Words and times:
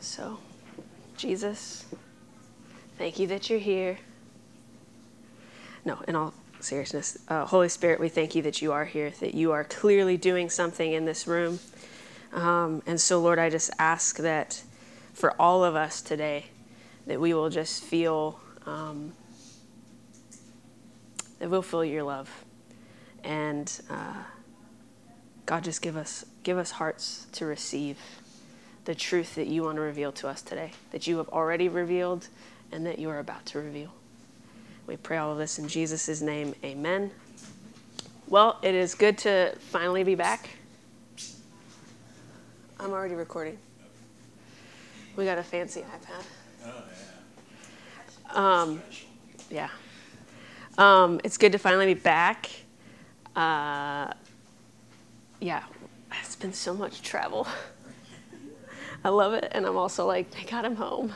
So, 0.00 0.38
Jesus, 1.16 1.84
thank 2.98 3.18
you 3.18 3.26
that 3.26 3.50
you're 3.50 3.58
here. 3.58 3.98
No, 5.84 5.98
in 6.06 6.14
all 6.14 6.34
seriousness, 6.60 7.18
uh, 7.26 7.44
Holy 7.46 7.68
Spirit, 7.68 7.98
we 7.98 8.08
thank 8.08 8.36
you 8.36 8.42
that 8.42 8.62
you 8.62 8.72
are 8.72 8.84
here, 8.84 9.10
that 9.18 9.34
you 9.34 9.50
are 9.50 9.64
clearly 9.64 10.16
doing 10.16 10.50
something 10.50 10.92
in 10.92 11.04
this 11.04 11.26
room. 11.26 11.58
Um, 12.32 12.82
and 12.86 13.00
so, 13.00 13.20
Lord, 13.20 13.40
I 13.40 13.50
just 13.50 13.70
ask 13.78 14.18
that 14.18 14.62
for 15.14 15.34
all 15.40 15.64
of 15.64 15.74
us 15.74 16.00
today, 16.00 16.46
that 17.06 17.20
we 17.20 17.34
will 17.34 17.50
just 17.50 17.82
feel 17.82 18.38
um, 18.66 19.12
that 21.40 21.50
we'll 21.50 21.62
feel 21.62 21.84
your 21.84 22.02
love, 22.02 22.44
and 23.24 23.80
uh, 23.90 24.22
God, 25.46 25.64
just 25.64 25.82
give 25.82 25.96
us 25.96 26.24
give 26.42 26.58
us 26.58 26.72
hearts 26.72 27.26
to 27.32 27.46
receive 27.46 27.98
the 28.88 28.94
truth 28.94 29.34
that 29.34 29.48
you 29.48 29.64
want 29.64 29.76
to 29.76 29.82
reveal 29.82 30.10
to 30.10 30.26
us 30.26 30.40
today, 30.40 30.70
that 30.92 31.06
you 31.06 31.18
have 31.18 31.28
already 31.28 31.68
revealed, 31.68 32.26
and 32.72 32.86
that 32.86 32.98
you 32.98 33.10
are 33.10 33.18
about 33.18 33.44
to 33.44 33.58
reveal. 33.58 33.92
We 34.86 34.96
pray 34.96 35.18
all 35.18 35.30
of 35.30 35.36
this 35.36 35.58
in 35.58 35.68
Jesus' 35.68 36.22
name. 36.22 36.54
Amen. 36.64 37.10
Well, 38.28 38.58
it 38.62 38.74
is 38.74 38.94
good 38.94 39.18
to 39.18 39.54
finally 39.58 40.04
be 40.04 40.14
back. 40.14 40.48
I'm 42.80 42.92
already 42.92 43.14
recording. 43.14 43.58
We 45.16 45.26
got 45.26 45.36
a 45.36 45.42
fancy 45.42 45.82
iPad. 45.82 46.24
Oh, 46.64 46.84
yeah. 48.24 48.60
Um, 48.62 48.82
yeah. 49.50 49.68
Um, 50.78 51.20
it's 51.24 51.36
good 51.36 51.52
to 51.52 51.58
finally 51.58 51.92
be 51.92 52.00
back. 52.00 52.48
Uh, 53.36 54.14
yeah, 55.40 55.62
it's 56.22 56.36
been 56.36 56.54
so 56.54 56.72
much 56.72 57.02
travel. 57.02 57.46
I 59.04 59.10
love 59.10 59.32
it, 59.34 59.48
and 59.52 59.64
I'm 59.64 59.76
also 59.76 60.06
like, 60.06 60.30
thank 60.30 60.50
God 60.50 60.64
I'm 60.64 60.76
home. 60.76 61.12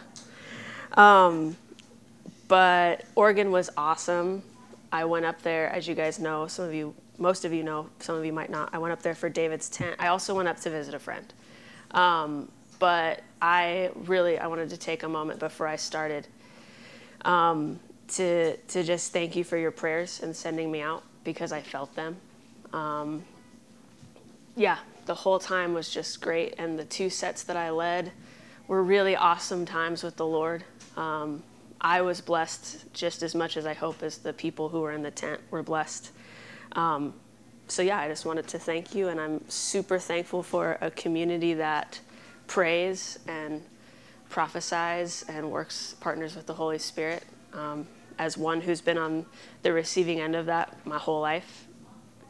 Um, 0.95 1.57
but 2.49 3.05
Oregon 3.15 3.51
was 3.51 3.71
awesome. 3.77 4.43
I 4.93 5.05
went 5.05 5.25
up 5.25 5.43
there, 5.43 5.71
as 5.71 5.89
you 5.89 5.95
guys 5.95 6.19
know, 6.19 6.47
some 6.47 6.67
of 6.67 6.75
you, 6.75 6.95
most 7.19 7.45
of 7.45 7.53
you 7.53 7.63
know, 7.63 7.89
some 7.99 8.17
of 8.17 8.25
you 8.25 8.33
might 8.33 8.51
not. 8.51 8.71
I 8.73 8.79
went 8.79 8.93
up 8.93 9.03
there 9.03 9.15
for 9.15 9.29
David's 9.29 9.69
tent. 9.69 9.97
I 9.99 10.09
also 10.09 10.35
went 10.35 10.49
up 10.49 10.61
to 10.61 10.71
visit 10.71 10.95
a 10.95 10.99
friend. 10.99 11.33
Um, 11.93 12.49
but 12.79 13.23
I 13.41 13.91
really 14.07 14.39
I 14.41 14.49
wanted 14.49 14.71
to 14.71 14.77
take 14.77 15.05
a 15.05 15.09
moment 15.09 15.39
before 15.39 15.69
I 15.69 15.77
started 15.77 16.27
um, 17.25 17.79
to 18.09 18.57
to 18.57 18.83
just 18.83 19.13
thank 19.13 19.37
you 19.37 19.45
for 19.45 19.57
your 19.57 19.71
prayers 19.71 20.21
and 20.21 20.35
sending 20.35 20.69
me 20.69 20.81
out 20.81 21.05
because 21.23 21.53
I 21.53 21.61
felt 21.61 21.95
them. 21.95 22.17
Um, 22.73 23.23
yeah, 24.57 24.79
the 25.07 25.15
whole 25.15 25.39
time 25.39 25.75
was 25.75 25.91
just 25.91 26.21
great, 26.21 26.55
and 26.59 26.79
the 26.79 26.85
two 26.85 27.11
sets 27.11 27.43
that 27.45 27.57
I 27.57 27.71
led 27.71 28.13
were 28.69 28.83
really 28.83 29.17
awesome 29.17 29.65
times 29.65 30.03
with 30.03 30.17
the 30.17 30.27
Lord. 30.27 30.65
Um, 30.97 31.43
I 31.81 32.01
was 32.03 32.21
blessed 32.21 32.93
just 32.93 33.23
as 33.23 33.35
much 33.35 33.57
as 33.57 33.67
I 33.67 33.75
hope 33.75 34.03
as 34.03 34.19
the 34.19 34.33
people 34.33 34.69
who 34.69 34.81
were 34.81 34.93
in 34.93 35.03
the 35.03 35.11
tent 35.11 35.41
were 35.51 35.63
blessed. 35.63 36.13
Um, 36.73 37.15
so 37.67 37.83
yeah, 37.83 37.99
I 37.99 38.09
just 38.09 38.25
wanted 38.25 38.47
to 38.49 38.59
thank 38.59 38.95
you, 38.95 39.09
and 39.09 39.21
I'm 39.21 39.49
super 39.49 39.99
thankful 39.99 40.43
for 40.43 40.79
a 40.81 40.91
community 40.91 41.55
that 41.55 42.01
prays 42.47 43.19
and 43.27 43.63
prophesies 44.29 45.25
and 45.29 45.51
works 45.51 45.97
partners 46.01 46.37
with 46.37 46.47
the 46.47 46.55
Holy 46.55 46.79
Spirit. 46.79 47.25
Um, 47.53 47.87
as 48.19 48.39
one 48.39 48.61
who's 48.61 48.81
been 48.81 48.99
on 48.99 49.27
the 49.63 49.73
receiving 49.73 50.21
end 50.21 50.37
of 50.37 50.47
that 50.47 50.87
my 50.87 50.99
whole 50.99 51.21
life, 51.21 51.67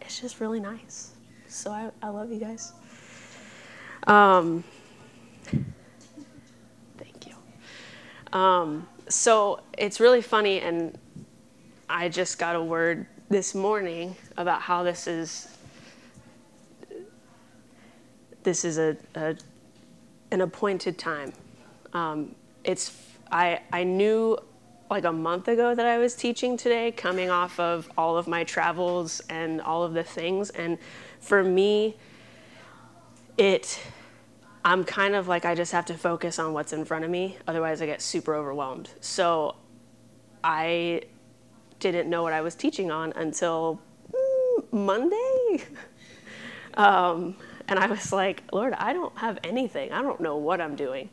it's 0.01 0.20
just 0.20 0.41
really 0.41 0.61
nice. 0.61 1.12
So 1.53 1.70
I, 1.70 1.91
I 2.03 2.08
love 2.08 2.33
you 2.33 2.39
guys. 2.39 2.72
Um, 4.06 4.64
thank 6.97 7.27
you. 7.27 7.34
Um, 8.33 8.89
so 9.08 9.61
it's 9.77 10.00
really 10.00 10.23
funny, 10.23 10.61
and 10.61 10.97
I 11.91 12.08
just 12.08 12.39
got 12.39 12.57
a 12.57 12.62
word 12.62 13.07
this 13.29 13.55
morning 13.55 14.17
about 14.39 14.62
how 14.62 14.83
this 14.83 15.07
is 15.07 15.48
this 18.42 18.64
is 18.64 18.79
a, 18.79 18.96
a 19.14 19.36
an 20.30 20.41
appointed 20.41 20.96
time. 20.96 21.35
Um, 21.92 22.35
it's 22.64 22.96
I 23.30 23.61
I 23.70 23.85
knew 23.85 24.39
like 24.91 25.05
a 25.05 25.12
month 25.12 25.48
ago 25.48 25.74
that 25.74 25.86
I 25.86 25.98
was 25.98 26.14
teaching 26.14 26.57
today, 26.57 26.92
coming 26.92 27.29
off 27.29 27.61
of 27.61 27.91
all 27.96 28.17
of 28.17 28.27
my 28.27 28.42
travels 28.45 29.20
and 29.29 29.61
all 29.61 29.83
of 29.83 29.92
the 29.92 30.02
things, 30.02 30.51
and 30.51 30.79
for 31.23 31.43
me, 31.43 31.97
it 33.39 33.81
I'm 34.65 34.85
kind 34.85 35.15
of 35.15 35.27
like 35.27 35.45
I 35.45 35.55
just 35.55 35.73
have 35.73 35.87
to 35.87 35.95
focus 35.95 36.39
on 36.39 36.53
what's 36.53 36.73
in 36.73 36.85
front 36.85 37.05
of 37.05 37.11
me, 37.11 37.37
otherwise 37.49 37.83
I 37.83 37.87
get 37.87 38.01
super 38.01 38.35
overwhelmed. 38.35 38.91
So 39.01 39.57
I 40.45 41.03
didn't 41.81 42.09
know 42.09 42.23
what 42.23 42.33
I 42.33 42.43
was 42.43 42.55
teaching 42.55 42.91
on 42.91 43.13
until 43.17 43.81
mm, 44.13 44.73
Monday. 44.73 45.65
um, 46.75 47.37
and 47.67 47.79
I 47.79 47.87
was 47.87 48.13
like, 48.13 48.43
Lord, 48.53 48.75
I 48.75 48.93
don't 48.93 49.17
have 49.19 49.39
anything. 49.43 49.93
I 49.93 50.03
don't 50.03 50.21
know 50.21 50.37
what 50.37 50.61
I'm 50.61 50.77
doing. 50.77 51.09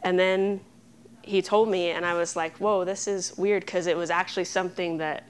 And 0.00 0.18
then 0.18 0.60
he 1.22 1.42
told 1.42 1.68
me, 1.68 1.90
and 1.90 2.06
I 2.06 2.14
was 2.14 2.36
like, 2.36 2.56
whoa, 2.58 2.84
this 2.84 3.08
is 3.08 3.36
weird 3.36 3.64
because 3.64 3.88
it 3.88 3.96
was 3.96 4.10
actually 4.10 4.44
something 4.44 4.98
that 4.98 5.24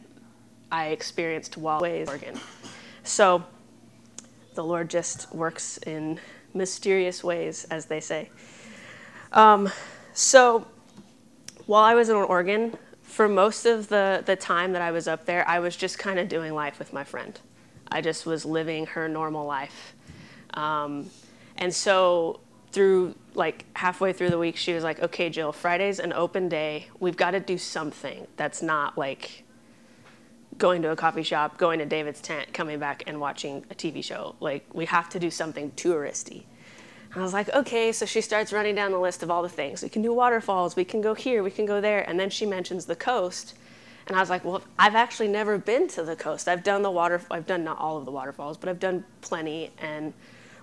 I 0.71 0.89
experienced 0.89 1.57
while 1.57 1.83
in 1.85 2.07
Oregon. 2.07 2.39
So 3.03 3.45
the 4.57 4.65
Lord 4.65 4.91
just 4.91 5.33
works 5.35 5.79
in 5.79 6.19
mysterious 6.53 7.23
ways, 7.23 7.65
as 7.71 7.87
they 7.87 8.01
say. 8.01 8.31
Um, 9.33 9.71
so 10.13 10.67
while 11.67 11.85
I 11.85 11.95
was 11.95 12.09
in 12.09 12.17
Oregon, 12.17 12.77
for 13.03 13.29
most 13.29 13.67
of 13.67 13.89
the, 13.89 14.23
the 14.27 14.37
time 14.37 14.73
that 14.73 14.83
I 14.83 14.91
was 14.91 15.07
up 15.07 15.25
there, 15.27 15.47
I 15.49 15.59
was 15.61 15.77
just 15.77 15.99
kind 15.99 16.19
of 16.19 16.29
doing 16.29 16.55
life 16.55 16.79
with 16.79 16.93
my 16.93 17.05
friend. 17.05 17.39
I 17.91 18.01
just 18.01 18.27
was 18.27 18.45
living 18.45 18.87
her 18.87 19.09
normal 19.09 19.47
life. 19.47 19.95
Um, 20.55 21.11
and 21.57 21.73
so 21.73 22.41
through 22.73 23.15
like 23.35 23.65
halfway 23.75 24.13
through 24.13 24.31
the 24.31 24.39
week, 24.39 24.57
she 24.57 24.75
was 24.75 24.85
like, 24.85 25.01
okay, 25.01 25.31
Jill, 25.31 25.53
Friday's 25.53 25.99
an 25.99 26.13
open 26.13 26.49
day. 26.49 26.89
We've 27.01 27.17
got 27.17 27.31
to 27.31 27.41
do 27.41 27.59
something 27.59 28.27
that's 28.37 28.61
not 28.61 28.99
like 28.99 29.45
going 30.59 30.83
to 30.83 30.91
a 30.91 30.97
coffee 30.97 31.23
shop, 31.23 31.59
going 31.59 31.79
to 31.79 31.87
David's 31.87 32.21
tent, 32.21 32.53
coming 32.53 32.79
back 32.79 33.05
and 33.07 33.21
watching 33.21 33.65
a 33.71 33.75
TV 33.75 34.03
show. 34.03 34.35
Like, 34.41 34.65
we 34.73 34.87
have 34.87 35.09
to 35.11 35.19
do 35.19 35.31
something 35.31 35.71
touristy. 35.73 36.45
And 37.13 37.21
I 37.21 37.23
was 37.23 37.33
like, 37.33 37.49
okay. 37.55 37.93
So 37.93 38.07
she 38.07 38.21
starts 38.21 38.53
running 38.53 38.75
down 38.75 38.93
the 38.93 38.99
list 38.99 39.23
of 39.23 39.31
all 39.31 39.43
the 39.43 39.49
things. 39.49 39.83
We 39.83 39.89
can 39.89 40.03
do 40.03 40.13
waterfalls, 40.13 40.77
we 40.77 40.85
can 40.85 41.01
go 41.01 41.15
here, 41.15 41.43
we 41.43 41.51
can 41.51 41.67
go 41.67 41.81
there. 41.81 42.09
And 42.09 42.19
then 42.19 42.31
she 42.31 42.47
mentions 42.47 42.87
the 42.87 42.97
coast. 42.97 43.55
And 44.07 44.17
I 44.17 44.21
was 44.21 44.31
like, 44.31 44.45
well, 44.45 44.63
I've 44.79 44.95
actually 44.95 45.29
never 45.29 45.59
been 45.59 45.89
to 45.89 46.05
the 46.05 46.15
coast. 46.15 46.47
I've 46.47 46.63
done 46.63 46.83
the 46.83 46.91
water, 46.91 47.21
I've 47.31 47.47
done 47.47 47.65
not 47.65 47.79
all 47.79 47.97
of 47.97 48.05
the 48.05 48.13
waterfalls, 48.13 48.57
but 48.57 48.69
I've 48.69 48.79
done 48.79 49.05
plenty. 49.21 49.73
And 49.79 50.13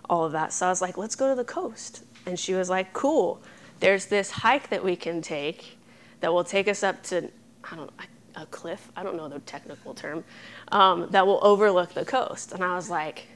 all 0.09 0.25
of 0.25 0.31
that. 0.33 0.53
So 0.53 0.65
I 0.65 0.69
was 0.69 0.81
like, 0.81 0.97
let's 0.97 1.15
go 1.15 1.29
to 1.29 1.35
the 1.35 1.43
coast. 1.43 2.03
And 2.25 2.39
she 2.39 2.53
was 2.53 2.69
like, 2.69 2.93
cool. 2.93 3.41
There's 3.79 4.05
this 4.05 4.31
hike 4.31 4.69
that 4.69 4.83
we 4.83 4.95
can 4.95 5.21
take 5.21 5.77
that 6.19 6.33
will 6.33 6.43
take 6.43 6.67
us 6.67 6.83
up 6.83 7.03
to, 7.03 7.29
I 7.63 7.75
don't 7.75 7.87
know, 7.87 8.05
a 8.35 8.45
cliff. 8.47 8.91
I 8.95 9.03
don't 9.03 9.15
know 9.15 9.27
the 9.29 9.39
technical 9.39 9.93
term, 9.93 10.23
um, 10.71 11.07
that 11.11 11.25
will 11.25 11.39
overlook 11.41 11.93
the 11.93 12.05
coast. 12.05 12.51
And 12.51 12.63
I 12.63 12.75
was 12.75 12.89
like, 12.89 13.27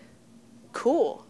cool. 0.73 1.25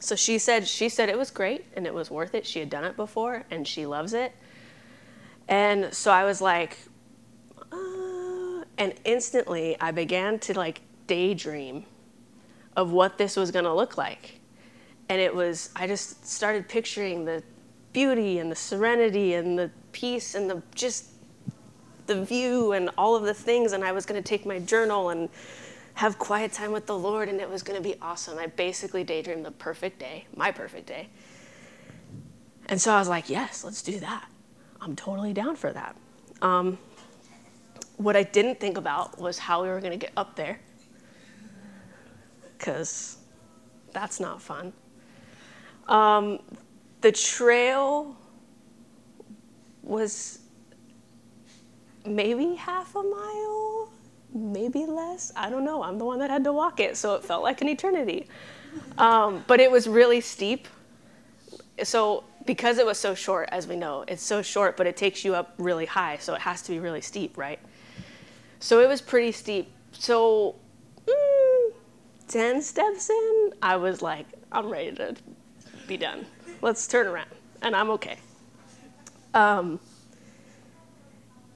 So 0.00 0.16
she 0.16 0.38
said 0.38 0.68
she 0.68 0.88
said 0.88 1.08
it 1.08 1.16
was 1.16 1.30
great 1.30 1.64
and 1.74 1.86
it 1.86 1.94
was 1.94 2.10
worth 2.10 2.34
it. 2.34 2.46
She 2.46 2.58
had 2.58 2.68
done 2.68 2.84
it 2.84 2.94
before 2.96 3.44
and 3.50 3.66
she 3.66 3.86
loves 3.86 4.12
it. 4.12 4.32
And 5.48 5.92
so 5.94 6.10
I 6.10 6.24
was 6.24 6.40
like, 6.40 6.78
uh, 7.72 8.64
and 8.76 8.94
instantly 9.04 9.76
I 9.80 9.92
began 9.92 10.38
to 10.40 10.54
like 10.54 10.82
daydream 11.06 11.84
of 12.76 12.92
what 12.92 13.18
this 13.18 13.36
was 13.36 13.50
going 13.50 13.64
to 13.64 13.72
look 13.72 13.96
like. 13.96 14.40
And 15.08 15.20
it 15.20 15.34
was, 15.34 15.70
I 15.76 15.86
just 15.86 16.26
started 16.26 16.68
picturing 16.68 17.24
the 17.24 17.42
beauty 17.92 18.38
and 18.38 18.50
the 18.50 18.56
serenity 18.56 19.34
and 19.34 19.58
the 19.58 19.70
peace 19.92 20.34
and 20.34 20.50
the 20.50 20.62
just 20.74 21.13
the 22.06 22.24
view 22.24 22.72
and 22.72 22.90
all 22.96 23.16
of 23.16 23.24
the 23.24 23.34
things. 23.34 23.72
And 23.72 23.84
I 23.84 23.92
was 23.92 24.06
going 24.06 24.22
to 24.22 24.26
take 24.26 24.46
my 24.46 24.58
journal 24.58 25.10
and 25.10 25.28
have 25.94 26.18
quiet 26.18 26.52
time 26.52 26.72
with 26.72 26.86
the 26.86 26.98
Lord, 26.98 27.28
and 27.28 27.40
it 27.40 27.48
was 27.48 27.62
going 27.62 27.80
to 27.80 27.82
be 27.82 27.94
awesome. 28.02 28.38
I 28.38 28.48
basically 28.48 29.04
daydreamed 29.04 29.44
the 29.44 29.52
perfect 29.52 29.98
day, 30.00 30.26
my 30.36 30.50
perfect 30.50 30.86
day. 30.86 31.08
And 32.66 32.80
so 32.80 32.92
I 32.92 32.98
was 32.98 33.08
like, 33.08 33.30
yes, 33.30 33.62
let's 33.62 33.82
do 33.82 34.00
that. 34.00 34.28
I'm 34.80 34.96
totally 34.96 35.32
down 35.32 35.54
for 35.54 35.72
that. 35.72 35.96
Um, 36.42 36.78
what 37.96 38.16
I 38.16 38.24
didn't 38.24 38.58
think 38.58 38.76
about 38.76 39.18
was 39.18 39.38
how 39.38 39.62
we 39.62 39.68
were 39.68 39.80
going 39.80 39.92
to 39.92 39.98
get 39.98 40.12
up 40.16 40.34
there 40.34 40.58
because 42.58 43.18
that's 43.92 44.18
not 44.18 44.42
fun. 44.42 44.72
Um, 45.86 46.40
the 47.02 47.12
trail 47.12 48.16
was 49.82 50.38
maybe 52.04 52.54
half 52.54 52.94
a 52.94 53.02
mile, 53.02 53.90
maybe 54.32 54.86
less. 54.86 55.32
I 55.36 55.50
don't 55.50 55.64
know. 55.64 55.82
I'm 55.82 55.98
the 55.98 56.04
one 56.04 56.18
that 56.18 56.30
had 56.30 56.44
to 56.44 56.52
walk 56.52 56.80
it, 56.80 56.96
so 56.96 57.14
it 57.14 57.24
felt 57.24 57.42
like 57.42 57.60
an 57.62 57.68
eternity. 57.68 58.26
Um, 58.98 59.44
but 59.46 59.60
it 59.60 59.70
was 59.70 59.88
really 59.88 60.20
steep. 60.20 60.68
So 61.82 62.24
because 62.46 62.78
it 62.78 62.86
was 62.86 62.98
so 62.98 63.14
short, 63.14 63.48
as 63.52 63.66
we 63.66 63.76
know, 63.76 64.04
it's 64.06 64.22
so 64.22 64.42
short, 64.42 64.76
but 64.76 64.86
it 64.86 64.96
takes 64.96 65.24
you 65.24 65.34
up 65.34 65.54
really 65.58 65.86
high, 65.86 66.18
so 66.18 66.34
it 66.34 66.40
has 66.40 66.62
to 66.62 66.72
be 66.72 66.78
really 66.78 67.00
steep, 67.00 67.36
right? 67.36 67.58
So 68.60 68.80
it 68.80 68.88
was 68.88 69.00
pretty 69.00 69.32
steep. 69.32 69.70
So 69.92 70.56
mm, 71.06 71.72
10 72.28 72.62
steps 72.62 73.10
in, 73.10 73.52
I 73.62 73.76
was 73.76 74.02
like, 74.02 74.26
I'm 74.52 74.68
ready 74.68 74.92
to 74.92 75.16
be 75.86 75.96
done. 75.96 76.26
Let's 76.60 76.86
turn 76.86 77.06
around. 77.06 77.28
And 77.62 77.74
I'm 77.74 77.90
okay. 77.90 78.18
Um, 79.32 79.80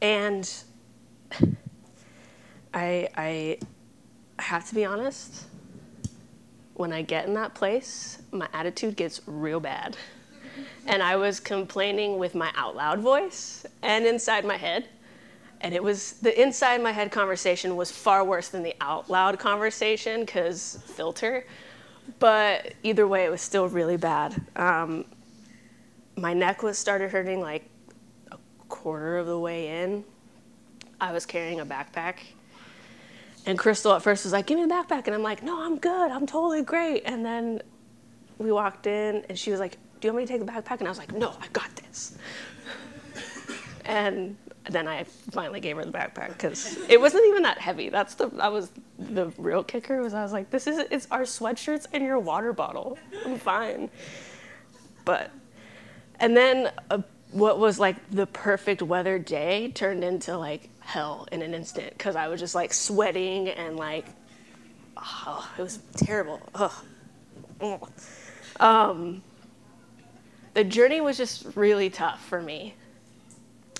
and 0.00 0.50
I, 2.74 3.08
I 3.16 3.58
have 4.38 4.68
to 4.68 4.74
be 4.74 4.84
honest, 4.84 5.46
when 6.74 6.92
I 6.92 7.02
get 7.02 7.26
in 7.26 7.34
that 7.34 7.54
place, 7.54 8.22
my 8.30 8.48
attitude 8.52 8.96
gets 8.96 9.20
real 9.26 9.60
bad. 9.60 9.96
And 10.86 11.02
I 11.02 11.16
was 11.16 11.40
complaining 11.40 12.18
with 12.18 12.34
my 12.34 12.50
out 12.56 12.76
loud 12.76 13.00
voice 13.00 13.66
and 13.82 14.06
inside 14.06 14.44
my 14.44 14.56
head. 14.56 14.88
And 15.60 15.74
it 15.74 15.82
was 15.82 16.12
the 16.14 16.40
inside 16.40 16.80
my 16.82 16.92
head 16.92 17.10
conversation 17.10 17.76
was 17.76 17.90
far 17.90 18.24
worse 18.24 18.48
than 18.48 18.62
the 18.62 18.76
out 18.80 19.10
loud 19.10 19.38
conversation 19.38 20.20
because 20.20 20.78
filter. 20.86 21.44
But 22.20 22.74
either 22.82 23.06
way, 23.08 23.24
it 23.24 23.30
was 23.30 23.42
still 23.42 23.68
really 23.68 23.96
bad. 23.96 24.40
Um, 24.56 25.04
my 26.16 26.32
neck 26.32 26.62
was 26.62 26.78
started 26.78 27.10
hurting 27.10 27.40
like 27.40 27.68
quarter 28.68 29.18
of 29.18 29.26
the 29.26 29.38
way 29.38 29.82
in. 29.82 30.04
I 31.00 31.12
was 31.12 31.26
carrying 31.26 31.60
a 31.60 31.66
backpack. 31.66 32.16
And 33.46 33.58
Crystal 33.58 33.92
at 33.92 34.02
first 34.02 34.24
was 34.24 34.32
like, 34.32 34.46
Give 34.46 34.58
me 34.58 34.64
the 34.64 34.74
backpack. 34.74 35.06
And 35.06 35.14
I'm 35.14 35.22
like, 35.22 35.42
No, 35.42 35.62
I'm 35.62 35.78
good. 35.78 36.10
I'm 36.10 36.26
totally 36.26 36.62
great. 36.62 37.02
And 37.06 37.24
then 37.24 37.62
we 38.38 38.52
walked 38.52 38.86
in 38.86 39.24
and 39.28 39.38
she 39.38 39.50
was 39.50 39.60
like, 39.60 39.78
Do 40.00 40.08
you 40.08 40.12
want 40.12 40.22
me 40.22 40.26
to 40.26 40.32
take 40.32 40.46
the 40.46 40.52
backpack? 40.52 40.78
And 40.78 40.88
I 40.88 40.90
was 40.90 40.98
like, 40.98 41.12
No, 41.12 41.34
I 41.40 41.46
got 41.52 41.74
this. 41.76 42.18
and 43.84 44.36
then 44.70 44.86
I 44.86 45.04
finally 45.04 45.60
gave 45.60 45.76
her 45.76 45.84
the 45.84 45.92
backpack 45.92 46.28
because 46.28 46.78
it 46.88 47.00
wasn't 47.00 47.26
even 47.28 47.42
that 47.42 47.58
heavy. 47.58 47.88
That's 47.88 48.14
the 48.14 48.28
that 48.28 48.52
was 48.52 48.70
the 48.98 49.32
real 49.38 49.62
kicker 49.62 50.02
was 50.02 50.14
I 50.14 50.22
was 50.22 50.32
like, 50.32 50.50
this 50.50 50.66
is 50.66 50.78
it's 50.90 51.08
our 51.10 51.22
sweatshirts 51.22 51.86
and 51.92 52.04
your 52.04 52.18
water 52.18 52.52
bottle. 52.52 52.98
I'm 53.24 53.38
fine. 53.38 53.88
But 55.04 55.30
and 56.20 56.36
then 56.36 56.70
uh, 56.90 57.00
what 57.30 57.58
was 57.58 57.78
like 57.78 57.96
the 58.10 58.26
perfect 58.26 58.82
weather 58.82 59.18
day 59.18 59.70
turned 59.74 60.02
into 60.02 60.36
like 60.36 60.70
hell 60.80 61.28
in 61.30 61.42
an 61.42 61.54
instant 61.54 61.90
because 61.90 62.16
I 62.16 62.28
was 62.28 62.40
just 62.40 62.54
like 62.54 62.72
sweating 62.72 63.48
and 63.48 63.76
like 63.76 64.06
oh, 64.96 65.48
it 65.58 65.62
was 65.62 65.78
terrible. 65.96 66.40
Ugh. 66.54 66.72
Um, 68.60 69.22
the 70.54 70.64
journey 70.64 71.00
was 71.00 71.16
just 71.16 71.46
really 71.54 71.90
tough 71.90 72.24
for 72.24 72.40
me 72.40 72.74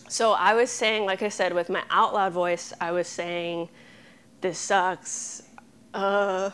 so 0.09 0.33
I 0.33 0.55
was 0.55 0.71
saying, 0.71 1.05
like 1.05 1.23
I 1.23 1.29
said, 1.29 1.53
with 1.53 1.69
my 1.69 1.83
out 1.91 2.15
loud 2.15 2.33
voice, 2.33 2.73
I 2.81 2.93
was 2.93 3.07
saying, 3.07 3.69
this 4.41 4.59
sucks, 4.59 5.43
uh, 5.93 6.51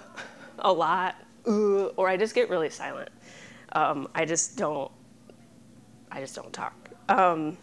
a 0.59 0.73
lot, 0.73 1.15
uh, 1.47 1.85
or 1.97 2.09
I 2.09 2.17
just 2.17 2.35
get 2.35 2.51
really 2.51 2.71
silent. 2.71 3.11
Um, 3.73 4.09
I 4.15 4.25
just 4.25 4.57
don't, 4.57 4.91
I 6.11 6.21
just 6.21 6.35
don't 6.35 6.53
talk. 6.53 6.75
Um, 7.09 7.57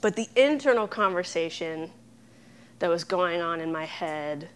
but 0.00 0.14
the 0.14 0.28
internal 0.36 0.86
conversation 0.86 1.90
that 2.78 2.88
was 2.88 3.04
going 3.04 3.40
on 3.40 3.60
in 3.60 3.72
my 3.72 3.84
head 3.84 4.48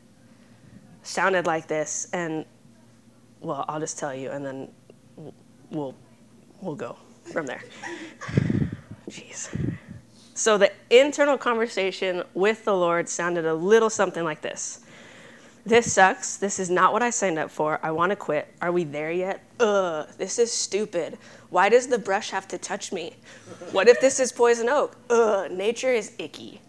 sounded 1.02 1.46
like 1.46 1.66
this, 1.66 2.08
and 2.12 2.44
well, 3.40 3.64
I'll 3.68 3.80
just 3.80 3.98
tell 3.98 4.14
you, 4.14 4.30
and 4.30 4.44
then 4.44 4.68
we'll 5.70 5.94
we'll 6.60 6.76
go 6.76 6.96
from 7.32 7.46
there. 7.46 7.62
Jeez. 9.10 9.76
So 10.34 10.56
the 10.56 10.72
internal 10.90 11.36
conversation 11.36 12.22
with 12.34 12.64
the 12.64 12.74
Lord 12.74 13.08
sounded 13.08 13.44
a 13.44 13.54
little 13.54 13.90
something 13.90 14.24
like 14.24 14.40
this. 14.40 14.80
This 15.64 15.92
sucks. 15.92 16.36
This 16.36 16.58
is 16.58 16.70
not 16.70 16.92
what 16.92 17.02
I 17.02 17.10
signed 17.10 17.38
up 17.38 17.50
for. 17.50 17.78
I 17.82 17.90
want 17.92 18.10
to 18.10 18.16
quit. 18.16 18.48
Are 18.60 18.72
we 18.72 18.84
there 18.84 19.12
yet? 19.12 19.44
Ugh, 19.60 20.08
this 20.18 20.38
is 20.38 20.50
stupid. 20.50 21.18
Why 21.52 21.68
does 21.68 21.86
the 21.86 21.98
brush 21.98 22.30
have 22.30 22.48
to 22.48 22.56
touch 22.56 22.92
me? 22.92 23.12
What 23.72 23.86
if 23.86 24.00
this 24.00 24.18
is 24.18 24.32
poison 24.32 24.70
oak? 24.70 24.96
Ugh, 25.10 25.50
nature 25.50 25.92
is 25.92 26.12
icky. 26.18 26.62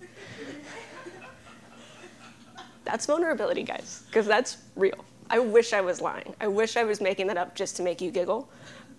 That's 2.83 3.05
vulnerability, 3.05 3.63
guys, 3.63 4.03
because 4.07 4.25
that's 4.25 4.57
real. 4.75 5.05
I 5.29 5.39
wish 5.39 5.71
I 5.71 5.79
was 5.79 6.01
lying. 6.01 6.35
I 6.41 6.47
wish 6.47 6.75
I 6.75 6.83
was 6.83 6.99
making 6.99 7.27
that 7.27 7.37
up 7.37 7.55
just 7.55 7.77
to 7.77 7.81
make 7.81 8.01
you 8.01 8.11
giggle, 8.11 8.49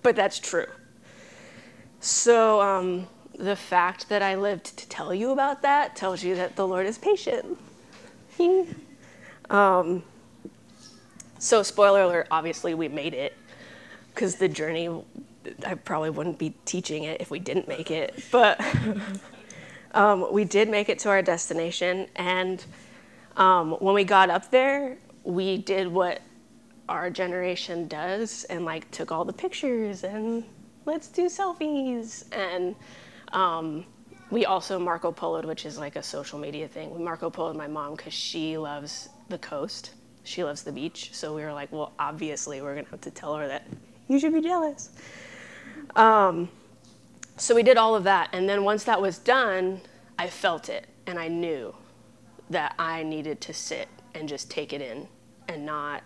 but 0.03 0.17
that's 0.17 0.39
true. 0.39 0.69
So, 2.01 2.63
um, 2.63 3.07
the 3.39 3.55
fact 3.55 4.09
that 4.09 4.23
I 4.23 4.37
lived 4.37 4.79
to 4.79 4.89
tell 4.89 5.13
you 5.13 5.33
about 5.33 5.61
that 5.61 5.97
tells 5.97 6.25
you 6.25 6.35
that 6.37 6.57
the 6.57 6.67
Lord 6.67 6.87
is 6.87 6.97
patient. 6.97 7.59
um, 9.51 10.03
so, 11.39 11.63
spoiler 11.63 12.01
alert, 12.01 12.29
obviously, 12.31 12.73
we 12.73 12.89
made 12.89 13.13
it 13.13 13.37
because 14.15 14.37
the 14.37 14.49
journey, 14.49 14.89
I 15.67 15.75
probably 15.75 16.11
wouldn't 16.11 16.39
be 16.39 16.55
teaching 16.65 17.05
it 17.05 17.21
if 17.21 17.31
we 17.31 17.39
didn't 17.39 17.69
make 17.69 17.91
it. 17.91 18.23
But 18.31 18.61
um, 19.93 20.33
we 20.33 20.45
did 20.45 20.69
make 20.69 20.89
it 20.89 20.99
to 21.01 21.09
our 21.11 21.23
destination. 21.23 22.09
And 22.17 22.65
um, 23.37 23.73
when 23.73 23.95
we 23.95 24.05
got 24.05 24.31
up 24.31 24.51
there, 24.51 24.99
we 25.25 25.59
did 25.59 25.89
what 25.89 26.21
our 26.89 27.11
generation 27.11 27.89
does 27.89 28.45
and 28.45 28.65
like 28.65 28.91
took 28.91 29.11
all 29.11 29.25
the 29.25 29.33
pictures 29.33 30.05
and 30.05 30.45
let's 30.85 31.09
do 31.09 31.27
selfies 31.27 32.25
and 32.31 32.77
um, 33.33 33.87
we 34.31 34.47
also 34.47 34.79
Marco 34.79 35.13
Poloed, 35.13 35.45
which 35.45 35.67
is 35.67 35.79
like 35.79 35.97
a 35.97 36.03
social 36.03 36.39
media 36.39 36.67
thing. 36.67 36.95
We 36.95 37.03
Marco 37.03 37.31
Poloed 37.31 37.57
my 37.57 37.67
mom 37.67 37.95
because 37.95 38.13
she 38.13 38.57
loves 38.57 39.09
the 39.29 39.39
coast. 39.39 39.93
She 40.25 40.43
loves 40.43 40.63
the 40.63 40.73
beach. 40.73 41.11
So 41.13 41.35
we 41.35 41.43
were 41.43 41.53
like, 41.53 41.71
well, 41.71 41.93
obviously, 41.99 42.63
we're 42.63 42.75
going 42.75 42.87
to 42.87 42.91
have 42.93 43.01
to 43.03 43.11
tell 43.11 43.37
her 43.37 43.47
that 43.47 43.67
you 44.09 44.19
should 44.19 44.33
be 44.33 44.41
jealous. 44.41 44.91
Um, 45.97 46.49
so 47.37 47.55
we 47.55 47.63
did 47.63 47.77
all 47.77 47.95
of 47.95 48.05
that. 48.05 48.31
And 48.33 48.49
then 48.49 48.65
once 48.65 48.85
that 48.85 49.01
was 49.01 49.19
done, 49.19 49.81
I 50.19 50.29
felt 50.29 50.69
it 50.69 50.87
and 51.07 51.19
I 51.19 51.29
knew 51.29 51.75
that 52.51 52.75
I 52.79 53.03
needed 53.03 53.41
to 53.43 53.55
sit 53.55 53.89
and 54.15 54.29
just 54.29 54.51
take 54.51 54.73
it 54.73 54.81
in 54.81 55.09
and 55.49 55.67
not 55.67 56.03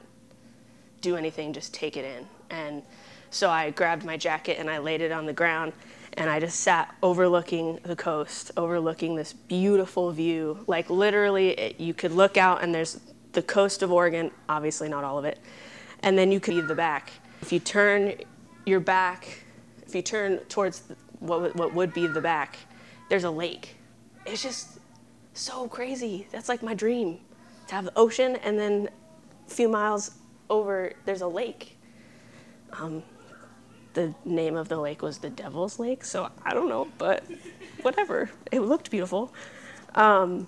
do 1.00 1.16
anything, 1.16 1.52
just 1.52 1.74
take 1.74 1.96
it 1.96 2.04
in. 2.04 2.26
And 2.50 2.82
so 3.30 3.50
I 3.50 3.70
grabbed 3.70 4.04
my 4.04 4.16
jacket 4.16 4.58
and 4.58 4.70
I 4.70 4.78
laid 4.78 5.00
it 5.00 5.12
on 5.12 5.26
the 5.26 5.32
ground 5.32 5.72
and 6.14 6.30
I 6.30 6.40
just 6.40 6.60
sat 6.60 6.94
overlooking 7.02 7.78
the 7.82 7.94
coast, 7.94 8.50
overlooking 8.56 9.14
this 9.14 9.32
beautiful 9.32 10.10
view. 10.10 10.64
Like 10.66 10.90
literally, 10.90 11.50
it, 11.50 11.80
you 11.80 11.94
could 11.94 12.12
look 12.12 12.36
out 12.36 12.62
and 12.62 12.74
there's 12.74 13.00
the 13.32 13.42
coast 13.42 13.82
of 13.82 13.92
Oregon, 13.92 14.30
obviously 14.48 14.88
not 14.88 15.04
all 15.04 15.18
of 15.18 15.24
it, 15.24 15.38
and 16.02 16.16
then 16.16 16.32
you 16.32 16.40
could 16.40 16.54
see 16.54 16.60
the 16.62 16.74
back. 16.74 17.12
If 17.42 17.52
you 17.52 17.60
turn 17.60 18.14
your 18.64 18.80
back, 18.80 19.44
if 19.88 19.94
you 19.94 20.02
turn 20.02 20.38
towards 20.50 20.82
what, 21.18 21.56
what 21.56 21.74
would 21.74 21.94
be 21.94 22.06
the 22.06 22.20
back, 22.20 22.58
there's 23.08 23.24
a 23.24 23.30
lake. 23.30 23.76
It's 24.26 24.42
just 24.42 24.78
so 25.32 25.66
crazy. 25.66 26.26
That's 26.30 26.48
like 26.48 26.62
my 26.62 26.74
dream 26.74 27.18
to 27.68 27.74
have 27.74 27.86
the 27.86 27.92
ocean 27.96 28.36
and 28.36 28.58
then 28.58 28.90
a 29.46 29.50
few 29.50 29.68
miles 29.68 30.12
over, 30.50 30.92
there's 31.06 31.22
a 31.22 31.26
lake. 31.26 31.78
Um, 32.72 33.02
the 33.94 34.14
name 34.24 34.56
of 34.56 34.68
the 34.68 34.78
lake 34.78 35.02
was 35.02 35.18
the 35.18 35.30
Devil's 35.30 35.78
Lake, 35.78 36.04
so 36.04 36.30
I 36.44 36.52
don't 36.52 36.68
know, 36.68 36.88
but 36.98 37.24
whatever. 37.82 38.30
It 38.52 38.60
looked 38.60 38.90
beautiful. 38.90 39.32
Um, 39.94 40.46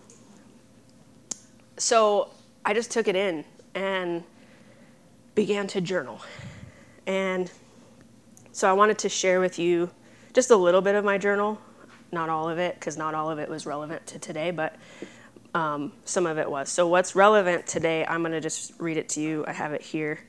so 1.78 2.30
I 2.64 2.74
just 2.74 2.90
took 2.90 3.08
it 3.08 3.16
in 3.16 3.44
and 3.74 4.22
began 5.34 5.66
to 5.68 5.80
journal. 5.80 6.20
And 7.06 7.50
so 8.52 8.68
I 8.68 8.72
wanted 8.72 8.98
to 8.98 9.08
share 9.08 9.40
with 9.40 9.58
you 9.58 9.90
just 10.32 10.50
a 10.50 10.56
little 10.56 10.80
bit 10.80 10.94
of 10.94 11.04
my 11.04 11.18
journal, 11.18 11.60
not 12.12 12.28
all 12.28 12.48
of 12.48 12.58
it, 12.58 12.74
because 12.74 12.96
not 12.96 13.14
all 13.14 13.30
of 13.30 13.38
it 13.38 13.48
was 13.48 13.66
relevant 13.66 14.06
to 14.08 14.18
today, 14.18 14.50
but 14.50 14.76
um, 15.54 15.92
some 16.04 16.26
of 16.26 16.38
it 16.38 16.50
was. 16.50 16.68
So, 16.68 16.86
what's 16.86 17.14
relevant 17.14 17.66
today, 17.66 18.04
I'm 18.06 18.22
going 18.22 18.32
to 18.32 18.40
just 18.40 18.72
read 18.78 18.96
it 18.96 19.08
to 19.10 19.20
you. 19.20 19.44
I 19.46 19.52
have 19.52 19.72
it 19.72 19.82
here. 19.82 20.20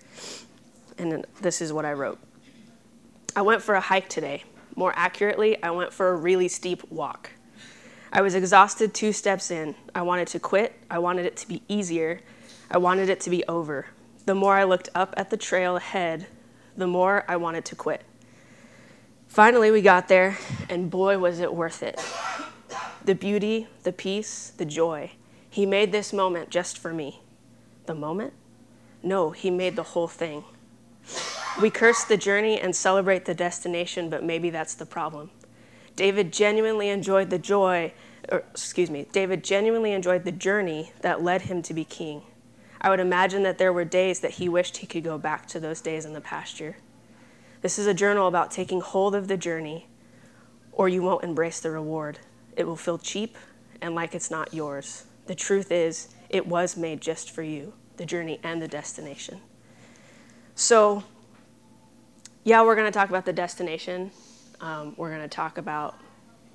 And 0.98 1.26
this 1.42 1.62
is 1.62 1.74
what 1.74 1.86
I 1.86 1.94
wrote. 1.94 2.20
I 3.36 3.42
went 3.42 3.62
for 3.62 3.76
a 3.76 3.82
hike 3.82 4.10
today. 4.10 4.44
More 4.76 4.94
accurately, 4.96 5.62
I 5.62 5.72
went 5.72 5.94
for 5.94 6.10
a 6.10 6.16
really 6.16 6.48
steep 6.48 6.90
walk. 6.92 7.32
I 8.14 8.22
was 8.22 8.36
exhausted 8.36 8.94
two 8.94 9.14
steps 9.14 9.52
in. 9.52 9.76
I 9.96 10.02
wanted 10.02 10.28
to 10.30 10.40
quit. 10.40 10.74
I 10.90 11.00
wanted 11.00 11.26
it 11.26 11.38
to 11.38 11.48
be 11.48 11.62
easier. 11.68 12.20
I 12.70 12.78
wanted 12.78 13.10
it 13.10 13.20
to 13.22 13.30
be 13.30 13.44
over. 13.48 13.88
The 14.26 14.36
more 14.36 14.56
I 14.56 14.64
looked 14.64 14.90
up 14.94 15.14
at 15.18 15.30
the 15.30 15.38
trail 15.38 15.78
ahead, 15.78 16.28
the 16.76 16.88
more 16.88 17.24
I 17.28 17.38
wanted 17.38 17.66
to 17.66 17.76
quit. 17.76 18.04
Finally, 19.32 19.72
we 19.72 19.82
got 19.82 20.10
there, 20.10 20.38
and 20.68 20.92
boy, 20.92 21.18
was 21.18 21.40
it 21.40 21.56
worth 21.56 21.82
it. 21.84 21.98
The 23.06 23.16
beauty, 23.16 23.66
the 23.84 23.94
peace, 23.94 24.52
the 24.58 24.66
joy. 24.66 25.12
He 25.50 25.66
made 25.66 25.94
this 25.94 26.12
moment 26.12 26.50
just 26.50 26.78
for 26.78 26.94
me. 26.94 27.22
The 27.86 27.96
moment? 27.96 28.34
No, 29.02 29.32
he 29.32 29.50
made 29.50 29.78
the 29.78 29.84
whole 29.84 30.10
thing. 30.10 30.44
We 31.62 31.70
curse 31.70 32.04
the 32.04 32.18
journey 32.18 32.60
and 32.60 32.76
celebrate 32.76 33.24
the 33.24 33.34
destination, 33.34 34.10
but 34.10 34.22
maybe 34.22 34.50
that's 34.50 34.74
the 34.74 34.86
problem. 34.86 35.32
David 35.96 36.34
genuinely 36.34 36.90
enjoyed 36.90 37.30
the 37.30 37.40
joy, 37.40 37.94
or 38.28 38.40
excuse 38.52 38.90
me, 38.90 39.08
David 39.14 39.46
genuinely 39.46 39.94
enjoyed 39.94 40.26
the 40.26 40.34
journey 40.34 40.92
that 41.04 41.24
led 41.24 41.44
him 41.44 41.62
to 41.62 41.74
be 41.74 41.86
king. 41.86 42.24
I 42.82 42.90
would 42.90 43.00
imagine 43.00 43.44
that 43.44 43.60
there 43.60 43.72
were 43.72 43.86
days 43.86 44.20
that 44.20 44.32
he 44.32 44.50
wished 44.50 44.78
he 44.78 44.88
could 44.88 45.06
go 45.06 45.18
back 45.18 45.48
to 45.48 45.60
those 45.62 45.80
days 45.80 46.04
in 46.04 46.12
the 46.12 46.20
pasture. 46.20 46.76
This 47.62 47.78
is 47.78 47.86
a 47.86 47.94
journal 47.94 48.28
about 48.28 48.50
taking 48.50 48.82
hold 48.82 49.14
of 49.14 49.28
the 49.28 49.38
journey, 49.38 49.88
or 50.72 50.90
you 50.90 51.04
won't 51.04 51.24
embrace 51.24 51.60
the 51.60 51.70
reward. 51.70 52.18
It 52.56 52.66
will 52.66 52.76
feel 52.76 52.98
cheap 52.98 53.38
and 53.82 53.94
like 53.94 54.16
it's 54.16 54.32
not 54.32 54.54
yours. 54.54 55.06
The 55.28 55.36
truth 55.36 55.72
is, 55.72 56.10
it 56.30 56.48
was 56.48 56.76
made 56.76 57.02
just 57.02 57.30
for 57.32 57.44
you, 57.44 57.74
the 57.98 58.06
journey 58.06 58.40
and 58.44 58.62
the 58.62 58.68
destination. 58.68 59.42
So, 60.56 61.04
yeah, 62.44 62.64
we're 62.64 62.76
going 62.76 62.92
to 62.92 62.98
talk 62.98 63.10
about 63.10 63.26
the 63.26 63.34
destination. 63.34 64.12
Um, 64.60 64.96
we're 64.98 65.10
going 65.10 65.22
to 65.22 65.28
talk 65.28 65.58
about 65.58 65.96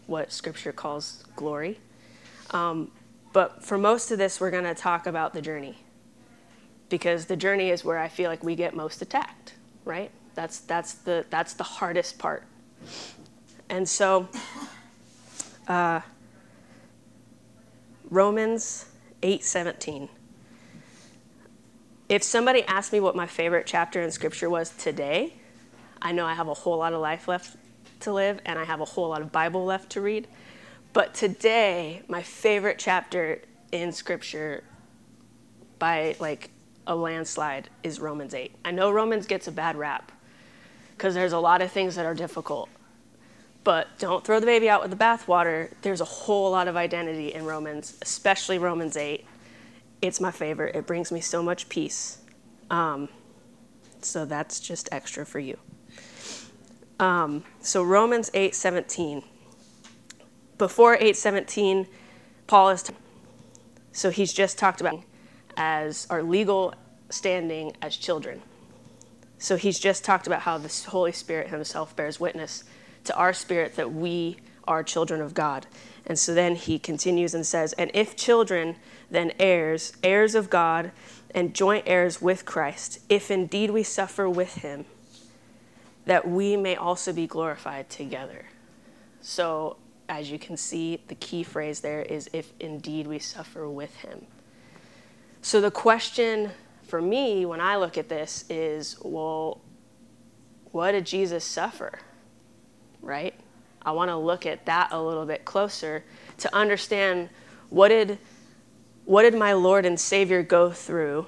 what 0.06 0.32
Scripture 0.32 0.72
calls 0.72 1.25
glory. 1.36 1.78
Um, 2.50 2.90
but 3.32 3.64
for 3.64 3.78
most 3.78 4.10
of 4.10 4.18
this, 4.18 4.40
we're 4.40 4.50
going 4.50 4.64
to 4.64 4.75
talk 4.75 5.06
about 5.06 5.34
the 5.34 5.42
journey 5.42 5.78
because 6.88 7.26
the 7.26 7.36
journey 7.36 7.70
is 7.70 7.84
where 7.84 7.98
I 7.98 8.08
feel 8.08 8.30
like 8.30 8.42
we 8.42 8.54
get 8.56 8.75
most 8.75 9.02
attacked, 9.02 9.54
right? 9.84 10.10
That's, 10.36 10.60
that's, 10.60 10.92
the, 10.94 11.24
that's 11.30 11.54
the 11.54 11.64
hardest 11.64 12.18
part. 12.18 12.44
And 13.68 13.88
so, 13.88 14.28
uh, 15.66 16.00
Romans 18.10 18.86
8:17. 19.22 20.08
If 22.08 22.22
somebody 22.22 22.62
asked 22.64 22.92
me 22.92 23.00
what 23.00 23.16
my 23.16 23.26
favorite 23.26 23.66
chapter 23.66 24.00
in 24.00 24.12
scripture 24.12 24.48
was 24.48 24.70
today, 24.70 25.34
I 26.00 26.12
know 26.12 26.24
I 26.24 26.34
have 26.34 26.46
a 26.46 26.54
whole 26.54 26.76
lot 26.76 26.92
of 26.92 27.00
life 27.00 27.26
left 27.26 27.56
to 28.00 28.12
live 28.12 28.40
and 28.44 28.58
I 28.58 28.64
have 28.64 28.80
a 28.80 28.84
whole 28.84 29.08
lot 29.08 29.22
of 29.22 29.32
Bible 29.32 29.64
left 29.64 29.90
to 29.90 30.00
read. 30.00 30.28
But 30.92 31.14
today, 31.14 32.02
my 32.06 32.22
favorite 32.22 32.78
chapter 32.78 33.42
in 33.72 33.90
scripture 33.90 34.62
by 35.80 36.14
like 36.20 36.50
a 36.86 36.94
landslide 36.94 37.68
is 37.82 37.98
Romans 37.98 38.34
8. 38.34 38.54
I 38.64 38.70
know 38.70 38.92
Romans 38.92 39.26
gets 39.26 39.48
a 39.48 39.52
bad 39.52 39.76
rap 39.76 40.12
because 40.96 41.14
there's 41.14 41.32
a 41.32 41.38
lot 41.38 41.62
of 41.62 41.70
things 41.70 41.94
that 41.96 42.06
are 42.06 42.14
difficult. 42.14 42.68
But 43.64 43.88
don't 43.98 44.24
throw 44.24 44.38
the 44.40 44.46
baby 44.46 44.68
out 44.68 44.80
with 44.80 44.90
the 44.90 44.96
bathwater. 44.96 45.72
There's 45.82 46.00
a 46.00 46.04
whole 46.04 46.50
lot 46.50 46.68
of 46.68 46.76
identity 46.76 47.34
in 47.34 47.44
Romans, 47.44 47.98
especially 48.00 48.58
Romans 48.58 48.96
8. 48.96 49.24
It's 50.00 50.20
my 50.20 50.30
favorite. 50.30 50.76
It 50.76 50.86
brings 50.86 51.10
me 51.10 51.20
so 51.20 51.42
much 51.42 51.68
peace. 51.68 52.18
Um, 52.70 53.08
so 54.02 54.24
that's 54.24 54.60
just 54.60 54.88
extra 54.92 55.26
for 55.26 55.40
you. 55.40 55.58
Um, 57.00 57.44
so 57.60 57.82
Romans 57.82 58.30
8 58.32 58.54
17. 58.54 59.22
Before 60.58 60.96
8 60.98 61.16
17, 61.16 61.86
Paul 62.46 62.70
is. 62.70 62.84
T- 62.84 62.94
so 63.92 64.10
he's 64.10 64.32
just 64.32 64.58
talked 64.58 64.80
about 64.80 65.02
as 65.56 66.06
our 66.10 66.22
legal 66.22 66.74
standing 67.10 67.76
as 67.82 67.96
children. 67.96 68.42
So 69.38 69.56
he's 69.56 69.78
just 69.78 70.04
talked 70.04 70.26
about 70.26 70.42
how 70.42 70.58
the 70.58 70.72
Holy 70.88 71.12
Spirit 71.12 71.48
himself 71.48 71.94
bears 71.94 72.18
witness 72.18 72.64
to 73.04 73.16
our 73.16 73.32
spirit 73.32 73.76
that 73.76 73.92
we 73.92 74.36
are 74.66 74.82
children 74.82 75.20
of 75.20 75.34
God. 75.34 75.66
And 76.06 76.18
so 76.18 76.34
then 76.34 76.54
he 76.54 76.78
continues 76.78 77.34
and 77.34 77.46
says, 77.46 77.72
And 77.74 77.90
if 77.94 78.16
children, 78.16 78.76
then 79.10 79.32
heirs, 79.38 79.92
heirs 80.02 80.34
of 80.34 80.50
God, 80.50 80.92
and 81.34 81.54
joint 81.54 81.84
heirs 81.86 82.22
with 82.22 82.44
Christ, 82.44 83.00
if 83.08 83.30
indeed 83.30 83.70
we 83.70 83.82
suffer 83.82 84.28
with 84.28 84.56
him, 84.56 84.86
that 86.06 86.26
we 86.26 86.56
may 86.56 86.76
also 86.76 87.12
be 87.12 87.26
glorified 87.26 87.90
together. 87.90 88.46
So, 89.20 89.76
as 90.08 90.30
you 90.30 90.38
can 90.38 90.56
see, 90.56 91.00
the 91.08 91.16
key 91.16 91.42
phrase 91.42 91.80
there 91.80 92.02
is 92.02 92.30
if 92.32 92.52
indeed 92.60 93.08
we 93.08 93.18
suffer 93.18 93.68
with 93.68 93.94
him. 93.96 94.26
So, 95.42 95.60
the 95.60 95.72
question 95.72 96.52
for 96.86 97.02
me 97.02 97.46
when 97.46 97.60
I 97.60 97.76
look 97.76 97.98
at 97.98 98.08
this 98.08 98.44
is 98.48 98.96
well, 99.02 99.60
what 100.72 100.92
did 100.92 101.06
Jesus 101.06 101.44
suffer? 101.44 101.98
right? 103.06 103.34
I 103.82 103.92
want 103.92 104.10
to 104.10 104.16
look 104.16 104.44
at 104.44 104.66
that 104.66 104.88
a 104.92 105.00
little 105.00 105.24
bit 105.24 105.44
closer 105.44 106.04
to 106.38 106.54
understand 106.54 107.30
what 107.70 107.88
did 107.88 108.18
what 109.04 109.22
did 109.22 109.34
my 109.34 109.52
Lord 109.52 109.86
and 109.86 109.98
Savior 109.98 110.42
go 110.42 110.72
through 110.72 111.26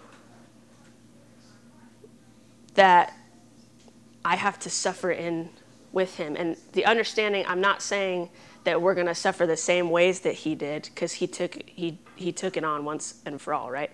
that 2.75 3.15
I 4.25 4.35
have 4.35 4.59
to 4.61 4.71
suffer 4.71 5.13
in 5.13 5.51
with 5.93 6.17
him. 6.17 6.35
And 6.35 6.57
the 6.73 6.85
understanding, 6.87 7.45
I'm 7.47 7.61
not 7.61 7.83
saying 7.83 8.31
that 8.65 8.83
we're 8.83 8.95
going 8.95 9.07
to 9.07 9.15
suffer 9.15 9.47
the 9.47 9.57
same 9.57 9.91
ways 9.91 10.21
that 10.21 10.35
he 10.35 10.57
did 10.57 10.91
because 10.93 11.13
he 11.15 11.29
took 11.29 11.57
he 11.67 11.99
he 12.17 12.33
took 12.33 12.57
it 12.57 12.65
on 12.65 12.85
once 12.85 13.23
and 13.25 13.41
for 13.41 13.55
all, 13.55 13.71
right? 13.71 13.93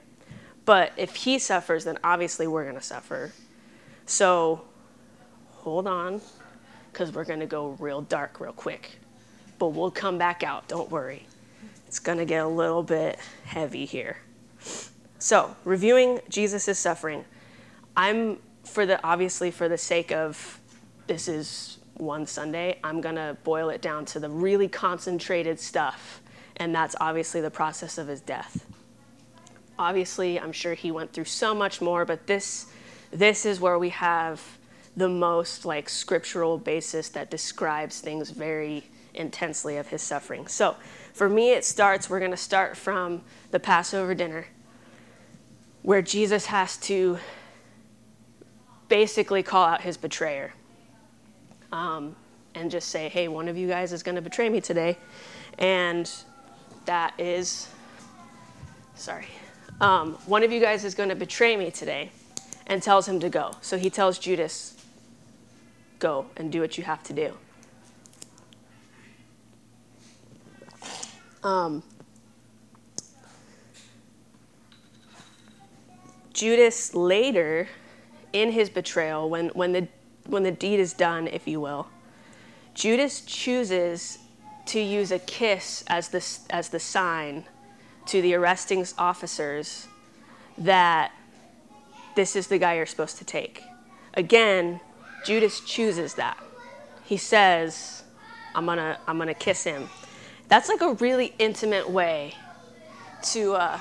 But 0.64 0.92
if 0.97 1.14
he 1.16 1.38
suffers, 1.38 1.85
then 1.85 1.99
obviously 2.02 2.47
we're 2.47 2.64
going 2.64 2.76
to 2.76 2.83
suffer. 2.83 3.33
So 4.06 4.62
hold 5.50 5.87
on, 5.87 6.21
because 6.92 7.12
we're 7.12 7.25
going 7.25 7.40
to 7.40 7.47
go 7.47 7.76
real 7.78 8.02
dark 8.02 8.40
real 8.40 8.52
quick. 8.52 8.99
But 9.59 9.68
we'll 9.68 9.90
come 9.90 10.18
back 10.18 10.42
out, 10.42 10.68
don't 10.68 10.90
worry. 10.90 11.26
It's 11.87 11.99
going 11.99 12.18
to 12.18 12.25
get 12.25 12.44
a 12.44 12.49
little 12.49 12.83
bit 12.83 13.18
heavy 13.44 13.85
here. 13.85 14.18
So, 15.18 15.56
reviewing 15.64 16.21
Jesus' 16.28 16.78
suffering. 16.78 17.25
I'm 17.97 18.38
for 18.64 18.85
the 18.85 19.02
obviously 19.04 19.50
for 19.50 19.68
the 19.68 19.78
sake 19.78 20.11
of 20.11 20.61
this 21.06 21.28
is 21.28 21.78
one 21.94 22.26
Sunday, 22.26 22.78
I'm 22.83 23.00
going 23.00 23.14
to 23.14 23.37
boil 23.44 23.71
it 23.71 23.80
down 23.80 24.04
to 24.06 24.21
the 24.21 24.28
really 24.28 24.68
concentrated 24.68 25.61
stuff, 25.61 26.21
and 26.56 26.75
that's 26.75 26.97
obviously 27.00 27.40
the 27.40 27.50
process 27.50 27.99
of 27.99 28.09
his 28.09 28.21
death. 28.21 28.66
Obviously, 29.78 30.38
I'm 30.38 30.52
sure 30.52 30.75
he 30.75 30.90
went 30.90 31.12
through 31.12 31.25
so 31.25 31.54
much 31.54 31.81
more, 31.81 32.04
but 32.04 32.26
this 32.26 32.66
this 33.11 33.47
is 33.47 33.61
where 33.61 33.78
we 33.78 33.90
have 33.90 34.40
the 34.97 35.09
most 35.09 35.64
like 35.64 35.88
scriptural 35.88 36.59
basis 36.59 37.09
that 37.11 37.31
describes 37.31 38.00
things 38.00 38.31
very 38.31 38.85
intensely 39.14 39.76
of 39.76 39.88
his 39.88 40.02
suffering. 40.02 40.47
So 40.49 40.76
for 41.12 41.28
me, 41.28 41.52
it 41.52 41.64
starts, 41.64 42.11
we're 42.11 42.19
going 42.19 42.33
to 42.33 42.37
start 42.37 42.76
from 42.76 43.23
the 43.52 43.61
Passover 43.61 44.14
dinner, 44.14 44.47
where 45.83 46.02
Jesus 46.02 46.47
has 46.47 46.76
to 46.78 47.19
basically 48.88 49.43
call 49.43 49.64
out 49.64 49.83
his 49.83 49.97
betrayer 49.97 50.52
um, 51.73 52.16
and 52.54 52.71
just 52.71 52.88
say, 52.88 53.09
hey, 53.09 53.28
one 53.28 53.49
of 53.49 53.57
you 53.57 53.69
guys 53.69 53.93
is 53.93 54.02
going 54.02 54.16
to 54.16 54.23
betray 54.23 54.49
me 54.49 54.61
today. 54.61 54.97
And 55.59 56.11
that 56.87 57.14
is, 57.19 57.69
sorry, 58.97 59.26
um, 59.81 60.14
one 60.26 60.43
of 60.43 60.52
you 60.52 60.61
guys 60.61 60.85
is 60.85 60.95
going 60.95 61.09
to 61.09 61.14
betray 61.14 61.57
me 61.57 61.71
today 61.71 62.11
and 62.66 62.83
tells 62.83 63.09
him 63.09 63.21
to 63.21 63.28
go. 63.28 63.52
So 63.61 63.76
he 63.76 63.90
tells 63.90 64.19
Judas, 64.19 64.76
go 65.99 66.26
and 66.37 66.50
do 66.50 66.61
what 66.61 66.78
you 66.78 66.85
have 66.85 67.02
to 67.04 67.12
do. 67.12 67.35
Um, 71.43 71.83
Judas 76.33 76.95
later, 76.95 77.69
in 78.33 78.52
his 78.52 78.71
betrayal, 78.71 79.28
when, 79.28 79.49
when, 79.50 79.73
the, 79.73 79.88
when 80.26 80.43
the 80.43 80.50
deed 80.50 80.81
is 80.81 80.93
done, 80.93 81.28
if 81.28 81.47
you 81.47 81.61
will, 81.61 81.88
Judas 82.75 83.21
chooses 83.21 84.19
to 84.66 84.81
use 84.81 85.12
a 85.12 85.19
kiss 85.19 85.85
as 85.87 86.09
the, 86.09 86.26
as 86.50 86.71
the 86.71 86.81
sign 86.81 87.45
to 88.07 88.21
the 88.23 88.35
arresting 88.35 88.87
officers 88.99 89.89
that 90.59 91.13
this 92.15 92.37
is 92.37 92.47
the 92.47 92.59
guy 92.59 92.75
you're 92.75 92.87
supposed 92.87 93.19
to 93.19 93.25
take. 93.25 93.63
Again, 94.15 94.81
Judas 95.25 95.61
chooses 95.61 96.15
that. 96.15 96.39
He 97.05 97.17
says, 97.17 98.05
I'm 98.55 98.67
gonna, 98.67 98.99
I'm 99.07 99.19
gonna 99.19 99.35
kiss 99.35 99.65
him. 99.65 99.89
That's 100.49 100.69
like 100.69 100.81
a 100.81 100.93
really 100.95 101.35
intimate 101.39 101.89
way 101.89 102.35
to. 103.23 103.55
Uh, 103.55 103.81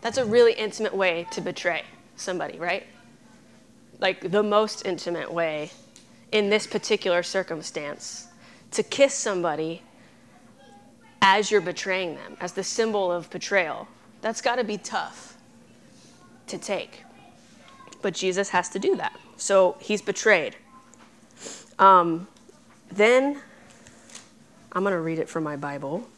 that's 0.00 0.18
a 0.18 0.24
really 0.24 0.52
intimate 0.52 0.94
way 0.94 1.26
to 1.32 1.40
betray 1.40 1.82
somebody, 2.16 2.58
right? 2.58 2.86
Like 3.98 4.30
the 4.30 4.42
most 4.42 4.86
intimate 4.86 5.32
way 5.32 5.70
in 6.32 6.50
this 6.50 6.66
particular 6.66 7.22
circumstance 7.22 8.28
to 8.72 8.82
kiss 8.82 9.14
somebody 9.14 9.82
as 11.22 11.50
you're 11.50 11.60
betraying 11.60 12.14
them, 12.14 12.36
as 12.40 12.52
the 12.52 12.62
symbol 12.62 13.10
of 13.10 13.30
betrayal. 13.30 13.88
That's 14.20 14.40
got 14.40 14.56
to 14.56 14.64
be 14.64 14.78
tough 14.78 15.36
to 16.48 16.58
take. 16.58 17.04
But 18.02 18.14
Jesus 18.14 18.50
has 18.50 18.68
to 18.70 18.78
do 18.78 18.96
that. 18.96 19.18
So 19.36 19.76
he's 19.80 20.02
betrayed. 20.02 20.56
Um, 21.78 22.28
then, 22.90 23.40
I'm 24.72 24.82
going 24.82 24.94
to 24.94 25.00
read 25.00 25.18
it 25.18 25.28
from 25.28 25.44
my 25.44 25.56
Bible. 25.56 26.08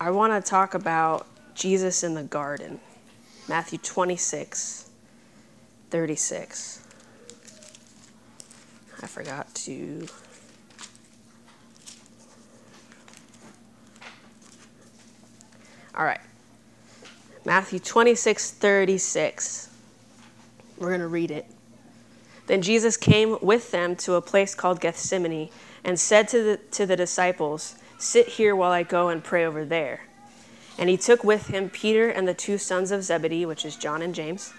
I 0.00 0.10
want 0.10 0.32
to 0.32 0.50
talk 0.50 0.74
about 0.74 1.26
Jesus 1.54 2.02
in 2.02 2.14
the 2.14 2.24
garden, 2.24 2.80
Matthew 3.48 3.78
26, 3.78 4.90
36. 5.90 6.83
I 9.04 9.06
forgot 9.06 9.54
to. 9.54 10.06
All 15.94 16.06
right. 16.06 16.20
Matthew 17.44 17.80
26, 17.80 18.52
36. 18.52 19.68
We're 20.78 20.88
going 20.88 21.00
to 21.00 21.06
read 21.06 21.30
it. 21.30 21.44
Then 22.46 22.62
Jesus 22.62 22.96
came 22.96 23.36
with 23.42 23.72
them 23.72 23.94
to 23.96 24.14
a 24.14 24.22
place 24.22 24.54
called 24.54 24.80
Gethsemane 24.80 25.50
and 25.84 26.00
said 26.00 26.26
to 26.28 26.42
the, 26.42 26.56
to 26.70 26.86
the 26.86 26.96
disciples, 26.96 27.74
Sit 27.98 28.26
here 28.26 28.56
while 28.56 28.72
I 28.72 28.84
go 28.84 29.10
and 29.10 29.22
pray 29.22 29.44
over 29.44 29.66
there. 29.66 30.06
And 30.78 30.88
he 30.88 30.96
took 30.96 31.22
with 31.22 31.48
him 31.48 31.68
Peter 31.68 32.08
and 32.08 32.26
the 32.26 32.32
two 32.32 32.56
sons 32.56 32.90
of 32.90 33.04
Zebedee, 33.04 33.44
which 33.44 33.66
is 33.66 33.76
John 33.76 34.00
and 34.00 34.14
James. 34.14 34.54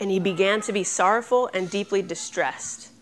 And 0.00 0.10
he 0.10 0.18
began 0.18 0.62
to 0.62 0.72
be 0.72 0.84
sorrowful 0.84 1.50
and 1.52 1.68
deeply 1.68 2.00
distressed. 2.00 2.92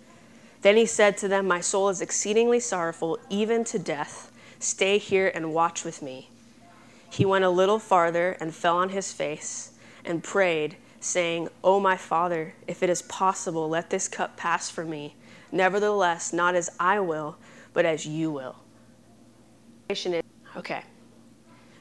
Then 0.62 0.76
he 0.76 0.86
said 0.86 1.16
to 1.18 1.28
them, 1.28 1.46
My 1.46 1.60
soul 1.60 1.88
is 1.88 2.00
exceedingly 2.00 2.60
sorrowful, 2.60 3.18
even 3.28 3.64
to 3.64 3.78
death. 3.78 4.32
Stay 4.58 4.98
here 4.98 5.30
and 5.34 5.52
watch 5.52 5.84
with 5.84 6.02
me. 6.02 6.30
He 7.10 7.24
went 7.24 7.44
a 7.44 7.50
little 7.50 7.78
farther 7.78 8.36
and 8.40 8.54
fell 8.54 8.78
on 8.78 8.90
his 8.90 9.12
face 9.12 9.72
and 10.04 10.22
prayed, 10.22 10.76
saying, 11.00 11.48
O 11.62 11.80
my 11.80 11.96
Father, 11.96 12.54
if 12.66 12.82
it 12.82 12.88
is 12.88 13.02
possible, 13.02 13.68
let 13.68 13.90
this 13.90 14.08
cup 14.08 14.36
pass 14.36 14.70
from 14.70 14.88
me. 14.88 15.16
Nevertheless, 15.50 16.32
not 16.32 16.54
as 16.54 16.70
I 16.80 17.00
will, 17.00 17.36
but 17.72 17.84
as 17.84 18.06
you 18.06 18.30
will. 18.30 18.56
Okay. 20.56 20.82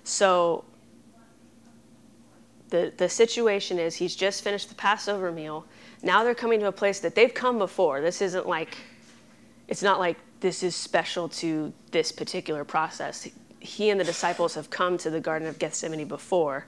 So 0.03 0.65
the, 2.69 2.91
the 2.97 3.07
situation 3.07 3.79
is 3.79 3.95
he's 3.95 4.15
just 4.15 4.43
finished 4.43 4.69
the 4.69 4.75
Passover 4.75 5.31
meal. 5.31 5.65
Now 6.03 6.23
they're 6.23 6.35
coming 6.35 6.59
to 6.61 6.67
a 6.67 6.71
place 6.71 6.99
that 7.01 7.15
they've 7.15 7.33
come 7.33 7.57
before. 7.57 8.01
This 8.01 8.21
isn't 8.21 8.47
like, 8.47 8.77
it's 9.67 9.83
not 9.83 9.99
like 9.99 10.17
this 10.39 10.63
is 10.63 10.75
special 10.75 11.29
to 11.29 11.71
this 11.91 12.11
particular 12.11 12.63
process. 12.63 13.27
He 13.59 13.89
and 13.89 13.99
the 13.99 14.03
disciples 14.03 14.55
have 14.55 14.69
come 14.69 14.97
to 14.99 15.09
the 15.09 15.19
Garden 15.19 15.47
of 15.47 15.59
Gethsemane 15.59 16.07
before. 16.07 16.65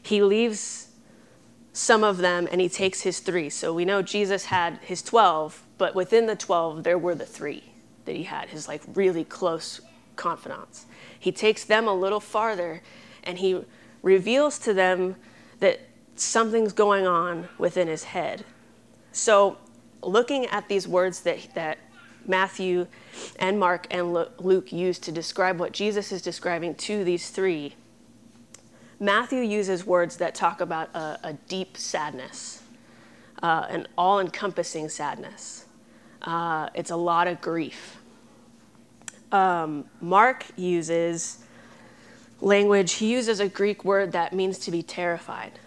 He 0.00 0.22
leaves 0.22 0.88
some 1.72 2.04
of 2.04 2.18
them 2.18 2.48
and 2.50 2.60
he 2.60 2.68
takes 2.68 3.02
his 3.02 3.20
three. 3.20 3.50
So 3.50 3.74
we 3.74 3.84
know 3.84 4.00
Jesus 4.00 4.46
had 4.46 4.78
his 4.78 5.02
12, 5.02 5.62
but 5.78 5.94
within 5.94 6.26
the 6.26 6.36
12, 6.36 6.84
there 6.84 6.96
were 6.96 7.14
the 7.14 7.26
three 7.26 7.64
that 8.04 8.14
he 8.14 8.22
had, 8.22 8.48
his 8.48 8.68
like 8.68 8.82
really 8.94 9.24
close 9.24 9.80
confidants. 10.14 10.86
He 11.18 11.32
takes 11.32 11.64
them 11.64 11.86
a 11.86 11.94
little 11.94 12.20
farther 12.20 12.82
and 13.24 13.38
he 13.38 13.64
reveals 14.02 14.58
to 14.60 14.72
them 14.72 15.16
that 15.58 15.80
something's 16.16 16.72
going 16.72 17.06
on 17.06 17.48
within 17.58 17.88
his 17.88 18.04
head. 18.04 18.44
So, 19.12 19.58
looking 20.02 20.46
at 20.46 20.68
these 20.68 20.86
words 20.86 21.20
that, 21.20 21.48
that 21.54 21.78
Matthew 22.26 22.86
and 23.38 23.58
Mark 23.58 23.86
and 23.90 24.12
Luke 24.38 24.72
use 24.72 24.98
to 25.00 25.12
describe 25.12 25.58
what 25.58 25.72
Jesus 25.72 26.12
is 26.12 26.22
describing 26.22 26.74
to 26.74 27.04
these 27.04 27.30
three, 27.30 27.74
Matthew 28.98 29.40
uses 29.40 29.84
words 29.84 30.16
that 30.18 30.34
talk 30.34 30.60
about 30.60 30.94
a, 30.94 31.18
a 31.22 31.32
deep 31.48 31.76
sadness, 31.76 32.62
uh, 33.42 33.66
an 33.68 33.86
all 33.96 34.20
encompassing 34.20 34.88
sadness. 34.88 35.66
Uh, 36.22 36.68
it's 36.74 36.90
a 36.90 36.96
lot 36.96 37.28
of 37.28 37.40
grief 37.40 37.98
um, 39.32 39.84
Mark 40.00 40.46
uses 40.56 41.38
language, 42.40 42.94
he 42.94 43.12
uses 43.12 43.40
a 43.40 43.48
Greek 43.48 43.84
word 43.84 44.12
that 44.12 44.32
means 44.32 44.58
to 44.60 44.70
be 44.70 44.82
terrified 44.82 45.58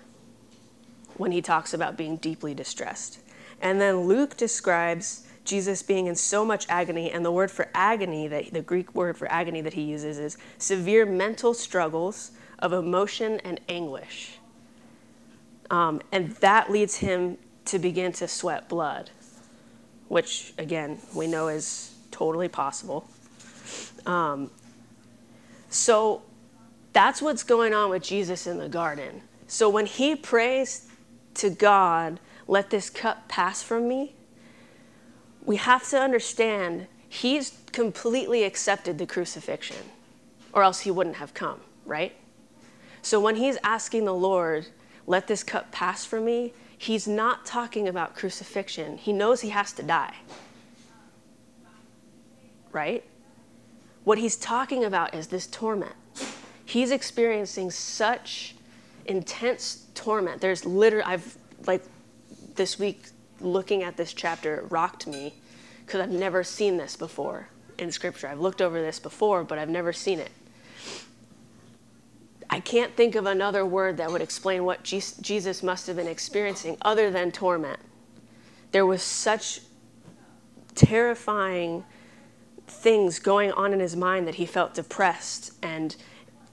when 1.20 1.32
he 1.32 1.42
talks 1.42 1.74
about 1.74 1.98
being 1.98 2.16
deeply 2.18 2.54
distressed. 2.54 3.20
And 3.62 3.80
then 3.80 4.08
Luke 4.08 4.38
describes 4.38 5.28
Jesus 5.44 5.84
being 5.84 6.08
in 6.08 6.16
so 6.16 6.46
much 6.46 6.66
agony, 6.70 7.12
and 7.12 7.26
the 7.26 7.32
word 7.32 7.52
for 7.52 7.70
agony, 7.74 8.28
that 8.28 8.54
the 8.54 8.62
Greek 8.62 8.96
word 8.96 9.18
for 9.18 9.30
agony 9.32 9.62
that 9.62 9.74
he 9.74 9.82
uses 9.82 10.18
is 10.18 10.38
severe 10.58 11.06
mental 11.06 11.54
struggles 11.54 12.32
of 12.60 12.72
emotion 12.72 13.40
and 13.44 13.60
anguish. 13.68 14.38
Um, 15.70 16.02
and 16.12 16.32
that 16.38 16.72
leads 16.72 16.98
him 16.98 17.38
to 17.66 17.80
begin 17.80 18.12
to 18.14 18.28
sweat 18.28 18.70
blood, 18.70 19.10
which, 20.08 20.54
again, 20.58 21.00
we 21.14 21.28
know 21.28 21.48
is 21.48 21.96
totally 22.12 22.48
possible. 22.48 23.08
Um, 24.06 24.52
so 25.70 26.22
that's 26.94 27.22
what's 27.22 27.44
going 27.44 27.74
on 27.74 27.90
with 27.90 28.04
Jesus 28.04 28.48
in 28.48 28.58
the 28.58 28.70
garden. 28.70 29.22
So 29.48 29.70
when 29.70 29.86
he 29.86 30.16
prays 30.16 30.89
to 31.36 31.50
God, 31.50 32.20
let 32.48 32.70
this 32.70 32.90
cup 32.90 33.28
pass 33.28 33.62
from 33.64 33.88
me, 33.88 34.16
we 35.46 35.56
have 35.56 35.88
to 35.90 36.00
understand 36.00 36.88
he's 37.08 37.58
completely 37.72 38.44
accepted 38.44 38.98
the 38.98 39.06
crucifixion, 39.06 39.78
or 40.54 40.64
else 40.64 40.82
he 40.82 40.92
wouldn't 40.92 41.16
have 41.18 41.34
come, 41.34 41.60
right? 41.86 42.14
So 43.02 43.20
when 43.20 43.36
he's 43.36 43.58
asking 43.64 44.06
the 44.06 44.14
Lord, 44.14 44.68
let 45.08 45.28
this 45.28 45.44
cup 45.44 45.72
pass 45.72 46.06
from 46.06 46.26
me, 46.26 46.54
he's 46.78 47.08
not 47.08 47.46
talking 47.46 47.88
about 47.88 48.16
crucifixion. 48.16 48.98
He 48.98 49.14
knows 49.14 49.42
he 49.42 49.50
has 49.50 49.72
to 49.74 49.84
die, 49.84 50.16
right? 52.72 53.04
What 54.04 54.18
he's 54.18 54.36
talking 54.36 54.84
about 54.84 55.14
is 55.14 55.28
this 55.28 55.48
torment. 55.48 55.96
He's 56.66 56.92
experiencing 56.92 57.72
such 57.72 58.56
intense 59.06 59.88
torment. 60.00 60.40
There's 60.40 60.66
literally, 60.66 61.04
I've, 61.04 61.38
like, 61.68 61.84
this 62.56 62.80
week 62.80 63.04
looking 63.42 63.84
at 63.84 63.98
this 63.98 64.14
chapter 64.14 64.66
rocked 64.70 65.06
me 65.06 65.34
because 65.86 66.00
I've 66.00 66.10
never 66.10 66.42
seen 66.42 66.78
this 66.78 66.96
before 66.96 67.50
in 67.78 67.92
Scripture. 67.92 68.28
I've 68.30 68.40
looked 68.40 68.62
over 68.62 68.82
this 68.82 68.98
before, 68.98 69.44
but 69.44 69.60
I've 69.60 69.70
never 69.70 69.92
seen 69.92 70.20
it. 70.20 70.32
I 72.50 72.62
can't 72.62 72.96
think 72.96 73.16
of 73.16 73.26
another 73.26 73.66
word 73.66 73.98
that 73.98 74.10
would 74.10 74.22
explain 74.22 74.64
what 74.64 74.84
Jesus 74.84 75.62
must 75.62 75.86
have 75.88 75.98
been 75.98 76.08
experiencing 76.08 76.78
other 76.82 77.12
than 77.12 77.32
torment. 77.32 77.80
There 78.72 78.86
was 78.86 79.04
such 79.04 79.60
terrifying 80.76 81.84
things 82.68 83.20
going 83.20 83.52
on 83.52 83.74
in 83.74 83.82
his 83.82 83.96
mind 83.96 84.28
that 84.28 84.36
he 84.36 84.46
felt 84.46 84.74
depressed 84.74 85.54
and 85.62 85.96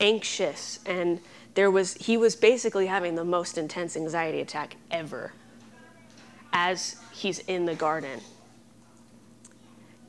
anxious 0.01 0.81
and 0.85 1.21
there 1.57 1.71
was 1.71 1.95
he 1.95 2.17
was 2.17 2.37
basically 2.37 2.87
having 2.87 3.17
the 3.17 3.25
most 3.25 3.59
intense 3.59 3.97
anxiety 3.97 4.41
attack 4.41 4.77
ever 4.91 5.33
as 6.53 6.97
he's 7.13 7.41
in 7.41 7.65
the 7.65 7.75
garden. 7.75 8.21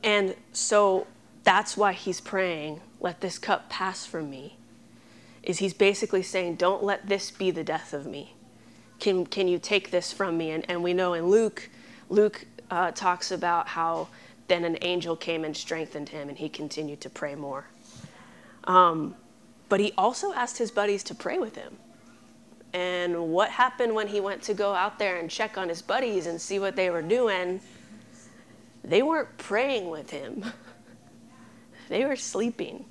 And 0.03 0.35
so 0.53 1.07
that's 1.43 1.75
why 1.75 1.93
he's 1.93 2.21
praying 2.21 2.81
let 2.99 3.21
this 3.21 3.39
cup 3.39 3.69
pass 3.69 4.05
from 4.05 4.29
me 4.29 4.57
is 5.41 5.59
he's 5.59 5.73
basically 5.73 6.21
saying 6.21 6.55
don't 6.55 6.83
let 6.83 7.07
this 7.07 7.31
be 7.31 7.51
the 7.51 7.63
death 7.63 7.93
of 7.93 8.05
me. 8.05 8.35
Can, 8.99 9.25
can 9.25 9.47
you 9.47 9.59
take 9.59 9.91
this 9.91 10.11
from 10.11 10.37
me? 10.37 10.51
And, 10.51 10.69
and 10.69 10.83
we 10.83 10.93
know 10.93 11.13
in 11.13 11.27
luke 11.27 11.69
luke 12.09 12.45
uh, 12.69 12.91
talks 12.91 13.31
about 13.31 13.67
how 13.67 14.09
then 14.47 14.65
an 14.65 14.77
angel 14.81 15.15
came 15.15 15.43
and 15.43 15.55
strengthened 15.55 16.09
him, 16.09 16.29
and 16.29 16.37
he 16.37 16.49
continued 16.49 17.01
to 17.01 17.09
pray 17.09 17.35
more. 17.35 17.65
Um, 18.63 19.15
but 19.69 19.79
he 19.79 19.93
also 19.97 20.33
asked 20.33 20.57
his 20.57 20.71
buddies 20.71 21.03
to 21.03 21.15
pray 21.15 21.37
with 21.37 21.55
him. 21.55 21.77
And 22.73 23.29
what 23.29 23.49
happened 23.49 23.95
when 23.95 24.07
he 24.07 24.19
went 24.19 24.41
to 24.43 24.53
go 24.53 24.73
out 24.73 24.99
there 24.99 25.17
and 25.17 25.29
check 25.29 25.57
on 25.57 25.69
his 25.69 25.81
buddies 25.81 26.27
and 26.27 26.39
see 26.39 26.59
what 26.59 26.75
they 26.75 26.89
were 26.89 27.01
doing? 27.01 27.59
They 28.83 29.01
weren't 29.01 29.37
praying 29.37 29.89
with 29.89 30.09
him, 30.09 30.45
they 31.89 32.05
were 32.05 32.15
sleeping. 32.15 32.85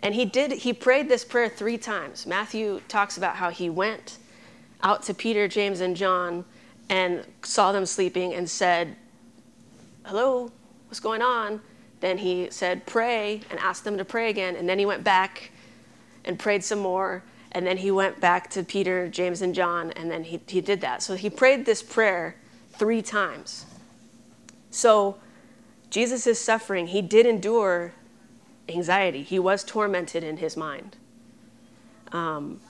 And 0.00 0.14
he 0.14 0.24
did, 0.24 0.52
he 0.52 0.72
prayed 0.72 1.08
this 1.08 1.24
prayer 1.24 1.48
three 1.48 1.76
times. 1.76 2.24
Matthew 2.24 2.80
talks 2.86 3.16
about 3.16 3.34
how 3.36 3.50
he 3.50 3.68
went 3.68 4.18
out 4.82 5.02
to 5.04 5.14
Peter, 5.14 5.48
James, 5.48 5.80
and 5.80 5.96
John 5.96 6.44
and 6.88 7.26
saw 7.42 7.72
them 7.72 7.84
sleeping 7.84 8.32
and 8.32 8.48
said, 8.48 8.96
hello, 10.04 10.50
what's 10.86 11.00
going 11.00 11.20
on? 11.20 11.60
Then 12.00 12.18
he 12.18 12.48
said, 12.50 12.86
pray, 12.86 13.42
and 13.50 13.58
asked 13.58 13.84
them 13.84 13.98
to 13.98 14.04
pray 14.04 14.30
again. 14.30 14.56
And 14.56 14.68
then 14.68 14.78
he 14.78 14.86
went 14.86 15.04
back 15.04 15.50
and 16.24 16.38
prayed 16.38 16.62
some 16.62 16.78
more. 16.78 17.22
And 17.52 17.66
then 17.66 17.78
he 17.78 17.90
went 17.90 18.20
back 18.20 18.50
to 18.50 18.62
Peter, 18.62 19.08
James, 19.08 19.42
and 19.42 19.54
John, 19.54 19.90
and 19.92 20.10
then 20.10 20.24
he, 20.24 20.40
he 20.46 20.60
did 20.60 20.80
that. 20.82 21.02
So 21.02 21.14
he 21.14 21.30
prayed 21.30 21.64
this 21.64 21.82
prayer 21.82 22.36
three 22.72 23.02
times. 23.02 23.64
So 24.70 25.16
Jesus 25.90 26.26
is 26.26 26.38
suffering. 26.38 26.88
He 26.88 27.02
did 27.02 27.26
endure 27.26 27.94
anxiety, 28.68 29.22
he 29.22 29.38
was 29.38 29.64
tormented 29.64 30.22
in 30.22 30.36
his 30.36 30.56
mind. 30.56 30.96
Um, 32.12 32.60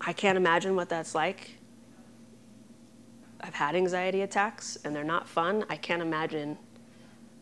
I 0.00 0.12
can't 0.12 0.36
imagine 0.36 0.76
what 0.76 0.88
that's 0.88 1.14
like. 1.14 1.56
I've 3.40 3.54
had 3.54 3.74
anxiety 3.74 4.22
attacks 4.22 4.78
and 4.84 4.94
they're 4.94 5.02
not 5.02 5.28
fun. 5.28 5.64
I 5.68 5.76
can't 5.76 6.00
imagine 6.00 6.58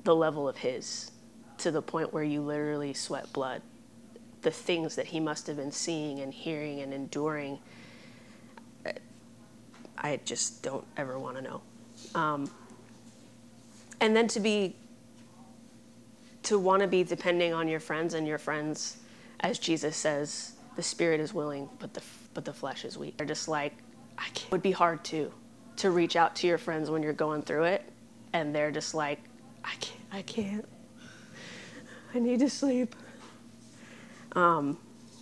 the 0.04 0.14
level 0.14 0.48
of 0.48 0.56
his 0.56 1.10
to 1.58 1.70
the 1.70 1.82
point 1.82 2.12
where 2.12 2.22
you 2.22 2.40
literally 2.40 2.94
sweat 2.94 3.32
blood. 3.32 3.62
The 4.42 4.50
things 4.50 4.96
that 4.96 5.06
he 5.06 5.20
must 5.20 5.46
have 5.46 5.56
been 5.56 5.72
seeing 5.72 6.20
and 6.20 6.32
hearing 6.32 6.80
and 6.80 6.94
enduring, 6.94 7.58
I 9.98 10.18
just 10.24 10.62
don't 10.62 10.86
ever 10.96 11.18
want 11.18 11.36
to 11.36 11.42
know. 11.42 11.60
Um, 12.14 12.50
and 14.00 14.16
then 14.16 14.26
to 14.28 14.40
be, 14.40 14.74
to 16.44 16.58
want 16.58 16.80
to 16.80 16.88
be 16.88 17.04
depending 17.04 17.52
on 17.52 17.68
your 17.68 17.80
friends 17.80 18.14
and 18.14 18.26
your 18.26 18.38
friends, 18.38 18.96
as 19.40 19.58
Jesus 19.58 19.94
says, 19.96 20.52
the 20.76 20.82
spirit 20.82 21.20
is 21.20 21.34
willing, 21.34 21.68
but 21.78 21.92
the 21.92 22.00
but 22.32 22.44
the 22.44 22.52
flesh 22.52 22.84
is 22.84 22.96
weak. 22.96 23.16
They're 23.16 23.26
just 23.26 23.48
like, 23.48 23.74
I 24.16 24.24
can't. 24.26 24.46
It 24.46 24.52
would 24.52 24.62
be 24.62 24.70
hard 24.70 25.04
too, 25.04 25.32
to 25.76 25.90
reach 25.90 26.16
out 26.16 26.36
to 26.36 26.46
your 26.46 26.58
friends 26.58 26.88
when 26.90 27.02
you're 27.02 27.12
going 27.12 27.42
through 27.42 27.64
it, 27.64 27.82
and 28.32 28.54
they're 28.54 28.70
just 28.70 28.94
like, 28.94 29.18
I 29.64 29.74
can't. 29.80 30.00
I 30.12 30.22
can't. 30.22 30.68
I 32.14 32.18
need 32.18 32.40
to 32.40 32.50
sleep. 32.50 32.94
Um, 34.32 34.78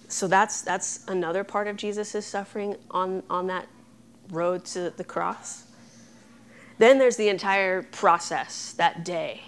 so 0.08 0.26
that's 0.26 0.62
that's 0.62 1.04
another 1.08 1.44
part 1.44 1.68
of 1.68 1.76
Jesus' 1.76 2.26
suffering 2.26 2.76
on 2.90 3.22
on 3.28 3.46
that 3.48 3.66
road 4.30 4.64
to 4.66 4.90
the 4.90 5.04
cross. 5.04 5.64
Then 6.78 6.98
there's 6.98 7.16
the 7.16 7.28
entire 7.28 7.82
process 7.82 8.72
that 8.74 9.04
day 9.04 9.42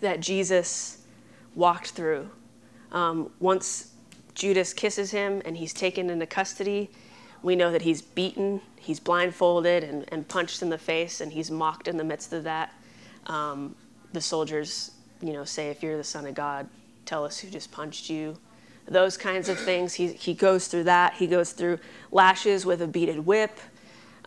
that 0.00 0.20
Jesus 0.20 1.04
walked 1.54 1.90
through. 1.90 2.30
Um, 2.92 3.30
once 3.40 3.92
Judas 4.34 4.72
kisses 4.72 5.10
him 5.10 5.42
and 5.44 5.56
he's 5.56 5.72
taken 5.74 6.08
into 6.08 6.26
custody, 6.26 6.90
we 7.42 7.56
know 7.56 7.72
that 7.72 7.82
he's 7.82 8.02
beaten, 8.02 8.60
he's 8.76 9.00
blindfolded, 9.00 9.84
and, 9.84 10.04
and 10.08 10.26
punched 10.28 10.62
in 10.62 10.70
the 10.70 10.78
face, 10.78 11.20
and 11.20 11.32
he's 11.32 11.50
mocked 11.50 11.88
in 11.88 11.96
the 11.96 12.04
midst 12.04 12.32
of 12.32 12.44
that. 12.44 12.72
Um, 13.26 13.74
the 14.12 14.20
soldiers, 14.20 14.92
you 15.20 15.32
know, 15.32 15.44
say, 15.44 15.68
If 15.68 15.82
you're 15.82 15.96
the 15.96 16.04
Son 16.04 16.26
of 16.26 16.34
God, 16.34 16.68
tell 17.04 17.24
us 17.24 17.38
who 17.38 17.50
just 17.50 17.70
punched 17.70 18.10
you. 18.10 18.36
Those 18.86 19.16
kinds 19.16 19.48
of 19.48 19.58
things. 19.58 19.94
He, 19.94 20.08
he 20.08 20.34
goes 20.34 20.66
through 20.66 20.84
that. 20.84 21.14
He 21.14 21.26
goes 21.26 21.52
through 21.52 21.78
lashes 22.10 22.66
with 22.66 22.82
a 22.82 22.86
beaded 22.88 23.24
whip. 23.24 23.56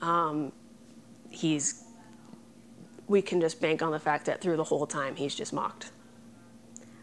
Um, 0.01 0.51
he's, 1.29 1.83
we 3.07 3.21
can 3.21 3.41
just 3.41 3.59
bank 3.59 3.81
on 3.81 3.91
the 3.91 3.99
fact 3.99 4.25
that 4.25 4.41
through 4.41 4.57
the 4.57 4.63
whole 4.63 4.85
time 4.85 5.15
he's 5.15 5.35
just 5.35 5.53
mocked. 5.53 5.91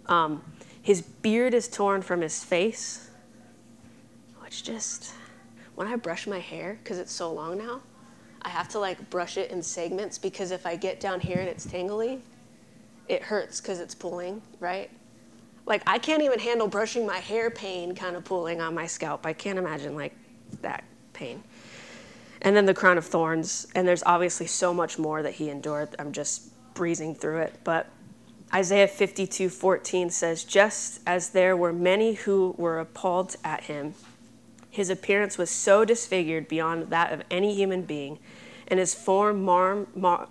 Um, 0.06 0.42
his 0.82 1.02
beard 1.02 1.54
is 1.54 1.68
torn 1.68 2.02
from 2.02 2.20
his 2.20 2.42
face, 2.42 3.10
which 4.40 4.64
just, 4.64 5.12
when 5.74 5.86
I 5.86 5.96
brush 5.96 6.26
my 6.26 6.38
hair, 6.38 6.78
because 6.82 6.98
it's 6.98 7.12
so 7.12 7.32
long 7.32 7.58
now, 7.58 7.80
I 8.42 8.48
have 8.48 8.68
to 8.70 8.78
like 8.78 9.10
brush 9.10 9.36
it 9.36 9.50
in 9.50 9.62
segments 9.62 10.18
because 10.18 10.50
if 10.50 10.66
I 10.66 10.76
get 10.76 11.00
down 11.00 11.20
here 11.20 11.38
and 11.38 11.48
it's 11.48 11.66
tangly, 11.66 12.20
it 13.08 13.22
hurts 13.22 13.60
because 13.60 13.80
it's 13.80 13.94
pulling, 13.94 14.40
right? 14.60 14.90
Like 15.66 15.82
I 15.86 15.98
can't 15.98 16.22
even 16.22 16.38
handle 16.38 16.68
brushing 16.68 17.06
my 17.06 17.18
hair 17.18 17.50
pain 17.50 17.94
kind 17.94 18.16
of 18.16 18.24
pulling 18.24 18.60
on 18.60 18.74
my 18.74 18.86
scalp. 18.86 19.26
I 19.26 19.32
can't 19.32 19.58
imagine 19.58 19.94
like 19.94 20.14
that 20.62 20.84
pain. 21.12 21.42
And 22.42 22.56
then 22.56 22.64
the 22.64 22.74
crown 22.74 22.96
of 22.96 23.04
thorns, 23.04 23.66
and 23.74 23.86
there's 23.86 24.02
obviously 24.04 24.46
so 24.46 24.72
much 24.72 24.98
more 24.98 25.22
that 25.22 25.34
he 25.34 25.50
endured. 25.50 25.94
I'm 25.98 26.12
just 26.12 26.50
breezing 26.74 27.14
through 27.14 27.40
it, 27.42 27.54
but 27.64 27.88
Isaiah 28.52 28.88
52:14 28.88 30.10
says, 30.10 30.42
"Just 30.42 31.00
as 31.06 31.30
there 31.30 31.56
were 31.56 31.72
many 31.72 32.14
who 32.14 32.54
were 32.58 32.80
appalled 32.80 33.36
at 33.44 33.64
him, 33.64 33.94
his 34.70 34.88
appearance 34.88 35.36
was 35.36 35.50
so 35.50 35.84
disfigured 35.84 36.48
beyond 36.48 36.90
that 36.90 37.12
of 37.12 37.22
any 37.30 37.54
human 37.54 37.82
being, 37.82 38.18
and 38.68 38.78
his 38.78 38.94
form 38.94 39.42
mar, 39.44 39.86
mar 39.94 40.28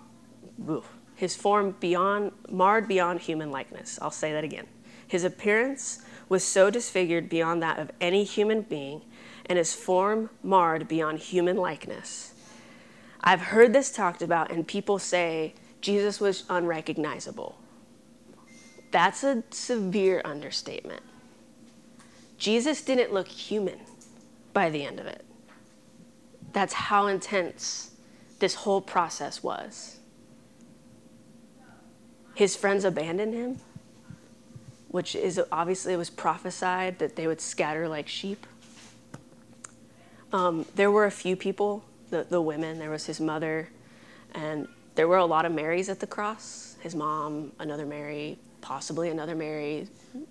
his 1.14 1.36
form 1.36 1.76
beyond 1.78 2.32
marred 2.48 2.88
beyond 2.88 3.20
human 3.20 3.50
likeness." 3.50 3.98
I'll 4.00 4.10
say 4.10 4.32
that 4.32 4.44
again. 4.44 4.66
His 5.06 5.24
appearance 5.24 6.02
was 6.28 6.44
so 6.44 6.70
disfigured 6.70 7.28
beyond 7.28 7.62
that 7.62 7.78
of 7.78 7.90
any 8.00 8.24
human 8.24 8.62
being, 8.62 9.02
and 9.46 9.58
his 9.58 9.74
form 9.74 10.30
marred 10.42 10.88
beyond 10.88 11.18
human 11.18 11.56
likeness. 11.56 12.32
I've 13.20 13.40
heard 13.40 13.72
this 13.72 13.90
talked 13.90 14.22
about, 14.22 14.50
and 14.50 14.66
people 14.66 14.98
say 14.98 15.54
Jesus 15.80 16.20
was 16.20 16.44
unrecognizable. 16.48 17.58
That's 18.90 19.22
a 19.22 19.42
severe 19.50 20.22
understatement. 20.24 21.02
Jesus 22.38 22.80
didn't 22.80 23.12
look 23.12 23.28
human 23.28 23.80
by 24.52 24.70
the 24.70 24.84
end 24.84 25.00
of 25.00 25.06
it. 25.06 25.24
That's 26.52 26.72
how 26.72 27.06
intense 27.06 27.92
this 28.38 28.54
whole 28.54 28.80
process 28.80 29.42
was. 29.42 29.98
His 32.34 32.56
friends 32.56 32.84
abandoned 32.84 33.34
him, 33.34 33.58
which 34.88 35.14
is 35.14 35.40
obviously 35.52 35.92
it 35.92 35.96
was 35.96 36.10
prophesied 36.10 36.98
that 36.98 37.16
they 37.16 37.26
would 37.26 37.40
scatter 37.40 37.88
like 37.88 38.08
sheep. 38.08 38.46
Um, 40.32 40.64
there 40.74 40.90
were 40.90 41.06
a 41.06 41.10
few 41.10 41.36
people, 41.36 41.84
the, 42.10 42.26
the 42.28 42.40
women, 42.40 42.78
there 42.78 42.90
was 42.90 43.06
his 43.06 43.20
mother, 43.20 43.68
and 44.34 44.68
there 44.94 45.08
were 45.08 45.18
a 45.18 45.24
lot 45.24 45.44
of 45.44 45.52
Marys 45.52 45.88
at 45.88 46.00
the 46.00 46.06
cross 46.06 46.70
his 46.80 46.94
mom, 46.94 47.52
another 47.58 47.86
Mary, 47.86 48.38
possibly 48.60 49.10
another 49.10 49.34
Mary 49.34 49.86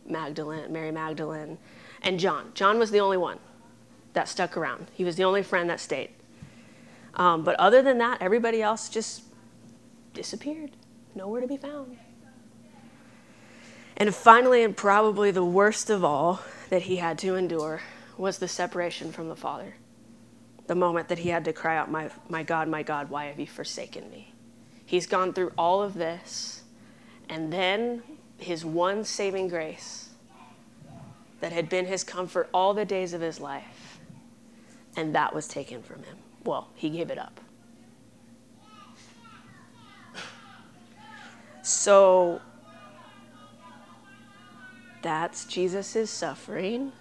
Magdalene, 0.06 0.72
Mary 0.72 0.92
Magdalene, 0.92 1.58
and 2.02 2.20
John. 2.20 2.52
John 2.54 2.80
was 2.80 2.92
the 2.92 3.00
only 3.00 3.18
one 3.18 3.40
that 4.14 4.28
stuck 4.28 4.58
around. 4.58 4.88
He 4.94 5.04
was 5.04 5.16
the 5.16 5.24
only 5.24 5.44
friend 5.44 5.70
that 5.70 5.80
stayed. 5.80 6.10
Um, 7.16 7.44
but 7.44 7.56
other 7.60 7.82
than 7.82 7.98
that, 7.98 8.22
everybody 8.22 8.62
else 8.62 8.90
just 8.90 9.24
disappeared, 10.14 10.72
nowhere 11.16 11.42
to 11.42 11.48
be 11.48 11.58
found. 11.58 11.98
And 13.98 14.16
finally, 14.16 14.64
and 14.64 14.76
probably 14.76 15.32
the 15.32 15.44
worst 15.44 15.90
of 15.90 16.04
all 16.06 16.42
that 16.70 16.84
he 16.84 16.98
had 16.98 17.18
to 17.20 17.36
endure, 17.36 17.82
was 18.18 18.38
the 18.38 18.48
separation 18.48 19.12
from 19.12 19.30
the 19.30 19.36
Father. 19.36 19.76
The 20.68 20.76
moment 20.76 21.08
that 21.08 21.20
he 21.20 21.30
had 21.30 21.46
to 21.46 21.54
cry 21.54 21.78
out, 21.78 21.90
My, 21.90 22.10
my 22.28 22.44
God, 22.44 22.68
my 22.68 22.84
God, 22.84 23.10
why 23.10 23.26
have 23.26 23.40
you 23.40 23.48
forsaken 23.48 24.10
me? 24.12 24.34
He's 24.86 25.08
gone 25.08 25.34
through 25.34 25.52
all 25.58 25.82
of 25.82 25.94
this, 25.94 26.64
and 27.28 27.52
then 27.52 28.04
his 28.38 28.64
one 28.66 29.04
saving 29.04 29.48
grace 29.48 30.10
that 31.40 31.52
had 31.52 31.70
been 31.70 31.86
his 31.86 32.04
comfort 32.04 32.50
all 32.54 32.74
the 32.74 32.86
days 32.86 33.14
of 33.14 33.22
his 33.22 33.40
life, 33.40 33.79
and 34.96 35.16
that 35.16 35.34
was 35.34 35.48
taken 35.48 35.82
from 35.82 36.04
him. 36.04 36.18
Well, 36.44 36.70
he 36.76 36.90
gave 36.90 37.10
it 37.10 37.18
up. 37.18 37.40
So 41.62 42.42
that's 45.02 45.46
Jesus' 45.46 46.10
suffering. 46.10 46.92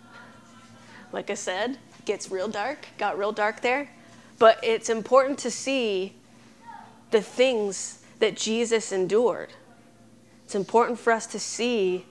Like 1.12 1.30
I 1.30 1.34
said, 1.34 1.78
gets 2.04 2.30
real 2.30 2.48
dark, 2.48 2.86
got 2.98 3.18
real 3.18 3.32
dark 3.32 3.62
there. 3.62 3.88
But 4.38 4.58
it's 4.62 4.90
important 4.90 5.38
to 5.40 5.50
see 5.50 6.14
the 7.10 7.22
things 7.22 8.04
that 8.18 8.36
Jesus 8.36 8.92
endured. 8.92 9.50
It's 10.44 10.54
important 10.54 10.98
for 10.98 11.12
us 11.12 11.26
to 11.28 11.40
see 11.40 12.06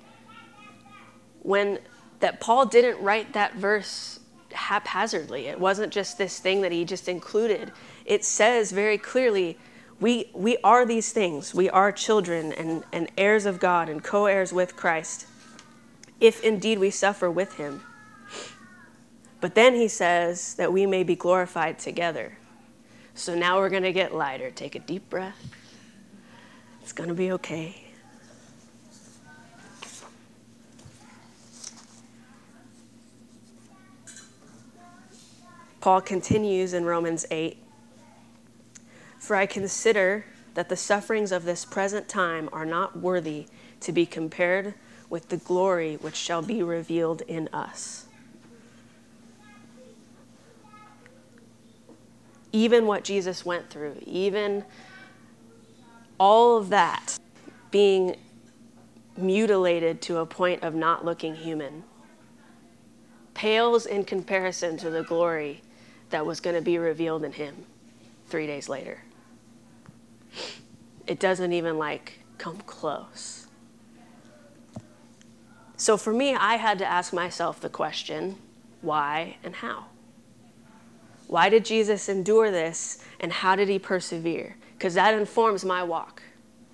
when 1.41 1.79
that 2.19 2.39
Paul 2.39 2.65
didn't 2.65 3.01
write 3.01 3.33
that 3.33 3.55
verse 3.55 4.19
haphazardly. 4.57 5.47
It 5.47 5.59
wasn't 5.59 5.93
just 5.93 6.17
this 6.17 6.39
thing 6.39 6.61
that 6.61 6.71
he 6.71 6.83
just 6.83 7.07
included. 7.07 7.71
It 8.05 8.25
says 8.25 8.71
very 8.71 8.97
clearly, 8.97 9.57
we, 9.99 10.29
we 10.33 10.57
are 10.63 10.85
these 10.85 11.11
things. 11.11 11.53
We 11.53 11.69
are 11.69 11.91
children 11.91 12.51
and, 12.53 12.83
and 12.91 13.09
heirs 13.17 13.45
of 13.45 13.59
God 13.59 13.89
and 13.89 14.03
co 14.03 14.25
heirs 14.25 14.51
with 14.51 14.75
Christ, 14.75 15.27
if 16.19 16.43
indeed 16.43 16.79
we 16.79 16.89
suffer 16.89 17.31
with 17.31 17.57
him. 17.57 17.81
But 19.39 19.55
then 19.55 19.75
he 19.75 19.87
says 19.87 20.55
that 20.55 20.73
we 20.73 20.85
may 20.85 21.03
be 21.03 21.15
glorified 21.15 21.79
together. 21.79 22.37
So 23.13 23.35
now 23.35 23.57
we're 23.59 23.69
going 23.69 23.83
to 23.83 23.93
get 23.93 24.13
lighter. 24.13 24.51
Take 24.51 24.75
a 24.75 24.79
deep 24.79 25.09
breath. 25.09 25.55
It's 26.81 26.93
going 26.93 27.09
to 27.09 27.15
be 27.15 27.31
okay. 27.33 27.87
Paul 35.79 36.01
continues 36.01 36.73
in 36.73 36.85
Romans 36.85 37.25
8 37.29 37.57
For 39.19 39.35
I 39.35 39.45
consider 39.45 40.25
that 40.55 40.69
the 40.69 40.75
sufferings 40.75 41.31
of 41.31 41.45
this 41.45 41.65
present 41.65 42.07
time 42.07 42.49
are 42.51 42.65
not 42.65 42.97
worthy 42.97 43.45
to 43.81 43.91
be 43.91 44.05
compared 44.05 44.73
with 45.09 45.29
the 45.29 45.37
glory 45.37 45.95
which 45.97 46.15
shall 46.15 46.41
be 46.41 46.63
revealed 46.63 47.21
in 47.21 47.47
us. 47.53 48.07
Even 52.51 52.87
what 52.87 53.03
Jesus 53.03 53.45
went 53.45 53.69
through, 53.69 54.01
even 54.03 54.65
all 56.19 56.57
of 56.57 56.69
that 56.69 57.19
being 57.69 58.15
mutilated 59.15 60.01
to 60.01 60.17
a 60.17 60.25
point 60.25 60.63
of 60.63 60.73
not 60.73 61.05
looking 61.05 61.35
human, 61.35 61.83
pales 63.35 63.85
in 63.85 64.03
comparison 64.03 64.75
to 64.77 64.89
the 64.89 65.03
glory 65.03 65.61
that 66.09 66.25
was 66.25 66.39
going 66.39 66.55
to 66.55 66.61
be 66.61 66.77
revealed 66.77 67.23
in 67.23 67.31
him 67.31 67.65
three 68.27 68.47
days 68.47 68.69
later. 68.69 69.03
It 71.05 71.19
doesn't 71.19 71.53
even 71.53 71.77
like 71.77 72.19
come 72.37 72.57
close. 72.65 73.47
So 75.77 75.95
for 75.95 76.11
me, 76.11 76.33
I 76.33 76.55
had 76.55 76.79
to 76.79 76.85
ask 76.85 77.13
myself 77.13 77.59
the 77.59 77.69
question 77.69 78.37
why 78.81 79.37
and 79.43 79.55
how? 79.55 79.85
Why 81.27 81.49
did 81.49 81.65
Jesus 81.65 82.09
endure 82.09 82.51
this 82.51 83.03
and 83.19 83.31
how 83.31 83.55
did 83.55 83.67
he 83.67 83.79
persevere? 83.79 84.55
Because 84.73 84.93
that 84.93 85.13
informs 85.13 85.65
my 85.65 85.83
walk, 85.83 86.23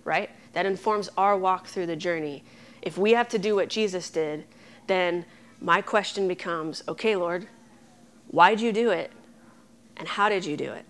right? 0.04 0.30
That 0.54 0.66
informs 0.66 1.10
our 1.18 1.38
walk 1.38 1.68
through 1.68 1.88
the 1.88 1.96
journey. 1.96 2.44
If 2.82 2.98
we 2.98 3.12
have 3.12 3.30
to 3.30 3.40
do 3.40 3.56
what 3.56 3.70
Jesus 3.70 4.10
did, 4.10 4.46
then 4.88 5.26
my 5.60 5.82
question 5.82 6.28
becomes 6.28 6.84
okay, 6.88 7.16
Lord, 7.16 7.48
why'd 8.28 8.60
you 8.60 8.72
do 8.72 8.92
it? 8.92 9.12
And 9.98 10.08
how 10.08 10.30
did 10.30 10.46
you 10.46 10.58
do 10.58 10.72
it? 10.72 10.86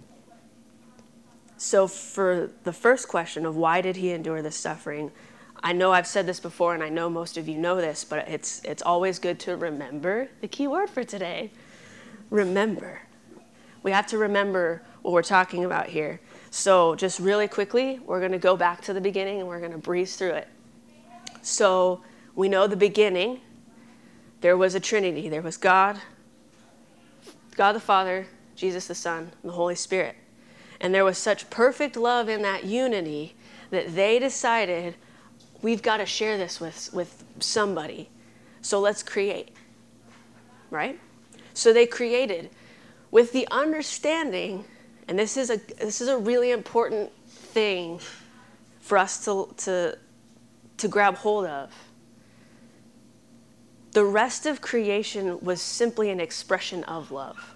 So, 1.57 1.87
for 1.87 2.51
the 2.63 2.73
first 2.73 3.07
question 3.07 3.45
of 3.45 3.55
why 3.55 3.81
did 3.81 3.95
he 3.95 4.11
endure 4.11 4.41
this 4.41 4.55
suffering, 4.55 5.11
I 5.63 5.71
know 5.71 5.93
I've 5.93 6.07
said 6.07 6.25
this 6.25 6.39
before 6.39 6.73
and 6.73 6.83
I 6.83 6.89
know 6.89 7.09
most 7.09 7.37
of 7.37 7.47
you 7.47 7.57
know 7.57 7.77
this, 7.77 8.03
but 8.03 8.27
it's, 8.27 8.61
it's 8.65 8.81
always 8.81 9.17
good 9.17 9.39
to 9.41 9.55
remember 9.55 10.27
the 10.41 10.47
key 10.47 10.67
word 10.67 10.89
for 10.89 11.03
today 11.03 11.51
remember. 12.33 12.99
We 13.83 13.91
have 13.91 14.07
to 14.07 14.17
remember 14.17 14.81
what 15.03 15.13
we're 15.13 15.21
talking 15.21 15.65
about 15.65 15.87
here. 15.87 16.19
So, 16.49 16.95
just 16.95 17.19
really 17.19 17.47
quickly, 17.47 17.99
we're 18.05 18.19
going 18.19 18.31
to 18.31 18.39
go 18.39 18.57
back 18.57 18.81
to 18.81 18.93
the 18.93 19.01
beginning 19.01 19.39
and 19.39 19.47
we're 19.47 19.59
going 19.59 19.71
to 19.71 19.77
breeze 19.77 20.15
through 20.15 20.33
it. 20.33 20.47
So, 21.41 22.01
we 22.35 22.49
know 22.49 22.67
the 22.67 22.75
beginning, 22.75 23.39
there 24.41 24.57
was 24.57 24.75
a 24.75 24.79
Trinity. 24.79 25.29
There 25.29 25.41
was 25.41 25.57
God, 25.57 25.99
God 27.55 27.73
the 27.73 27.79
Father, 27.79 28.27
Jesus 28.55 28.87
the 28.87 28.95
Son, 28.95 29.31
and 29.41 29.51
the 29.51 29.55
Holy 29.55 29.75
Spirit. 29.75 30.15
And 30.79 30.93
there 30.93 31.05
was 31.05 31.17
such 31.17 31.49
perfect 31.49 31.95
love 31.95 32.29
in 32.29 32.41
that 32.41 32.65
unity 32.65 33.35
that 33.69 33.95
they 33.95 34.19
decided 34.19 34.95
we've 35.61 35.81
got 35.81 35.97
to 35.97 36.05
share 36.05 36.37
this 36.37 36.59
with, 36.59 36.89
with 36.93 37.23
somebody. 37.39 38.09
So 38.61 38.79
let's 38.79 39.01
create. 39.01 39.55
Right? 40.69 40.99
So 41.53 41.73
they 41.73 41.85
created 41.85 42.49
with 43.11 43.31
the 43.31 43.47
understanding, 43.51 44.65
and 45.07 45.17
this 45.17 45.37
is 45.37 45.49
a, 45.49 45.57
this 45.79 46.01
is 46.01 46.07
a 46.07 46.17
really 46.17 46.51
important 46.51 47.11
thing 47.27 47.99
for 48.81 48.97
us 48.97 49.23
to, 49.25 49.53
to, 49.57 49.97
to 50.77 50.87
grab 50.87 51.15
hold 51.15 51.45
of. 51.45 51.71
The 53.91 54.03
rest 54.03 54.47
of 54.47 54.61
creation 54.61 55.39
was 55.41 55.61
simply 55.61 56.09
an 56.09 56.19
expression 56.19 56.83
of 56.85 57.11
love. 57.11 57.52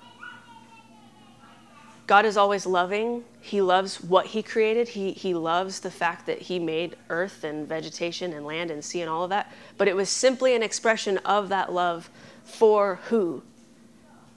God 2.08 2.26
is 2.26 2.38
always 2.38 2.65
loving. 2.65 3.26
He 3.41 3.62
loves 3.62 4.02
what 4.02 4.28
He 4.28 4.41
created. 4.41 4.88
He, 4.88 5.12
he 5.12 5.34
loves 5.34 5.82
the 5.82 5.91
fact 5.91 6.26
that 6.26 6.43
He 6.43 6.58
made 6.58 6.96
earth 7.10 7.43
and 7.43 7.67
vegetation 7.67 8.32
and 8.32 8.46
land 8.46 8.72
and 8.72 8.84
sea 8.84 9.02
and 9.02 9.10
all 9.10 9.26
of 9.26 9.30
that. 9.30 9.52
But 9.78 9.89
it 9.89 9.96
was 9.96 10.10
simply 10.10 10.56
an 10.56 10.63
expression 10.63 11.17
of 11.20 11.50
that 11.50 11.72
love 11.74 12.10
for 12.46 13.00
who? 13.10 13.43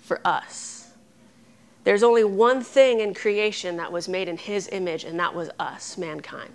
For 0.01 0.21
us. 0.27 0.91
There's 1.85 2.03
only 2.03 2.25
one 2.25 2.61
thing 2.63 3.01
in 3.01 3.15
creation 3.15 3.77
that 3.77 3.93
was 3.93 4.09
made 4.09 4.29
in 4.29 4.37
His 4.37 4.69
image, 4.73 5.05
and 5.05 5.19
that 5.21 5.35
was 5.35 5.49
us, 5.61 5.97
mankind. 5.97 6.53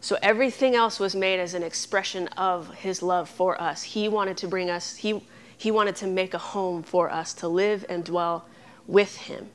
So 0.00 0.16
everything 0.22 0.74
else 0.74 0.98
was 0.98 1.14
made 1.14 1.38
as 1.38 1.52
an 1.52 1.62
expression 1.62 2.28
of 2.28 2.74
His 2.76 3.02
love 3.02 3.28
for 3.28 3.60
us. 3.60 3.82
He 3.82 4.08
wanted 4.08 4.38
to 4.38 4.48
bring 4.48 4.70
us, 4.70 4.96
He, 4.96 5.22
he 5.56 5.70
wanted 5.70 5.96
to 5.96 6.06
make 6.06 6.32
a 6.32 6.38
home 6.38 6.82
for 6.82 7.10
us 7.10 7.34
to 7.34 7.48
live 7.48 7.84
and 7.90 8.04
dwell 8.04 8.46
with 8.86 9.16
him. 9.16 9.48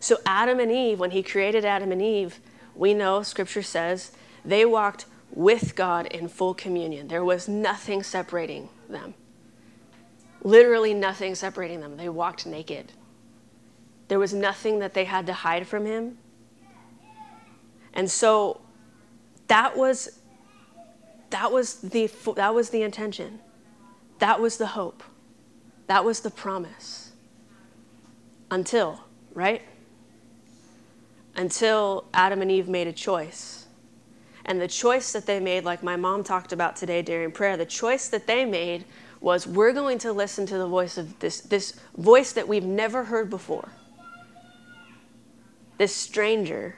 So, 0.00 0.18
Adam 0.24 0.60
and 0.60 0.70
Eve, 0.70 1.00
when 1.00 1.10
he 1.10 1.22
created 1.22 1.64
Adam 1.64 1.90
and 1.90 2.00
Eve, 2.00 2.40
we 2.74 2.94
know 2.94 3.22
scripture 3.22 3.62
says 3.62 4.12
they 4.44 4.64
walked 4.64 5.06
with 5.30 5.74
God 5.74 6.06
in 6.06 6.28
full 6.28 6.54
communion. 6.54 7.08
There 7.08 7.24
was 7.24 7.48
nothing 7.48 8.02
separating 8.02 8.68
them. 8.88 9.14
Literally 10.42 10.94
nothing 10.94 11.34
separating 11.34 11.80
them. 11.80 11.96
They 11.96 12.08
walked 12.08 12.46
naked. 12.46 12.92
There 14.08 14.18
was 14.18 14.32
nothing 14.32 14.78
that 14.78 14.94
they 14.94 15.04
had 15.04 15.26
to 15.26 15.32
hide 15.32 15.66
from 15.66 15.86
him. 15.86 16.18
And 17.92 18.10
so 18.10 18.60
that 19.48 19.76
was 19.76 20.20
that 21.30 21.50
was 21.50 21.80
the 21.80 22.08
that 22.36 22.54
was 22.54 22.70
the 22.70 22.82
intention. 22.82 23.40
That 24.20 24.40
was 24.40 24.58
the 24.58 24.68
hope. 24.68 25.02
That 25.88 26.04
was 26.04 26.20
the 26.20 26.30
promise 26.30 27.05
until, 28.50 29.00
right? 29.34 29.62
Until 31.34 32.04
Adam 32.14 32.42
and 32.42 32.50
Eve 32.50 32.68
made 32.68 32.86
a 32.86 32.92
choice. 32.92 33.66
And 34.44 34.60
the 34.60 34.68
choice 34.68 35.12
that 35.12 35.26
they 35.26 35.40
made, 35.40 35.64
like 35.64 35.82
my 35.82 35.96
mom 35.96 36.22
talked 36.22 36.52
about 36.52 36.76
today 36.76 37.02
during 37.02 37.32
prayer, 37.32 37.56
the 37.56 37.66
choice 37.66 38.08
that 38.08 38.26
they 38.26 38.44
made 38.44 38.84
was 39.20 39.46
we're 39.46 39.72
going 39.72 39.98
to 39.98 40.12
listen 40.12 40.46
to 40.46 40.56
the 40.58 40.68
voice 40.68 40.96
of 40.96 41.18
this, 41.18 41.40
this 41.40 41.80
voice 41.96 42.32
that 42.32 42.46
we've 42.46 42.64
never 42.64 43.04
heard 43.04 43.28
before. 43.28 43.68
This 45.78 45.94
stranger. 45.94 46.76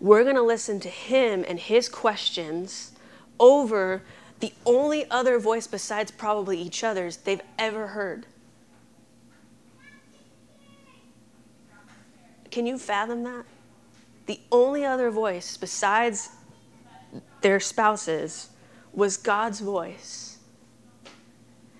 We're 0.00 0.22
going 0.22 0.36
to 0.36 0.42
listen 0.42 0.80
to 0.80 0.88
him 0.88 1.44
and 1.46 1.58
his 1.58 1.88
questions 1.88 2.92
over 3.38 4.02
the 4.40 4.52
only 4.64 5.08
other 5.10 5.38
voice 5.38 5.66
besides 5.66 6.10
probably 6.10 6.58
each 6.58 6.82
other's 6.82 7.18
they've 7.18 7.40
ever 7.58 7.88
heard. 7.88 8.26
Can 12.54 12.66
you 12.66 12.78
fathom 12.78 13.24
that? 13.24 13.46
The 14.26 14.38
only 14.52 14.84
other 14.84 15.10
voice 15.10 15.56
besides 15.56 16.30
their 17.40 17.58
spouses 17.58 18.50
was 18.92 19.16
God's 19.16 19.58
voice. 19.58 20.38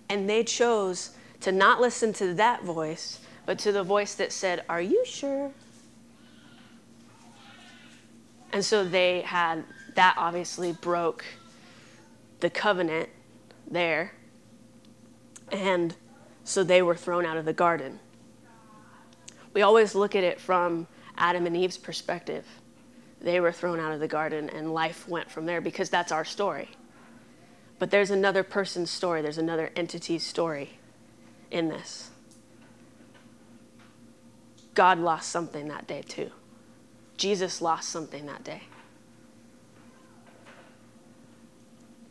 And 0.08 0.28
they 0.28 0.42
chose 0.42 1.10
to 1.42 1.52
not 1.52 1.80
listen 1.80 2.12
to 2.14 2.34
that 2.34 2.64
voice, 2.64 3.20
but 3.46 3.56
to 3.60 3.70
the 3.70 3.84
voice 3.84 4.16
that 4.16 4.32
said, 4.32 4.64
Are 4.68 4.82
you 4.82 5.04
sure? 5.06 5.52
And 8.52 8.64
so 8.64 8.82
they 8.82 9.20
had, 9.20 9.62
that 9.94 10.16
obviously 10.18 10.72
broke 10.72 11.24
the 12.40 12.50
covenant 12.50 13.10
there. 13.70 14.12
And 15.52 15.94
so 16.42 16.64
they 16.64 16.82
were 16.82 16.96
thrown 16.96 17.24
out 17.24 17.36
of 17.36 17.44
the 17.44 17.52
garden 17.52 18.00
we 19.54 19.62
always 19.62 19.94
look 19.94 20.14
at 20.14 20.24
it 20.24 20.40
from 20.40 20.86
Adam 21.16 21.46
and 21.46 21.56
Eve's 21.56 21.78
perspective. 21.78 22.44
They 23.20 23.40
were 23.40 23.52
thrown 23.52 23.80
out 23.80 23.92
of 23.92 24.00
the 24.00 24.08
garden 24.08 24.50
and 24.50 24.74
life 24.74 25.08
went 25.08 25.30
from 25.30 25.46
there 25.46 25.60
because 25.60 25.88
that's 25.88 26.12
our 26.12 26.24
story. 26.24 26.68
But 27.78 27.90
there's 27.90 28.10
another 28.10 28.42
person's 28.42 28.90
story, 28.90 29.22
there's 29.22 29.38
another 29.38 29.70
entity's 29.76 30.24
story 30.24 30.78
in 31.50 31.68
this. 31.68 32.10
God 34.74 34.98
lost 34.98 35.30
something 35.30 35.68
that 35.68 35.86
day 35.86 36.02
too. 36.02 36.30
Jesus 37.16 37.62
lost 37.62 37.88
something 37.88 38.26
that 38.26 38.42
day. 38.42 38.64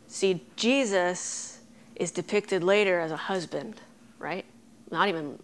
See, 0.06 0.44
Jesus 0.56 1.60
is 1.96 2.10
depicted 2.10 2.64
later 2.64 3.00
as 3.00 3.10
a 3.10 3.16
husband, 3.16 3.80
right? 4.18 4.44
Not 4.90 5.08
even 5.08 5.38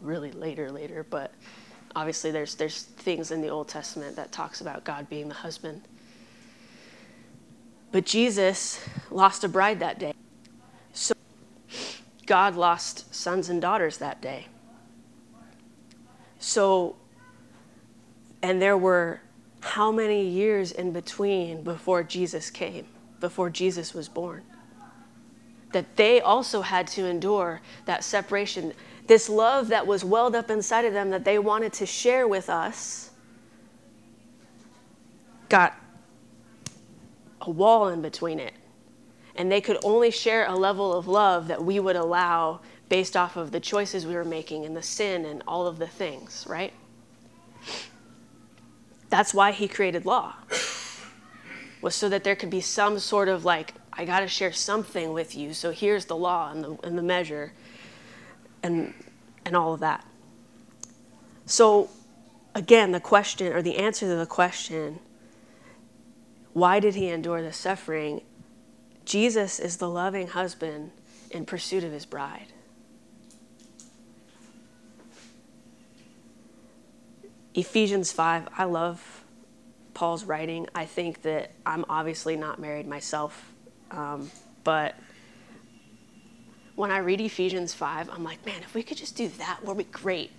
really 0.00 0.32
later, 0.32 0.70
later, 0.70 1.06
but 1.08 1.32
obviously 1.94 2.30
there's 2.30 2.54
there's 2.54 2.82
things 2.82 3.30
in 3.30 3.40
the 3.42 3.48
Old 3.48 3.68
Testament 3.68 4.16
that 4.16 4.32
talks 4.32 4.60
about 4.60 4.84
God 4.84 5.08
being 5.08 5.28
the 5.28 5.34
husband. 5.34 5.82
But 7.90 8.06
Jesus 8.06 8.82
lost 9.10 9.44
a 9.44 9.48
bride 9.48 9.80
that 9.80 9.98
day. 9.98 10.14
So 10.92 11.14
God 12.26 12.56
lost 12.56 13.14
sons 13.14 13.50
and 13.50 13.60
daughters 13.60 13.98
that 13.98 14.22
day. 14.22 14.46
So 16.38 16.96
and 18.42 18.60
there 18.60 18.76
were 18.76 19.20
how 19.62 19.92
many 19.92 20.26
years 20.26 20.72
in 20.72 20.92
between 20.92 21.62
before 21.62 22.02
Jesus 22.02 22.50
came, 22.50 22.86
before 23.20 23.48
Jesus 23.48 23.94
was 23.94 24.08
born? 24.08 24.42
That 25.72 25.96
they 25.96 26.20
also 26.20 26.62
had 26.62 26.88
to 26.88 27.06
endure 27.06 27.60
that 27.86 28.04
separation 28.04 28.72
this 29.06 29.28
love 29.28 29.68
that 29.68 29.86
was 29.86 30.04
welled 30.04 30.34
up 30.34 30.50
inside 30.50 30.84
of 30.84 30.92
them 30.92 31.10
that 31.10 31.24
they 31.24 31.38
wanted 31.38 31.72
to 31.74 31.86
share 31.86 32.26
with 32.26 32.48
us 32.48 33.10
got 35.48 35.76
a 37.42 37.50
wall 37.50 37.88
in 37.88 38.00
between 38.00 38.40
it. 38.40 38.54
And 39.34 39.50
they 39.50 39.60
could 39.60 39.78
only 39.82 40.10
share 40.10 40.46
a 40.46 40.54
level 40.54 40.92
of 40.92 41.08
love 41.08 41.48
that 41.48 41.62
we 41.62 41.80
would 41.80 41.96
allow 41.96 42.60
based 42.88 43.16
off 43.16 43.36
of 43.36 43.50
the 43.50 43.60
choices 43.60 44.06
we 44.06 44.14
were 44.14 44.24
making 44.24 44.64
and 44.64 44.76
the 44.76 44.82
sin 44.82 45.24
and 45.24 45.42
all 45.46 45.66
of 45.66 45.78
the 45.78 45.86
things, 45.86 46.46
right? 46.48 46.72
That's 49.08 49.34
why 49.34 49.52
he 49.52 49.68
created 49.68 50.06
law. 50.06 50.34
Was 51.80 51.94
so 51.94 52.08
that 52.08 52.22
there 52.22 52.36
could 52.36 52.50
be 52.50 52.60
some 52.60 52.98
sort 52.98 53.28
of 53.28 53.44
like, 53.44 53.74
I 53.92 54.04
got 54.04 54.20
to 54.20 54.28
share 54.28 54.52
something 54.52 55.12
with 55.12 55.34
you, 55.34 55.52
so 55.52 55.70
here's 55.70 56.04
the 56.04 56.16
law 56.16 56.50
and 56.50 56.62
the, 56.62 56.78
and 56.84 56.96
the 56.96 57.02
measure 57.02 57.52
and, 58.62 58.94
and 59.44 59.56
all 59.56 59.74
of 59.74 59.80
that. 59.80 60.06
So, 61.46 61.90
again, 62.54 62.92
the 62.92 63.00
question 63.00 63.52
or 63.52 63.62
the 63.62 63.76
answer 63.76 64.06
to 64.06 64.16
the 64.16 64.26
question 64.26 65.00
Why 66.52 66.80
did 66.80 66.94
he 66.94 67.08
endure 67.08 67.42
the 67.42 67.52
suffering? 67.52 68.22
Jesus 69.04 69.58
is 69.58 69.78
the 69.78 69.88
loving 69.88 70.28
husband 70.28 70.92
in 71.30 71.44
pursuit 71.44 71.82
of 71.82 71.92
his 71.92 72.06
bride. 72.06 72.52
Ephesians 77.54 78.12
5, 78.12 78.48
I 78.56 78.64
love 78.64 79.24
Paul's 79.92 80.24
writing. 80.24 80.66
I 80.74 80.86
think 80.86 81.22
that 81.22 81.52
I'm 81.66 81.84
obviously 81.88 82.36
not 82.36 82.58
married 82.58 82.86
myself, 82.86 83.52
um, 83.90 84.30
but 84.64 84.94
when 86.74 86.90
I 86.90 86.98
read 86.98 87.20
Ephesians 87.20 87.74
5, 87.74 88.10
I'm 88.10 88.24
like, 88.24 88.44
man, 88.46 88.62
if 88.62 88.74
we 88.74 88.82
could 88.82 88.96
just 88.96 89.16
do 89.16 89.28
that, 89.28 89.60
we'll 89.62 89.74
be 89.74 89.84
great. 89.84 90.30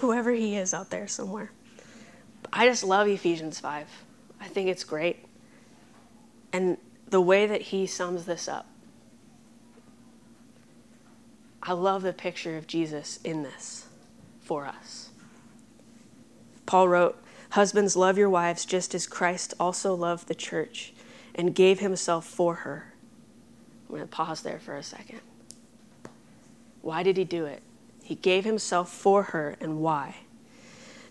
Whoever 0.00 0.32
he 0.32 0.56
is 0.56 0.74
out 0.74 0.90
there 0.90 1.08
somewhere. 1.08 1.50
I 2.52 2.66
just 2.66 2.84
love 2.84 3.08
Ephesians 3.08 3.58
5. 3.60 3.86
I 4.40 4.48
think 4.48 4.68
it's 4.68 4.84
great. 4.84 5.24
And 6.52 6.76
the 7.08 7.20
way 7.20 7.46
that 7.46 7.62
he 7.62 7.86
sums 7.86 8.26
this 8.26 8.48
up, 8.48 8.66
I 11.62 11.72
love 11.72 12.02
the 12.02 12.12
picture 12.12 12.56
of 12.56 12.66
Jesus 12.66 13.20
in 13.22 13.42
this 13.42 13.86
for 14.40 14.66
us. 14.66 15.10
Paul 16.66 16.88
wrote, 16.88 17.22
Husbands, 17.50 17.96
love 17.96 18.18
your 18.18 18.30
wives 18.30 18.64
just 18.64 18.94
as 18.94 19.06
Christ 19.06 19.54
also 19.60 19.94
loved 19.94 20.26
the 20.26 20.34
church 20.34 20.92
and 21.34 21.54
gave 21.54 21.80
himself 21.80 22.26
for 22.26 22.56
her. 22.56 22.91
I'm 23.92 23.98
going 23.98 24.08
to 24.08 24.16
pause 24.16 24.40
there 24.40 24.58
for 24.58 24.74
a 24.74 24.82
second. 24.82 25.20
Why 26.80 27.02
did 27.02 27.18
he 27.18 27.24
do 27.24 27.44
it? 27.44 27.62
He 28.02 28.14
gave 28.14 28.44
himself 28.44 28.90
for 28.90 29.22
her, 29.24 29.54
and 29.60 29.80
why? 29.80 30.16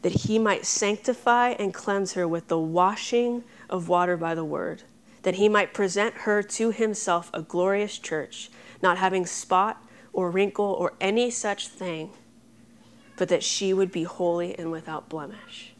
That 0.01 0.11
he 0.11 0.39
might 0.39 0.65
sanctify 0.65 1.49
and 1.51 1.73
cleanse 1.73 2.13
her 2.13 2.27
with 2.27 2.47
the 2.47 2.57
washing 2.57 3.43
of 3.69 3.87
water 3.87 4.17
by 4.17 4.33
the 4.33 4.43
word, 4.43 4.81
that 5.21 5.35
he 5.35 5.47
might 5.47 5.75
present 5.75 6.15
her 6.15 6.41
to 6.41 6.71
himself 6.71 7.29
a 7.35 7.43
glorious 7.43 7.99
church, 7.99 8.49
not 8.81 8.97
having 8.97 9.27
spot 9.27 9.81
or 10.11 10.31
wrinkle 10.31 10.65
or 10.65 10.93
any 10.99 11.29
such 11.29 11.67
thing 11.67 12.09
but 13.21 13.29
that 13.29 13.43
she 13.43 13.71
would 13.71 13.91
be 13.91 14.01
holy 14.01 14.57
and 14.57 14.71
without 14.71 15.07
blemish. 15.07 15.73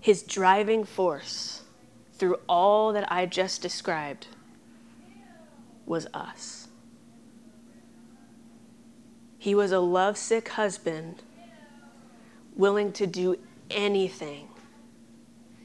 His 0.00 0.24
driving 0.24 0.82
force 0.82 1.61
through 2.22 2.38
all 2.48 2.92
that 2.92 3.10
I 3.10 3.26
just 3.26 3.60
described 3.62 4.28
was 5.86 6.06
us. 6.14 6.68
He 9.38 9.56
was 9.56 9.72
a 9.72 9.80
lovesick 9.80 10.50
husband 10.50 11.24
willing 12.54 12.92
to 12.92 13.08
do 13.08 13.34
anything 13.72 14.46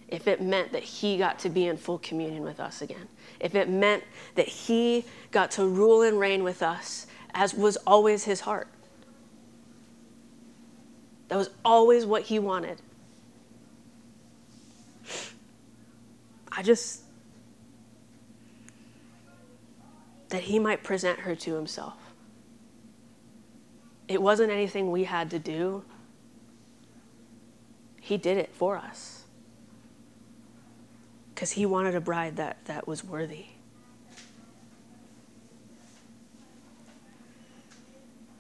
if 0.08 0.28
it 0.28 0.42
meant 0.42 0.72
that 0.72 0.82
he 0.82 1.20
got 1.20 1.38
to 1.38 1.50
be 1.50 1.68
in 1.68 1.78
full 1.78 2.00
communion 2.00 2.42
with 2.42 2.60
us 2.60 2.82
again, 2.82 3.08
if 3.40 3.54
it 3.54 3.70
meant 3.70 4.04
that 4.34 4.48
he 4.48 5.06
got 5.30 5.52
to 5.52 5.68
rule 5.68 6.02
and 6.02 6.20
reign 6.20 6.44
with 6.44 6.64
us 6.64 7.06
as 7.36 7.54
was 7.54 7.78
always 7.86 8.24
his 8.24 8.40
heart. 8.40 8.68
That 11.28 11.36
was 11.36 11.52
always 11.64 12.04
what 12.04 12.24
he 12.24 12.40
wanted. 12.40 12.82
I 16.58 16.64
just, 16.64 17.04
that 20.30 20.42
he 20.42 20.58
might 20.58 20.84
present 20.84 21.20
her 21.20 21.36
to 21.36 21.54
himself. 21.54 21.94
It 24.08 24.24
wasn't 24.24 24.52
anything 24.52 24.90
we 24.90 25.04
had 25.04 25.30
to 25.30 25.40
do, 25.40 25.84
he 28.02 28.18
did 28.18 28.38
it 28.38 28.50
for 28.56 28.76
us. 28.76 29.26
Because 31.36 31.52
he 31.52 31.68
wanted 31.68 31.94
a 31.94 32.02
bride 32.02 32.38
that, 32.38 32.66
that 32.66 32.88
was 32.88 33.04
worthy. 33.04 33.46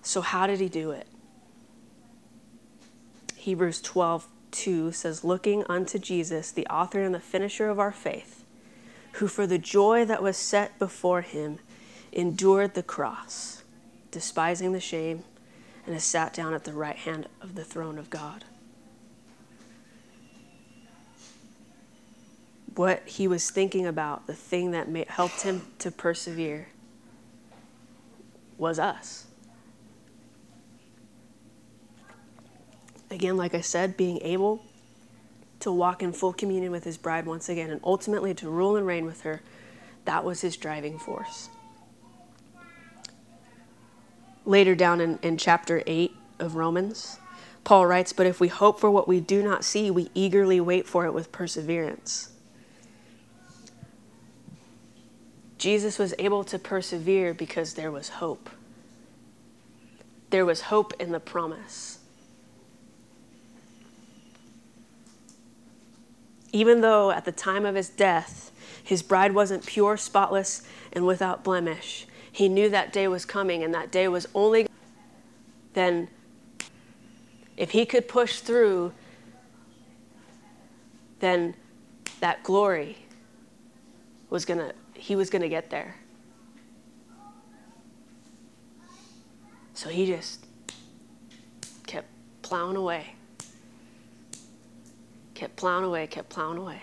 So, 0.01 0.21
how 0.21 0.47
did 0.47 0.59
he 0.59 0.69
do 0.69 0.89
it? 0.89 1.05
Hebrews 3.35 3.81
12, 3.81 4.27
2 4.51 4.91
says, 4.91 5.23
Looking 5.23 5.63
unto 5.69 5.99
Jesus, 5.99 6.51
the 6.51 6.67
author 6.67 7.03
and 7.03 7.13
the 7.13 7.19
finisher 7.19 7.69
of 7.69 7.79
our 7.79 7.91
faith, 7.91 8.43
who 9.13 9.27
for 9.27 9.47
the 9.47 9.57
joy 9.57 10.05
that 10.05 10.23
was 10.23 10.37
set 10.37 10.77
before 10.79 11.21
him 11.21 11.59
endured 12.11 12.73
the 12.73 12.83
cross, 12.83 13.63
despising 14.11 14.71
the 14.71 14.79
shame, 14.79 15.23
and 15.85 15.93
has 15.93 16.03
sat 16.03 16.33
down 16.33 16.53
at 16.53 16.63
the 16.63 16.73
right 16.73 16.95
hand 16.95 17.27
of 17.41 17.55
the 17.55 17.63
throne 17.63 17.97
of 17.97 18.09
God. 18.09 18.43
What 22.75 23.07
he 23.07 23.27
was 23.27 23.49
thinking 23.49 23.85
about, 23.85 24.27
the 24.27 24.33
thing 24.33 24.71
that 24.71 24.87
helped 25.09 25.41
him 25.41 25.65
to 25.79 25.89
persevere, 25.89 26.67
was 28.57 28.79
us. 28.79 29.26
Again, 33.09 33.37
like 33.37 33.53
I 33.53 33.61
said, 33.61 33.95
being 33.95 34.19
able 34.21 34.63
to 35.59 35.71
walk 35.71 36.03
in 36.03 36.13
full 36.13 36.33
communion 36.33 36.71
with 36.71 36.83
his 36.83 36.97
bride 36.97 37.25
once 37.25 37.49
again 37.49 37.69
and 37.69 37.81
ultimately 37.83 38.33
to 38.35 38.49
rule 38.49 38.75
and 38.75 38.85
reign 38.85 39.05
with 39.05 39.21
her, 39.21 39.41
that 40.05 40.23
was 40.23 40.41
his 40.41 40.57
driving 40.57 40.99
force. 40.99 41.49
Later 44.45 44.75
down 44.75 45.01
in, 45.01 45.19
in 45.21 45.37
chapter 45.37 45.83
8 45.85 46.15
of 46.39 46.55
Romans, 46.55 47.17
Paul 47.63 47.85
writes, 47.85 48.13
But 48.13 48.27
if 48.27 48.39
we 48.39 48.47
hope 48.47 48.79
for 48.79 48.89
what 48.89 49.07
we 49.07 49.19
do 49.19 49.43
not 49.43 49.65
see, 49.65 49.91
we 49.91 50.09
eagerly 50.13 50.61
wait 50.61 50.87
for 50.87 51.05
it 51.05 51.13
with 51.13 51.31
perseverance. 51.31 52.31
Jesus 55.57 55.97
was 55.97 56.13
able 56.19 56.43
to 56.45 56.59
persevere 56.59 57.33
because 57.33 57.73
there 57.73 57.91
was 57.91 58.09
hope. 58.09 58.49
There 60.29 60.45
was 60.45 60.61
hope 60.61 60.93
in 60.99 61.11
the 61.11 61.19
promise. 61.19 61.96
Even 66.57 66.81
though 66.81 67.11
at 67.11 67.23
the 67.23 67.31
time 67.31 67.67
of 67.67 67.75
his 67.75 67.87
death, 67.87 68.51
his 68.83 69.03
bride 69.03 69.35
wasn't 69.35 69.63
pure, 69.63 69.95
spotless, 69.95 70.63
and 70.91 71.05
without 71.05 71.43
blemish, 71.43 72.07
he 72.31 72.49
knew 72.49 72.67
that 72.67 72.91
day 72.91 73.07
was 73.07 73.25
coming, 73.25 73.61
and 73.63 73.71
that 73.75 73.91
day 73.91 74.07
was 74.07 74.27
only 74.33 74.67
then. 75.73 76.07
If 77.57 77.69
he 77.69 77.85
could 77.85 78.07
push 78.07 78.39
through, 78.39 78.91
then 81.19 81.53
that 82.21 82.41
glory 82.41 82.97
was 84.31 84.43
gonna, 84.43 84.73
he 84.95 85.15
was 85.15 85.29
gonna 85.29 85.49
get 85.49 85.69
there. 85.69 85.97
So 89.75 89.89
he 89.89 90.07
just 90.07 90.43
kept 91.85 92.07
plowing 92.41 92.77
away 92.77 93.16
kept 95.37 95.55
plowing 95.55 95.85
away, 95.85 96.07
kept 96.07 96.29
plowing 96.29 96.57
away. 96.57 96.81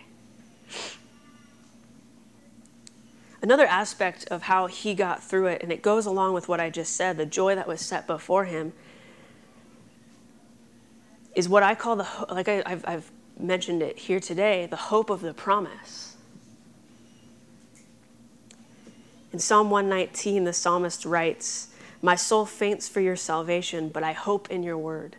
Another 3.43 3.67
aspect 3.67 4.27
of 4.31 4.43
how 4.43 4.69
he 4.69 4.95
got 4.95 5.23
through 5.23 5.49
it, 5.49 5.63
and 5.63 5.73
it 5.73 5.83
goes 5.83 6.07
along 6.07 6.35
with 6.35 6.49
what 6.49 6.61
I 6.61 6.71
just 6.71 6.95
said 6.95 7.17
the 7.17 7.27
joy 7.27 7.57
that 7.57 7.67
was 7.67 7.81
set 7.81 8.07
before 8.07 8.45
him, 8.45 8.73
is 11.35 11.49
what 11.49 11.65
I 11.65 11.75
call 11.75 11.97
the, 11.97 12.07
like 12.31 12.49
I, 12.49 12.63
have 12.67 12.85
I've 12.87 13.11
mentioned 13.39 13.83
it 13.83 13.99
here 13.99 14.21
today, 14.21 14.67
the 14.67 14.77
hope 14.77 15.11
of 15.11 15.21
the 15.21 15.35
promise. 15.35 16.17
In 19.33 19.41
Psalm 19.41 19.69
119, 19.69 20.45
the 20.45 20.53
psalmist 20.53 21.05
writes, 21.05 21.75
My 22.01 22.15
soul 22.15 22.47
faints 22.47 22.89
for 22.89 23.01
your 23.01 23.17
salvation, 23.17 23.89
but 23.89 24.05
I 24.05 24.13
hope 24.13 24.49
in 24.49 24.63
your 24.63 24.79
word. 24.79 25.17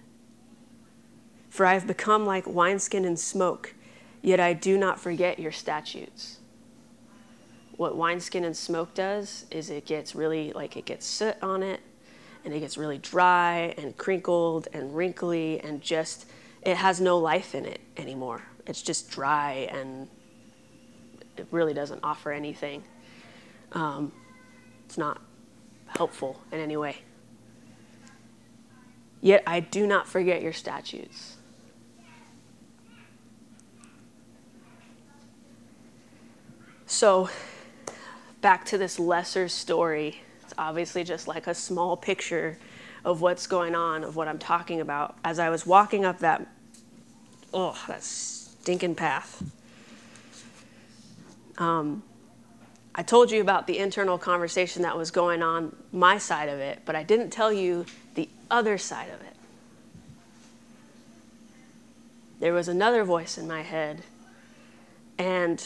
For 1.55 1.65
I 1.65 1.71
have 1.71 1.87
become 1.87 2.25
like 2.25 2.45
wineskin 2.45 3.05
in 3.05 3.15
smoke, 3.15 3.75
yet 4.21 4.41
I 4.41 4.51
do 4.51 4.77
not 4.77 4.99
forget 4.99 5.39
your 5.39 5.53
statutes. 5.53 6.39
What 7.77 7.95
wineskin 7.95 8.43
and 8.43 8.57
smoke 8.57 8.93
does 8.93 9.45
is 9.49 9.69
it 9.69 9.85
gets 9.85 10.15
really, 10.15 10.51
like, 10.51 10.75
it 10.75 10.83
gets 10.83 11.05
soot 11.05 11.37
on 11.41 11.63
it, 11.63 11.79
and 12.43 12.53
it 12.53 12.59
gets 12.59 12.77
really 12.77 12.97
dry 12.97 13.73
and 13.77 13.95
crinkled 13.95 14.67
and 14.73 14.93
wrinkly, 14.93 15.61
and 15.61 15.79
just, 15.81 16.25
it 16.61 16.75
has 16.75 16.99
no 16.99 17.17
life 17.17 17.55
in 17.55 17.63
it 17.63 17.79
anymore. 17.95 18.41
It's 18.67 18.81
just 18.81 19.09
dry 19.09 19.69
and 19.71 20.09
it 21.37 21.47
really 21.51 21.73
doesn't 21.73 22.01
offer 22.03 22.33
anything. 22.33 22.83
Um, 23.71 24.11
it's 24.85 24.97
not 24.97 25.21
helpful 25.87 26.41
in 26.51 26.59
any 26.59 26.75
way. 26.75 26.97
Yet 29.21 29.41
I 29.47 29.61
do 29.61 29.87
not 29.87 30.05
forget 30.05 30.41
your 30.41 30.51
statutes. 30.51 31.37
So, 36.95 37.29
back 38.39 38.63
to 38.67 38.77
this 38.77 38.97
lesser 38.99 39.49
story. 39.49 40.21
It's 40.43 40.53
obviously 40.57 41.03
just 41.03 41.27
like 41.27 41.45
a 41.45 41.53
small 41.53 41.97
picture 41.97 42.57
of 43.03 43.19
what's 43.19 43.47
going 43.47 43.75
on, 43.75 44.05
of 44.05 44.15
what 44.15 44.29
I'm 44.29 44.39
talking 44.39 44.79
about. 44.79 45.17
As 45.21 45.37
I 45.37 45.49
was 45.49 45.65
walking 45.65 46.05
up 46.05 46.19
that 46.19 46.47
oh, 47.53 47.77
that 47.89 48.01
stinking 48.01 48.95
path. 48.95 49.43
Um, 51.57 52.01
I 52.95 53.03
told 53.03 53.29
you 53.29 53.41
about 53.41 53.67
the 53.67 53.77
internal 53.77 54.17
conversation 54.17 54.83
that 54.83 54.97
was 54.97 55.11
going 55.11 55.43
on 55.43 55.75
my 55.91 56.17
side 56.17 56.47
of 56.47 56.59
it, 56.59 56.79
but 56.85 56.95
I 56.95 57.03
didn't 57.03 57.31
tell 57.31 57.51
you 57.51 57.85
the 58.13 58.29
other 58.49 58.77
side 58.77 59.09
of 59.09 59.19
it. 59.19 59.35
There 62.39 62.53
was 62.53 62.69
another 62.69 63.03
voice 63.03 63.37
in 63.37 63.49
my 63.49 63.63
head, 63.63 64.03
and 65.17 65.61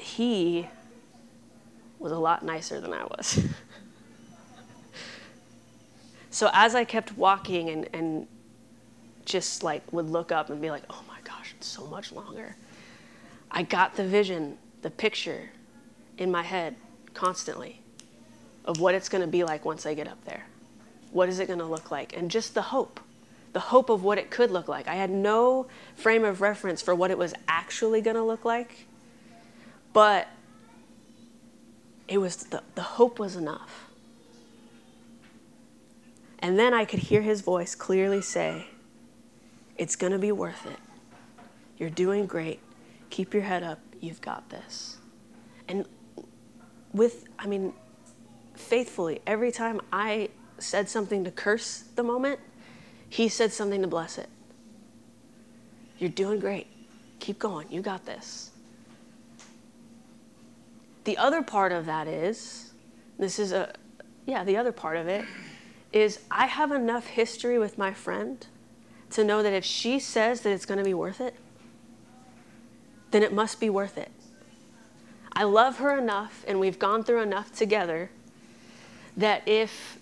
he 0.00 0.68
was 1.98 2.12
a 2.12 2.18
lot 2.18 2.44
nicer 2.44 2.80
than 2.80 2.92
I 2.92 3.04
was. 3.04 3.40
so 6.30 6.50
as 6.52 6.74
I 6.74 6.84
kept 6.84 7.16
walking 7.16 7.70
and, 7.70 7.88
and 7.92 8.26
just 9.24 9.62
like 9.62 9.92
would 9.92 10.08
look 10.08 10.32
up 10.32 10.50
and 10.50 10.60
be 10.60 10.70
like, 10.70 10.84
oh 10.90 11.02
my 11.06 11.18
gosh, 11.24 11.54
it's 11.56 11.66
so 11.66 11.86
much 11.86 12.12
longer. 12.12 12.56
I 13.50 13.62
got 13.62 13.96
the 13.96 14.04
vision, 14.04 14.58
the 14.82 14.90
picture 14.90 15.50
in 16.16 16.30
my 16.30 16.42
head 16.42 16.76
constantly 17.14 17.80
of 18.64 18.80
what 18.80 18.94
it's 18.94 19.08
going 19.08 19.22
to 19.22 19.28
be 19.28 19.44
like 19.44 19.64
once 19.64 19.86
I 19.86 19.94
get 19.94 20.08
up 20.08 20.22
there. 20.24 20.44
What 21.10 21.28
is 21.28 21.38
it 21.38 21.46
going 21.46 21.58
to 21.58 21.64
look 21.64 21.90
like? 21.90 22.16
And 22.16 22.30
just 22.30 22.54
the 22.54 22.62
hope, 22.62 23.00
the 23.52 23.60
hope 23.60 23.88
of 23.88 24.04
what 24.04 24.18
it 24.18 24.30
could 24.30 24.50
look 24.50 24.68
like. 24.68 24.88
I 24.88 24.94
had 24.94 25.10
no 25.10 25.66
frame 25.96 26.24
of 26.24 26.40
reference 26.40 26.82
for 26.82 26.94
what 26.94 27.10
it 27.10 27.16
was 27.16 27.32
actually 27.48 28.02
going 28.02 28.16
to 28.16 28.22
look 28.22 28.44
like, 28.44 28.87
but 29.92 30.28
it 32.06 32.18
was 32.18 32.36
the, 32.36 32.62
the 32.74 32.82
hope 32.82 33.18
was 33.18 33.36
enough. 33.36 33.86
And 36.40 36.58
then 36.58 36.72
I 36.72 36.84
could 36.84 37.00
hear 37.00 37.22
his 37.22 37.40
voice 37.40 37.74
clearly 37.74 38.22
say, 38.22 38.66
It's 39.76 39.96
going 39.96 40.12
to 40.12 40.18
be 40.18 40.32
worth 40.32 40.66
it. 40.66 40.78
You're 41.76 41.90
doing 41.90 42.26
great. 42.26 42.60
Keep 43.10 43.34
your 43.34 43.42
head 43.42 43.62
up. 43.62 43.80
You've 44.00 44.20
got 44.20 44.48
this. 44.50 44.98
And 45.68 45.86
with, 46.92 47.24
I 47.38 47.46
mean, 47.46 47.72
faithfully, 48.54 49.20
every 49.26 49.52
time 49.52 49.80
I 49.92 50.30
said 50.58 50.88
something 50.88 51.24
to 51.24 51.30
curse 51.30 51.84
the 51.94 52.02
moment, 52.02 52.40
he 53.08 53.28
said 53.28 53.52
something 53.52 53.82
to 53.82 53.88
bless 53.88 54.18
it. 54.18 54.28
You're 55.98 56.10
doing 56.10 56.38
great. 56.38 56.66
Keep 57.18 57.38
going. 57.38 57.66
You 57.70 57.80
got 57.80 58.06
this. 58.06 58.50
The 61.08 61.16
other 61.16 61.40
part 61.40 61.72
of 61.72 61.86
that 61.86 62.06
is 62.06 62.74
this 63.18 63.38
is 63.38 63.50
a, 63.50 63.72
yeah, 64.26 64.44
the 64.44 64.58
other 64.58 64.72
part 64.72 64.98
of 64.98 65.08
it 65.08 65.24
is 65.90 66.20
I 66.30 66.44
have 66.44 66.70
enough 66.70 67.06
history 67.06 67.58
with 67.58 67.78
my 67.78 67.94
friend 67.94 68.46
to 69.12 69.24
know 69.24 69.42
that 69.42 69.54
if 69.54 69.64
she 69.64 70.00
says 70.00 70.42
that 70.42 70.50
it's 70.50 70.66
going 70.66 70.76
to 70.76 70.84
be 70.84 70.92
worth 70.92 71.22
it, 71.22 71.34
then 73.10 73.22
it 73.22 73.32
must 73.32 73.58
be 73.58 73.70
worth 73.70 73.96
it. 73.96 74.10
I 75.32 75.44
love 75.44 75.78
her 75.78 75.96
enough 75.96 76.44
and 76.46 76.60
we've 76.60 76.78
gone 76.78 77.02
through 77.02 77.22
enough 77.22 77.52
together 77.52 78.10
that 79.16 79.48
if 79.48 79.98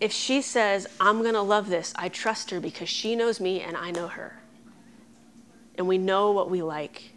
if 0.00 0.10
she 0.10 0.42
says 0.42 0.88
I'm 0.98 1.22
going 1.22 1.34
to 1.34 1.40
love 1.40 1.68
this, 1.68 1.92
I 1.94 2.08
trust 2.08 2.50
her 2.50 2.58
because 2.58 2.88
she 2.88 3.14
knows 3.14 3.38
me 3.38 3.60
and 3.60 3.76
I 3.76 3.92
know 3.92 4.08
her. 4.08 4.40
And 5.78 5.86
we 5.86 5.98
know 5.98 6.32
what 6.32 6.50
we 6.50 6.62
like. 6.62 7.12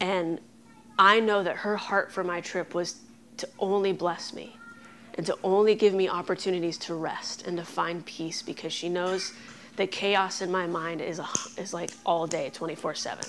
And 0.00 0.38
I 0.98 1.20
know 1.20 1.42
that 1.42 1.56
her 1.56 1.76
heart 1.76 2.10
for 2.10 2.24
my 2.24 2.40
trip 2.40 2.74
was 2.74 2.96
to 3.38 3.48
only 3.58 3.92
bless 3.92 4.32
me 4.32 4.56
and 5.14 5.26
to 5.26 5.36
only 5.42 5.74
give 5.74 5.94
me 5.94 6.08
opportunities 6.08 6.78
to 6.78 6.94
rest 6.94 7.46
and 7.46 7.56
to 7.58 7.64
find 7.64 8.04
peace 8.04 8.42
because 8.42 8.72
she 8.72 8.88
knows 8.88 9.32
that 9.76 9.90
chaos 9.90 10.40
in 10.40 10.50
my 10.50 10.66
mind 10.66 11.00
is, 11.00 11.20
is 11.58 11.74
like 11.74 11.90
all 12.04 12.26
day, 12.26 12.50
24 12.52 12.94
7. 12.94 13.24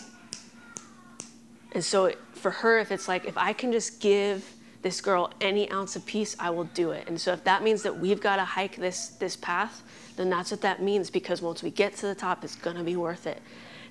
And 1.73 1.83
so 1.83 2.13
for 2.33 2.51
her, 2.51 2.79
if 2.79 2.91
it's 2.91 3.07
like, 3.07 3.25
if 3.25 3.37
I 3.37 3.53
can 3.53 3.71
just 3.71 3.99
give 3.99 4.53
this 4.81 5.01
girl 5.01 5.31
any 5.41 5.69
ounce 5.71 5.95
of 5.95 6.05
peace, 6.05 6.35
I 6.39 6.49
will 6.49 6.63
do 6.65 6.91
it. 6.91 7.07
And 7.07 7.19
so 7.19 7.33
if 7.33 7.43
that 7.43 7.63
means 7.63 7.83
that 7.83 7.99
we've 7.99 8.21
got 8.21 8.37
to 8.37 8.45
hike 8.45 8.77
this, 8.77 9.09
this 9.09 9.35
path, 9.35 9.83
then 10.15 10.29
that's 10.29 10.51
what 10.51 10.61
that 10.61 10.81
means 10.81 11.09
because 11.09 11.41
once 11.41 11.61
we 11.61 11.69
get 11.69 11.95
to 11.97 12.07
the 12.07 12.15
top, 12.15 12.43
it's 12.43 12.55
going 12.55 12.77
to 12.77 12.83
be 12.83 12.95
worth 12.95 13.27
it. 13.27 13.41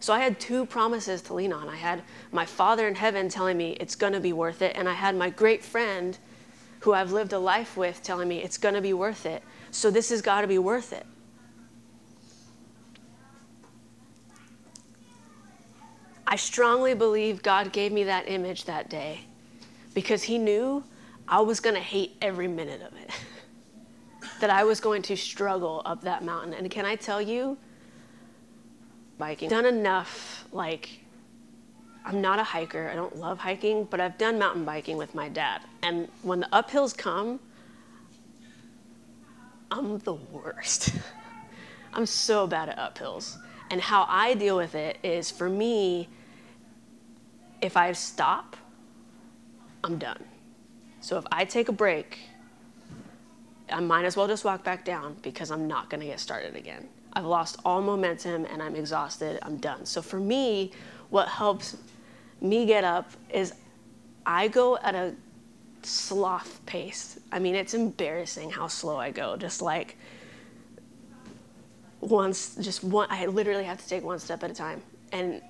So 0.06 0.12
I 0.12 0.20
had 0.20 0.38
two 0.38 0.66
promises 0.66 1.20
to 1.22 1.34
lean 1.34 1.52
on. 1.52 1.68
I 1.68 1.74
had 1.74 2.00
my 2.30 2.46
Father 2.46 2.86
in 2.86 2.94
heaven 2.94 3.28
telling 3.28 3.56
me 3.56 3.72
it's 3.80 3.96
going 3.96 4.12
to 4.12 4.20
be 4.20 4.32
worth 4.32 4.62
it, 4.62 4.76
and 4.76 4.88
I 4.88 4.92
had 4.92 5.16
my 5.16 5.30
great 5.30 5.64
friend 5.64 6.16
who 6.78 6.92
I've 6.92 7.10
lived 7.10 7.32
a 7.32 7.40
life 7.40 7.76
with 7.76 8.04
telling 8.04 8.28
me 8.28 8.40
it's 8.40 8.56
going 8.56 8.76
to 8.76 8.80
be 8.80 8.92
worth 8.92 9.26
it. 9.26 9.42
So 9.72 9.90
this 9.90 10.10
has 10.10 10.22
got 10.22 10.42
to 10.42 10.46
be 10.46 10.58
worth 10.58 10.92
it. 10.92 11.04
I 16.24 16.36
strongly 16.36 16.94
believe 16.94 17.42
God 17.42 17.72
gave 17.72 17.90
me 17.90 18.04
that 18.04 18.28
image 18.28 18.62
that 18.66 18.88
day 18.88 19.22
because 19.92 20.22
He 20.22 20.38
knew 20.38 20.84
I 21.26 21.40
was 21.40 21.58
going 21.58 21.74
to 21.74 21.82
hate 21.82 22.16
every 22.22 22.46
minute 22.46 22.80
of 22.80 22.96
it, 22.96 23.10
that 24.40 24.50
I 24.50 24.62
was 24.62 24.78
going 24.78 25.02
to 25.02 25.16
struggle 25.16 25.82
up 25.84 26.02
that 26.02 26.22
mountain. 26.22 26.54
And 26.54 26.70
can 26.70 26.86
I 26.86 26.94
tell 26.94 27.20
you, 27.20 27.58
biking, 29.18 29.48
done 29.48 29.66
enough, 29.66 30.44
like, 30.52 31.00
I'm 32.04 32.20
not 32.20 32.38
a 32.38 32.44
hiker, 32.44 32.88
I 32.88 32.94
don't 32.94 33.16
love 33.16 33.38
hiking, 33.38 33.84
but 33.84 34.00
I've 34.00 34.16
done 34.18 34.38
mountain 34.38 34.64
biking 34.64 34.96
with 34.96 35.14
my 35.14 35.28
dad. 35.28 35.62
And 35.82 36.08
when 36.22 36.40
the 36.40 36.48
uphills 36.52 36.96
come, 36.96 37.40
I'm 39.70 39.98
the 39.98 40.14
worst. 40.14 40.94
I'm 41.92 42.06
so 42.06 42.46
bad 42.46 42.68
at 42.68 42.78
uphills. 42.78 43.38
And 43.70 43.80
how 43.80 44.06
I 44.08 44.34
deal 44.34 44.56
with 44.56 44.74
it 44.74 44.98
is 45.02 45.30
for 45.30 45.48
me, 45.48 46.08
if 47.60 47.76
I 47.76 47.92
stop, 47.92 48.56
I'm 49.82 49.98
done. 49.98 50.22
So 51.00 51.18
if 51.18 51.24
I 51.32 51.44
take 51.44 51.68
a 51.68 51.72
break, 51.72 52.18
I 53.70 53.80
might 53.80 54.04
as 54.04 54.16
well 54.16 54.28
just 54.28 54.44
walk 54.44 54.62
back 54.62 54.84
down 54.84 55.16
because 55.22 55.50
I'm 55.50 55.66
not 55.66 55.90
going 55.90 56.00
to 56.00 56.06
get 56.06 56.20
started 56.20 56.54
again. 56.54 56.88
I've 57.16 57.24
lost 57.24 57.58
all 57.64 57.80
momentum 57.80 58.44
and 58.44 58.62
I'm 58.62 58.76
exhausted. 58.76 59.38
I'm 59.42 59.56
done. 59.56 59.86
So 59.86 60.02
for 60.02 60.20
me, 60.20 60.72
what 61.08 61.28
helps 61.28 61.78
me 62.42 62.66
get 62.66 62.84
up 62.84 63.10
is 63.30 63.54
I 64.26 64.48
go 64.48 64.76
at 64.76 64.94
a 64.94 65.14
sloth 65.82 66.60
pace. 66.66 67.18
I 67.32 67.38
mean, 67.38 67.54
it's 67.54 67.72
embarrassing 67.72 68.50
how 68.50 68.68
slow 68.68 68.98
I 68.98 69.10
go. 69.12 69.36
Just 69.38 69.62
like 69.62 69.96
once, 72.00 72.54
just 72.56 72.84
one, 72.84 73.08
I 73.10 73.24
literally 73.24 73.64
have 73.64 73.82
to 73.82 73.88
take 73.88 74.04
one 74.04 74.18
step 74.18 74.44
at 74.44 74.50
a 74.50 74.54
time. 74.54 74.82
And 75.12 75.40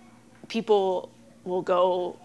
people 0.47 1.11
will 1.45 1.63
go 1.63 2.17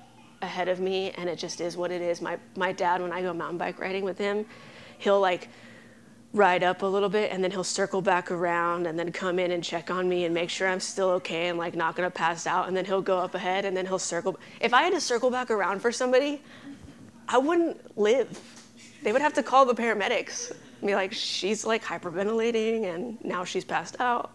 ahead 0.43 0.67
of 0.67 0.79
me, 0.79 1.11
and 1.11 1.27
it 1.27 1.37
just 1.37 1.61
is 1.61 1.75
what 1.75 1.91
it 1.91 2.01
is. 2.01 2.21
My, 2.21 2.37
my 2.55 2.71
dad, 2.71 3.01
when 3.01 3.11
I 3.11 3.23
go 3.23 3.33
mountain 3.33 3.57
bike 3.57 3.79
riding 3.79 4.03
with 4.03 4.19
him, 4.19 4.45
he'll 4.99 5.19
like 5.19 5.49
ride 6.33 6.63
up 6.63 6.81
a 6.81 6.85
little 6.85 7.09
bit 7.09 7.31
and 7.31 7.43
then 7.43 7.51
he'll 7.51 7.63
circle 7.63 8.01
back 8.01 8.31
around 8.31 8.87
and 8.87 8.97
then 8.97 9.11
come 9.11 9.37
in 9.37 9.51
and 9.51 9.63
check 9.63 9.91
on 9.91 10.07
me 10.07 10.23
and 10.23 10.33
make 10.33 10.49
sure 10.49 10.67
I'm 10.67 10.79
still 10.79 11.09
okay 11.09 11.49
and 11.49 11.57
like 11.57 11.75
not 11.75 11.95
gonna 11.95 12.09
pass 12.09 12.47
out 12.47 12.67
and 12.67 12.77
then 12.77 12.85
he'll 12.85 13.01
go 13.01 13.17
up 13.17 13.35
ahead 13.35 13.65
and 13.65 13.75
then 13.75 13.85
he'll 13.85 13.99
circle. 13.99 14.39
If 14.61 14.73
I 14.73 14.83
had 14.83 14.93
to 14.93 15.01
circle 15.01 15.29
back 15.29 15.51
around 15.51 15.81
for 15.81 15.91
somebody, 15.91 16.41
I 17.27 17.37
wouldn't 17.37 17.97
live. 17.97 18.39
They 19.03 19.11
would 19.11 19.21
have 19.21 19.33
to 19.33 19.43
call 19.43 19.65
the 19.65 19.73
paramedics. 19.73 20.51
and 20.51 20.87
Be 20.87 20.95
like, 20.95 21.11
she's 21.11 21.65
like 21.65 21.83
hyperventilating 21.83 22.85
and 22.93 23.23
now 23.25 23.43
she's 23.43 23.65
passed 23.65 23.99
out. 23.99 24.31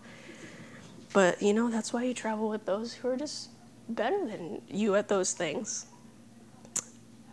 But 1.15 1.41
you 1.41 1.55
know, 1.55 1.71
that's 1.71 1.95
why 1.95 2.05
you 2.05 2.13
travel 2.13 2.51
with 2.51 2.67
those 2.67 2.93
who 2.93 3.09
are 3.09 3.17
just 3.17 3.49
better 3.89 4.27
than 4.27 4.61
you 4.69 4.97
at 4.97 5.09
those 5.09 5.33
things. 5.33 5.87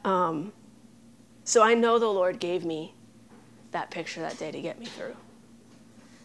Um, 0.06 0.54
so 1.44 1.62
I 1.62 1.74
know 1.74 2.00
the 2.00 2.08
Lord 2.08 2.40
gave 2.40 2.64
me 2.64 2.94
that 3.74 3.92
picture 3.92 4.22
that 4.22 4.38
day 4.40 4.52
to 4.52 4.62
get 4.62 4.80
me 4.80 4.86
through. 4.86 5.16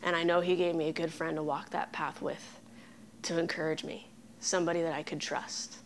And 0.03 0.15
I 0.15 0.23
know 0.23 0.41
He 0.41 0.57
gave 0.57 0.75
me 0.75 0.89
a 0.89 0.93
good 0.93 1.13
friend 1.13 1.37
to 1.37 1.43
walk 1.43 1.71
that 1.71 1.93
path 1.93 2.23
with, 2.23 2.61
to 3.23 3.39
encourage 3.39 3.85
me, 3.85 4.09
somebody 4.41 4.83
that 4.83 4.95
I 4.95 5.03
could 5.03 5.21
trust. 5.21 5.79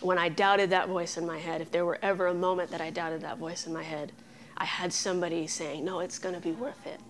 When 0.00 0.18
I 0.18 0.28
doubted 0.28 0.70
that 0.70 0.88
voice 0.88 1.16
in 1.16 1.26
my 1.26 1.38
head, 1.38 1.62
if 1.62 1.70
there 1.70 1.84
were 1.84 1.98
ever 2.02 2.26
a 2.26 2.34
moment 2.34 2.70
that 2.70 2.80
I 2.80 2.90
doubted 2.90 3.22
that 3.22 3.38
voice 3.38 3.66
in 3.66 3.72
my 3.72 3.82
head, 3.82 4.12
I 4.58 4.66
had 4.66 4.92
somebody 4.92 5.46
saying, 5.46 5.84
No, 5.84 6.00
it's 6.00 6.18
going 6.18 6.34
to 6.34 6.40
be 6.40 6.52
worth 6.52 6.86
it. 6.86 7.00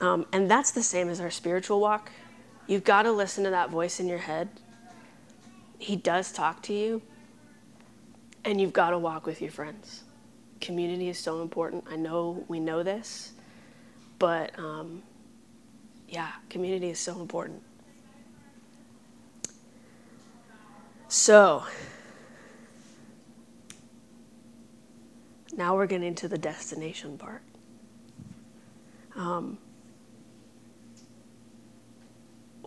Um, 0.00 0.26
and 0.32 0.50
that's 0.50 0.70
the 0.70 0.82
same 0.82 1.08
as 1.08 1.20
our 1.20 1.30
spiritual 1.30 1.80
walk. 1.80 2.10
You've 2.66 2.84
got 2.84 3.02
to 3.02 3.12
listen 3.12 3.44
to 3.44 3.50
that 3.50 3.70
voice 3.70 3.98
in 3.98 4.06
your 4.06 4.18
head. 4.18 4.48
He 5.78 5.96
does 5.96 6.32
talk 6.32 6.62
to 6.64 6.72
you, 6.72 7.02
and 8.44 8.60
you've 8.60 8.72
got 8.72 8.90
to 8.90 8.98
walk 8.98 9.26
with 9.26 9.42
your 9.42 9.50
friends 9.50 10.04
community 10.60 11.08
is 11.08 11.18
so 11.18 11.42
important. 11.42 11.84
I 11.90 11.96
know 11.96 12.44
we 12.48 12.60
know 12.60 12.82
this, 12.82 13.32
but 14.18 14.58
um, 14.58 15.02
yeah, 16.08 16.32
community 16.48 16.90
is 16.90 16.98
so 16.98 17.20
important. 17.20 17.62
So, 21.08 21.64
now 25.56 25.76
we're 25.76 25.86
getting 25.86 26.14
to 26.16 26.28
the 26.28 26.38
destination 26.38 27.16
part. 27.16 27.42
Um, 29.14 29.58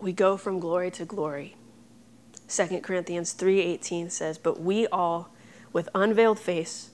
we 0.00 0.12
go 0.12 0.36
from 0.36 0.58
glory 0.58 0.90
to 0.92 1.04
glory. 1.04 1.56
2 2.48 2.80
Corinthians 2.80 3.32
3:18 3.32 4.10
says, 4.10 4.38
"But 4.38 4.60
we 4.60 4.86
all 4.88 5.30
with 5.72 5.88
unveiled 5.94 6.38
face, 6.38 6.89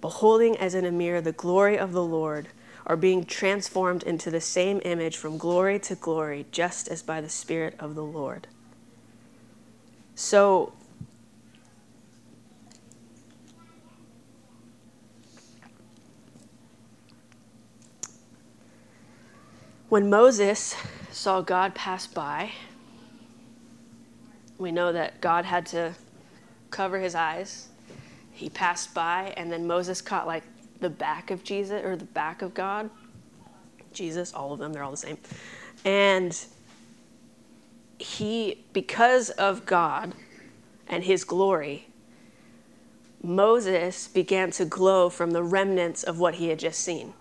beholding 0.00 0.56
as 0.56 0.74
in 0.74 0.84
a 0.84 0.92
mirror 0.92 1.20
the 1.20 1.32
glory 1.32 1.78
of 1.78 1.92
the 1.92 2.04
Lord, 2.04 2.48
are 2.86 2.96
being 2.96 3.24
transformed 3.24 4.02
into 4.02 4.30
the 4.30 4.40
same 4.40 4.80
image 4.84 5.16
from 5.16 5.36
glory 5.36 5.78
to 5.80 5.94
glory, 5.94 6.46
just 6.50 6.88
as 6.88 7.02
by 7.02 7.20
the 7.20 7.28
Spirit 7.28 7.74
of 7.78 7.94
the 7.94 8.04
Lord." 8.04 8.48
So 10.14 10.72
when 19.88 20.08
Moses 20.08 20.74
saw 21.10 21.40
God 21.40 21.74
pass 21.74 22.06
by, 22.06 22.52
we 24.56 24.72
know 24.72 24.92
that 24.92 25.20
God 25.20 25.44
had 25.44 25.66
to 25.66 25.94
cover 26.70 26.98
his 26.98 27.14
eyes. 27.14 27.67
He 28.38 28.48
passed 28.48 28.94
by, 28.94 29.34
and 29.36 29.50
then 29.50 29.66
Moses 29.66 30.00
caught 30.00 30.24
like 30.24 30.44
the 30.78 30.88
back 30.88 31.32
of 31.32 31.42
Jesus 31.42 31.84
or 31.84 31.96
the 31.96 32.04
back 32.04 32.40
of 32.40 32.54
God. 32.54 32.88
Jesus, 33.92 34.32
all 34.32 34.52
of 34.52 34.60
them, 34.60 34.72
they're 34.72 34.84
all 34.84 34.92
the 34.92 34.96
same. 34.96 35.18
And 35.84 36.38
he, 37.98 38.64
because 38.72 39.30
of 39.30 39.66
God 39.66 40.14
and 40.86 41.02
his 41.02 41.24
glory, 41.24 41.88
Moses 43.24 44.06
began 44.06 44.52
to 44.52 44.64
glow 44.64 45.10
from 45.10 45.32
the 45.32 45.42
remnants 45.42 46.04
of 46.04 46.20
what 46.20 46.36
he 46.36 46.48
had 46.48 46.60
just 46.60 46.78
seen. 46.78 47.14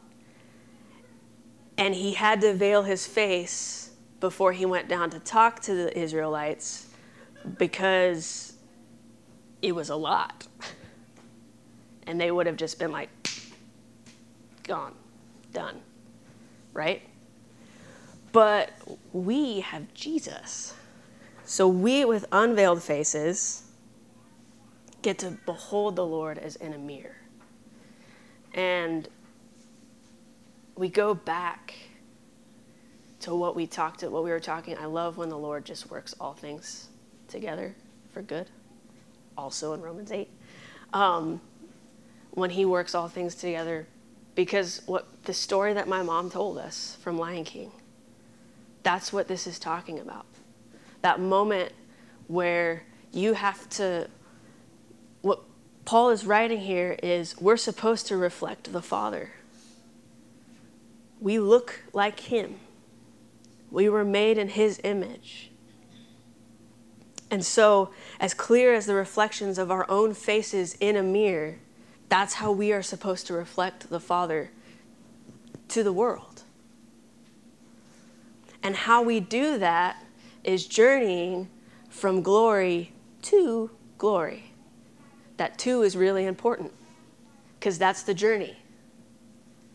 And 1.80 1.95
he 1.95 2.13
had 2.13 2.41
to 2.41 2.53
veil 2.53 2.84
his 2.84 3.07
face 3.07 3.89
before 4.20 4.53
he 4.53 4.68
went 4.68 4.88
down 4.88 5.09
to 5.09 5.20
talk 5.20 5.61
to 5.61 5.74
the 5.74 5.97
Israelites 5.97 6.91
because 7.57 8.53
it 9.63 9.74
was 9.74 9.89
a 9.89 9.95
lot. 9.95 10.45
And 12.08 12.20
they 12.20 12.32
would 12.32 12.47
have 12.47 12.55
just 12.55 12.80
been 12.80 12.91
like, 12.91 13.10
gone, 14.64 14.93
done, 15.53 15.80
right? 16.74 17.01
But 18.32 18.72
we 19.14 19.62
have 19.62 19.93
Jesus. 19.93 20.74
So 21.45 21.68
we, 21.68 22.05
with 22.05 22.26
unveiled 22.32 22.82
faces, 22.82 23.64
get 25.01 25.20
to 25.20 25.32
behold 25.45 25.95
the 25.95 26.05
Lord 26.05 26.38
as 26.38 26.55
in 26.58 26.74
a 26.74 26.78
mirror. 26.78 27.16
And 28.53 29.08
we 30.76 30.89
go 30.89 31.14
back 31.14 31.74
to 33.22 33.36
what 33.36 33.55
we 33.55 33.66
talked 33.66 34.01
to 34.01 34.10
what 34.10 34.24
we 34.24 34.30
were 34.30 34.39
talking. 34.39 34.78
I 34.78 34.86
love 34.86 35.18
when 35.18 35.30
the 35.30 35.38
Lord 35.38 35.66
just 35.66 35.89
works 35.89 36.14
all 36.20 36.34
things 36.34 36.89
together 37.28 37.76
for 38.12 38.22
good. 38.22 38.49
Also 39.38 39.74
in 39.74 39.82
Romans 39.82 40.12
8. 40.12 40.30
Um, 40.93 41.41
when 42.38 42.51
he 42.51 42.65
works 42.65 42.93
all 42.93 43.07
things 43.07 43.33
together 43.33 43.88
because 44.35 44.81
what 44.85 45.07
the 45.23 45.33
story 45.33 45.73
that 45.73 45.88
my 45.88 46.03
mom 46.03 46.29
told 46.29 46.57
us 46.57 46.97
from 47.01 47.17
Lion 47.17 47.43
King 47.43 47.71
that's 48.88 49.11
what 49.11 49.27
this 49.27 49.47
is 49.47 49.59
talking 49.59 49.99
about. 49.99 50.25
That 51.01 51.19
moment 51.19 51.73
where 52.27 52.83
you 53.11 53.33
have 53.33 53.67
to 53.71 54.07
what 55.21 55.41
Paul 55.83 56.09
is 56.11 56.25
writing 56.25 56.61
here 56.61 56.97
is 57.03 57.38
we're 57.41 57.57
supposed 57.57 58.07
to 58.07 58.15
reflect 58.15 58.71
the 58.71 58.81
Father. 58.81 59.31
We 61.19 61.38
look 61.38 61.81
like 61.91 62.21
him. 62.21 62.61
We 63.69 63.89
were 63.89 64.05
made 64.05 64.38
in 64.38 64.47
his 64.47 64.79
image. 64.85 65.51
And 67.29 67.45
so, 67.45 67.89
as 68.21 68.33
clear 68.33 68.73
as 68.73 68.85
the 68.85 68.95
reflections 68.95 69.57
of 69.57 69.69
our 69.69 69.85
own 69.89 70.13
faces 70.13 70.77
in 70.79 70.95
a 70.95 71.03
mirror, 71.03 71.59
that's 72.10 72.36
how 72.36 72.51
we 72.51 72.72
are 72.72 72.82
supposed 72.82 73.28
to 73.28 73.34
reflect 73.34 73.89
the 73.89 73.99
Father 73.99 74.51
to 75.70 75.84
the 75.84 75.93
world. 75.93 76.43
And 78.64 78.76
how 78.76 79.01
we 79.01 79.20
do 79.20 79.58
that 79.58 80.03
is 80.43 80.66
journeying 80.66 81.49
from 81.89 82.22
glory 82.22 82.91
to 83.24 83.72
glory. 83.97 84.51
That 85.38 85.58
two 85.58 85.84
is 85.84 85.95
really 85.95 86.26
important 86.26 86.72
because 87.60 87.78
that's 87.78 88.03
the 88.03 88.14
journey, 88.14 88.58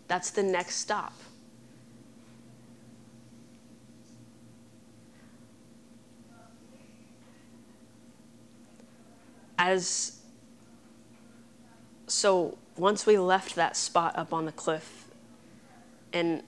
that's 0.09 0.31
the 0.31 0.43
next 0.43 0.77
stop. 0.77 1.13
as 9.63 10.22
so 12.13 12.59
once 12.77 13.07
we 13.07 13.19
left 13.19 13.55
that 13.55 13.77
spot 13.77 14.17
up 14.17 14.33
on 14.33 14.45
the 14.45 14.53
cliff 14.53 15.07
and 16.13 16.43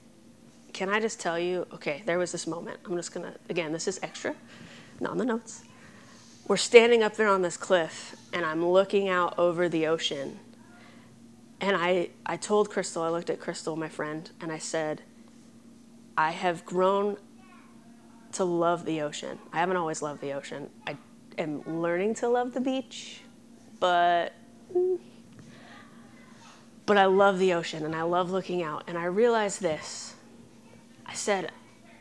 can 0.72 0.88
i 0.88 1.00
just 1.00 1.18
tell 1.18 1.38
you 1.38 1.66
okay 1.72 2.02
there 2.06 2.18
was 2.18 2.32
this 2.32 2.46
moment. 2.46 2.78
I'm 2.84 2.96
just 2.96 3.12
gonna 3.12 3.34
again 3.48 3.72
this 3.72 3.88
is 3.88 3.98
extra 4.02 4.34
not 5.00 5.12
on 5.12 5.18
the 5.18 5.24
notes. 5.24 5.64
We're 6.46 6.56
standing 6.58 7.02
up 7.02 7.16
there 7.16 7.28
on 7.28 7.42
this 7.42 7.56
cliff 7.56 8.14
and 8.32 8.44
i'm 8.44 8.64
looking 8.64 9.08
out 9.08 9.38
over 9.38 9.68
the 9.68 9.86
ocean. 9.86 10.38
And 11.60 11.76
i 11.76 12.10
i 12.26 12.36
told 12.36 12.70
crystal 12.70 13.02
i 13.02 13.08
looked 13.08 13.30
at 13.30 13.40
crystal 13.40 13.74
my 13.76 13.88
friend 13.88 14.30
and 14.40 14.52
i 14.52 14.58
said 14.58 15.02
i 16.16 16.30
have 16.30 16.64
grown 16.64 17.16
to 18.32 18.44
love 18.44 18.84
the 18.84 19.00
ocean. 19.00 19.38
I 19.52 19.60
haven't 19.60 19.76
always 19.76 20.02
loved 20.02 20.20
the 20.20 20.32
ocean. 20.32 20.68
I 20.86 20.96
am 21.38 21.62
learning 21.80 22.14
to 22.16 22.28
love 22.28 22.52
the 22.52 22.60
beach, 22.60 23.20
but 23.78 24.32
hmm, 24.72 24.96
but 26.86 26.98
I 26.98 27.06
love 27.06 27.38
the 27.38 27.54
ocean 27.54 27.84
and 27.84 27.94
I 27.94 28.02
love 28.02 28.30
looking 28.30 28.62
out. 28.62 28.84
And 28.86 28.98
I 28.98 29.04
realized 29.04 29.60
this. 29.60 30.14
I 31.06 31.14
said, 31.14 31.50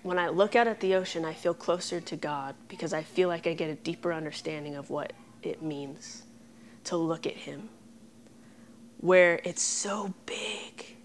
when 0.02 0.20
I 0.20 0.30
look 0.30 0.56
out 0.56 0.68
at 0.68 0.80
the 0.82 0.96
ocean, 0.96 1.24
I 1.24 1.34
feel 1.34 1.54
closer 1.54 2.02
to 2.02 2.16
God 2.16 2.56
because 2.68 2.94
I 2.94 3.04
feel 3.04 3.30
like 3.30 3.48
I 3.48 3.54
get 3.54 3.70
a 3.70 3.76
deeper 3.76 4.12
understanding 4.14 4.76
of 4.76 4.90
what 4.90 5.14
it 5.42 5.62
means 5.62 6.24
to 6.86 6.98
look 6.98 7.26
at 7.26 7.36
Him. 7.36 7.70
Where 9.00 9.40
it's 9.44 9.62
so 9.62 10.14
big. 10.26 10.98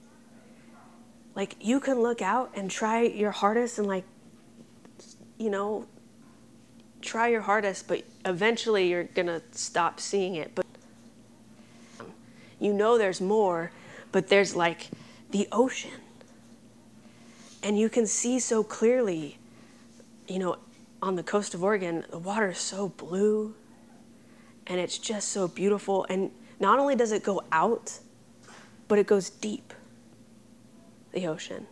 Like 1.35 1.57
you 1.61 1.79
can 1.79 2.01
look 2.01 2.21
out 2.21 2.51
and 2.55 2.71
try 2.71 3.03
your 3.03 3.31
hardest 3.31 3.79
and, 3.79 3.87
like, 3.87 4.05
you 5.39 5.51
know, 5.51 5.87
try 7.01 7.29
your 7.29 7.43
hardest, 7.43 7.87
but 7.87 8.03
eventually 8.25 8.89
you're 8.89 9.05
going 9.05 9.27
to 9.27 9.41
stop 9.53 10.01
seeing 10.01 10.35
it. 10.35 10.53
But 10.55 10.67
you 12.61 12.73
know 12.73 12.99
there's 12.99 13.21
more, 13.21 13.71
but 14.13 14.29
there's 14.29 14.55
like 14.55 14.89
the 15.31 15.49
ocean. 15.53 15.91
And 17.63 17.79
you 17.79 17.89
can 17.89 18.07
see 18.07 18.39
so 18.39 18.63
clearly, 18.63 19.39
you 20.27 20.39
know, 20.39 20.57
on 21.03 21.17
the 21.17 21.23
coast 21.23 21.55
of 21.55 21.63
Oregon, 21.63 22.05
the 22.11 22.19
water 22.19 22.49
is 22.49 22.59
so 22.59 22.89
blue 22.89 23.55
and 24.67 24.79
it's 24.79 24.99
just 24.99 25.29
so 25.29 25.49
beautiful. 25.49 26.07
And 26.09 26.31
not 26.61 26.79
only 26.79 26.95
does 26.95 27.13
it 27.13 27.23
go 27.23 27.43
out, 27.53 27.99
but 28.87 28.99
it 28.99 29.07
goes 29.07 29.31
deep, 29.31 29.73
the 31.13 31.27
ocean. 31.27 31.67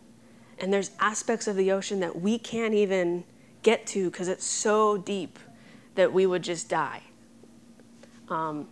And 0.59 0.73
there's 0.73 0.91
aspects 0.99 1.47
of 1.47 1.55
the 1.55 1.71
ocean 1.71 1.99
that 1.99 2.19
we 2.19 2.39
can't 2.39 2.73
even 2.73 3.23
get 3.63 3.85
to 3.87 4.09
because 4.09 4.27
it's 4.27 4.45
so 4.45 4.97
deep 4.97 5.37
that 5.95 6.11
we 6.11 6.25
would 6.25 6.43
just 6.43 6.69
die. 6.69 7.01
Um, 8.29 8.67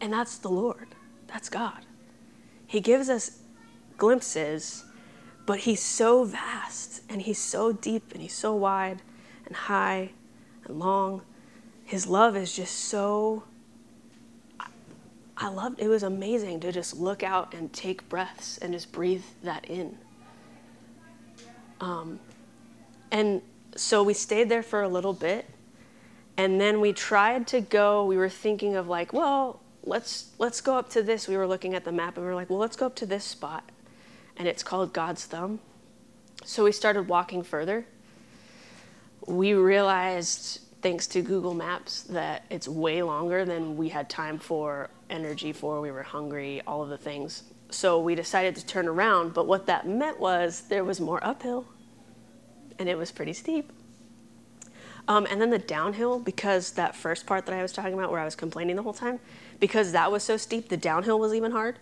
and 0.00 0.12
that's 0.12 0.38
the 0.38 0.48
Lord, 0.48 0.88
that's 1.26 1.48
God. 1.48 1.84
He 2.66 2.80
gives 2.80 3.08
us 3.08 3.40
glimpses, 3.96 4.84
but 5.46 5.60
He's 5.60 5.82
so 5.82 6.24
vast 6.24 7.02
and 7.08 7.22
He's 7.22 7.38
so 7.38 7.72
deep 7.72 8.12
and 8.12 8.22
He's 8.22 8.34
so 8.34 8.54
wide 8.54 9.02
and 9.46 9.54
high 9.54 10.10
and 10.64 10.78
long. 10.78 11.22
His 11.84 12.06
love 12.06 12.36
is 12.36 12.54
just 12.54 12.74
so. 12.74 13.44
I 15.38 15.48
loved 15.48 15.80
it 15.80 15.88
was 15.88 16.02
amazing 16.02 16.60
to 16.60 16.72
just 16.72 16.96
look 16.96 17.22
out 17.22 17.52
and 17.52 17.70
take 17.72 18.08
breaths 18.08 18.58
and 18.58 18.72
just 18.72 18.90
breathe 18.90 19.22
that 19.42 19.66
in. 19.66 19.96
Um, 21.80 22.18
and 23.10 23.42
so 23.76 24.02
we 24.02 24.14
stayed 24.14 24.48
there 24.48 24.62
for 24.62 24.82
a 24.82 24.88
little 24.88 25.12
bit. 25.12 25.46
And 26.38 26.60
then 26.60 26.80
we 26.80 26.92
tried 26.92 27.46
to 27.48 27.60
go, 27.60 28.04
we 28.04 28.16
were 28.16 28.28
thinking 28.28 28.76
of 28.76 28.88
like, 28.88 29.12
well, 29.12 29.60
let's 29.86 30.32
let's 30.38 30.60
go 30.60 30.76
up 30.76 30.90
to 30.90 31.02
this. 31.02 31.28
We 31.28 31.36
were 31.36 31.46
looking 31.46 31.74
at 31.74 31.84
the 31.84 31.92
map 31.92 32.16
and 32.16 32.26
we 32.26 32.28
were 32.28 32.34
like, 32.34 32.50
well, 32.50 32.58
let's 32.58 32.76
go 32.76 32.86
up 32.86 32.96
to 32.96 33.06
this 33.06 33.24
spot. 33.24 33.70
And 34.36 34.46
it's 34.46 34.62
called 34.62 34.92
God's 34.92 35.24
Thumb. 35.24 35.60
So 36.44 36.64
we 36.64 36.72
started 36.72 37.08
walking 37.08 37.42
further. 37.42 37.86
We 39.26 39.54
realized 39.54 40.60
thanks 40.82 41.06
to 41.08 41.22
Google 41.22 41.54
Maps 41.54 42.02
that 42.02 42.44
it's 42.50 42.68
way 42.68 43.02
longer 43.02 43.44
than 43.44 43.76
we 43.76 43.88
had 43.88 44.10
time 44.10 44.38
for, 44.38 44.90
energy 45.08 45.52
for, 45.52 45.80
we 45.80 45.90
were 45.90 46.02
hungry, 46.02 46.62
all 46.66 46.82
of 46.82 46.90
the 46.90 46.98
things. 46.98 47.44
So 47.70 47.98
we 47.98 48.14
decided 48.14 48.54
to 48.56 48.66
turn 48.66 48.86
around, 48.86 49.34
but 49.34 49.46
what 49.46 49.66
that 49.66 49.88
meant 49.88 50.20
was 50.20 50.62
there 50.68 50.84
was 50.84 51.00
more 51.00 51.24
uphill 51.24 51.66
and 52.78 52.88
it 52.88 52.96
was 52.96 53.10
pretty 53.10 53.32
steep. 53.32 53.72
Um, 55.08 55.26
and 55.30 55.40
then 55.40 55.50
the 55.50 55.58
downhill, 55.58 56.18
because 56.18 56.72
that 56.72 56.94
first 56.94 57.26
part 57.26 57.46
that 57.46 57.54
I 57.54 57.62
was 57.62 57.72
talking 57.72 57.94
about 57.94 58.10
where 58.10 58.20
I 58.20 58.24
was 58.24 58.34
complaining 58.34 58.76
the 58.76 58.82
whole 58.82 58.92
time, 58.92 59.20
because 59.60 59.92
that 59.92 60.10
was 60.12 60.22
so 60.22 60.36
steep, 60.36 60.68
the 60.68 60.76
downhill 60.76 61.18
was 61.18 61.34
even 61.34 61.52
hard. 61.52 61.78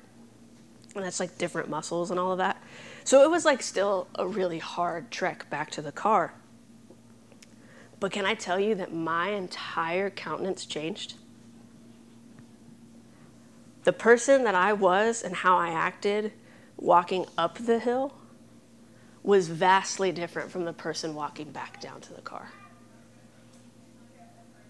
And 0.94 1.04
that's 1.04 1.18
like 1.18 1.38
different 1.38 1.68
muscles 1.68 2.10
and 2.10 2.20
all 2.20 2.32
of 2.32 2.38
that. 2.38 2.62
So 3.02 3.22
it 3.22 3.30
was 3.30 3.44
like 3.44 3.62
still 3.62 4.06
a 4.14 4.26
really 4.26 4.58
hard 4.58 5.10
trek 5.10 5.50
back 5.50 5.70
to 5.72 5.82
the 5.82 5.92
car. 5.92 6.34
But 7.98 8.12
can 8.12 8.24
I 8.24 8.34
tell 8.34 8.60
you 8.60 8.74
that 8.76 8.92
my 8.92 9.30
entire 9.30 10.10
countenance 10.10 10.66
changed? 10.66 11.14
The 13.84 13.92
person 13.92 14.44
that 14.44 14.54
I 14.54 14.72
was 14.72 15.22
and 15.22 15.34
how 15.34 15.58
I 15.58 15.70
acted 15.70 16.32
walking 16.76 17.26
up 17.36 17.58
the 17.58 17.78
hill 17.78 18.14
was 19.22 19.48
vastly 19.48 20.12
different 20.12 20.50
from 20.50 20.64
the 20.64 20.72
person 20.72 21.14
walking 21.14 21.50
back 21.50 21.80
down 21.80 22.00
to 22.02 22.12
the 22.12 22.20
car. 22.20 22.50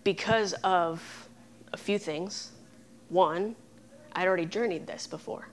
Because 0.04 0.52
of 0.64 1.28
a 1.74 1.76
few 1.76 1.98
things. 1.98 2.52
One, 3.08 3.56
I'd 4.12 4.26
already 4.26 4.46
journeyed 4.46 4.86
this 4.86 5.06
before. 5.06 5.48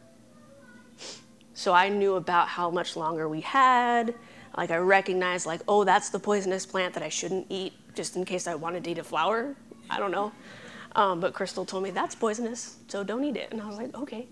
So 1.54 1.74
I 1.74 1.90
knew 1.90 2.16
about 2.16 2.48
how 2.48 2.70
much 2.72 2.96
longer 2.96 3.28
we 3.28 3.42
had. 3.42 4.16
Like 4.58 4.72
I 4.72 4.78
recognized, 4.78 5.46
like, 5.46 5.62
oh, 5.68 5.84
that's 5.84 6.10
the 6.10 6.20
poisonous 6.20 6.66
plant 6.66 6.94
that 6.94 7.04
I 7.04 7.10
shouldn't 7.10 7.48
eat, 7.50 7.74
just 7.96 8.16
in 8.16 8.26
case 8.26 8.48
I 8.48 8.56
wanted 8.56 8.84
to 8.86 8.92
eat 8.92 8.98
a 8.98 9.04
flower. 9.04 9.56
I 9.90 10.00
don't 10.00 10.12
know. 10.12 10.32
Um, 10.96 11.20
but 11.20 11.34
Crystal 11.34 11.66
told 11.66 11.84
me 11.84 11.92
that's 11.92 12.16
poisonous, 12.16 12.78
so 12.88 13.04
don't 13.04 13.24
eat 13.24 13.38
it. 13.38 13.52
And 13.52 13.62
I 13.62 13.68
was 13.68 13.78
like, 13.78 13.96
okay. 13.96 14.28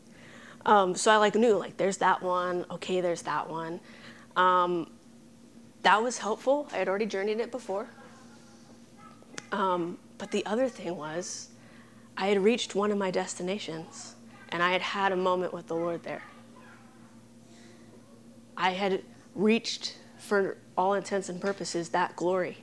Um, 0.65 0.93
so 0.95 1.11
I 1.11 1.17
like 1.17 1.35
knew 1.35 1.57
like 1.57 1.77
there's 1.77 1.97
that 1.97 2.21
one. 2.21 2.65
Okay, 2.71 2.99
there's 2.99 3.21
that 3.23 3.49
one. 3.49 3.79
Um, 4.35 4.91
that 5.83 6.01
was 6.01 6.17
helpful. 6.17 6.67
I 6.73 6.77
had 6.77 6.89
already 6.89 7.05
journeyed 7.05 7.39
it 7.39 7.51
before. 7.51 7.87
Um, 9.51 9.97
but 10.17 10.31
the 10.31 10.45
other 10.45 10.67
thing 10.67 10.95
was, 10.97 11.49
I 12.19 12.27
had 12.27 12.43
reached 12.43 12.75
one 12.75 12.91
of 12.91 12.97
my 12.97 13.11
destinations, 13.11 14.13
and 14.49 14.61
I 14.61 14.73
had 14.73 14.81
had 14.81 15.13
a 15.13 15.15
moment 15.15 15.53
with 15.53 15.67
the 15.67 15.75
Lord 15.75 16.03
there. 16.03 16.23
I 18.57 18.71
had 18.71 19.03
reached, 19.35 19.95
for 20.17 20.57
all 20.77 20.95
intents 20.95 21.29
and 21.29 21.39
purposes, 21.39 21.89
that 21.89 22.17
glory. 22.17 22.57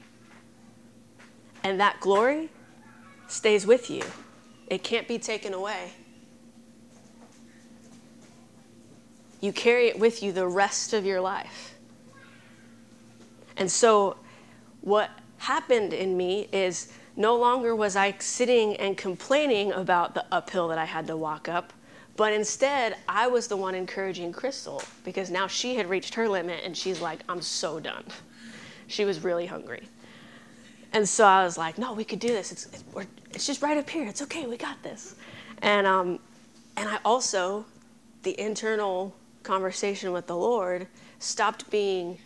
And 1.64 1.80
that 1.80 2.00
glory 2.00 2.50
stays 3.28 3.66
with 3.66 3.88
you, 3.88 4.02
it 4.66 4.82
can't 4.82 5.09
be 5.09 5.18
taken 5.18 5.54
away. 5.54 5.92
You 9.40 9.54
carry 9.54 9.88
it 9.88 9.98
with 9.98 10.22
you 10.22 10.32
the 10.32 10.46
rest 10.46 10.92
of 10.92 11.07
your 11.07 11.22
life. 11.22 11.76
And 13.57 13.72
so, 13.72 14.18
what 14.82 15.11
happened 15.38 15.94
in 15.94 16.14
me 16.14 16.46
is 16.52 16.92
no 17.16 17.36
longer 17.36 17.74
was 17.74 17.96
I 17.96 18.14
sitting 18.18 18.76
and 18.76 18.96
complaining 18.96 19.72
about 19.72 20.14
the 20.14 20.24
uphill 20.30 20.68
that 20.68 20.78
I 20.78 20.84
had 20.84 21.06
to 21.06 21.16
walk 21.16 21.48
up, 21.48 21.72
but 22.16 22.32
instead 22.32 22.96
I 23.08 23.26
was 23.26 23.48
the 23.48 23.56
one 23.56 23.74
encouraging 23.74 24.32
Crystal 24.32 24.82
because 25.04 25.30
now 25.30 25.46
she 25.46 25.76
had 25.76 25.88
reached 25.88 26.14
her 26.14 26.28
limit 26.28 26.62
and 26.64 26.76
she's 26.76 27.00
like, 27.00 27.20
I'm 27.28 27.40
so 27.40 27.80
done. 27.80 28.04
She 28.86 29.04
was 29.04 29.24
really 29.24 29.46
hungry. 29.46 29.88
And 30.92 31.08
so 31.08 31.24
I 31.24 31.44
was 31.44 31.58
like, 31.58 31.78
no, 31.78 31.92
we 31.92 32.04
could 32.04 32.20
do 32.20 32.28
this. 32.28 32.52
It's, 32.52 32.66
it's, 32.66 32.84
it's 33.30 33.46
just 33.46 33.62
right 33.62 33.76
up 33.76 33.88
here. 33.88 34.06
It's 34.06 34.22
okay. 34.22 34.46
We 34.46 34.56
got 34.56 34.82
this. 34.82 35.14
And, 35.62 35.86
um, 35.86 36.18
and 36.76 36.88
I 36.88 36.98
also, 37.04 37.66
the 38.22 38.38
internal 38.40 39.14
conversation 39.42 40.12
with 40.12 40.26
the 40.26 40.36
Lord 40.36 40.86
stopped 41.18 41.70
being, 41.70 42.18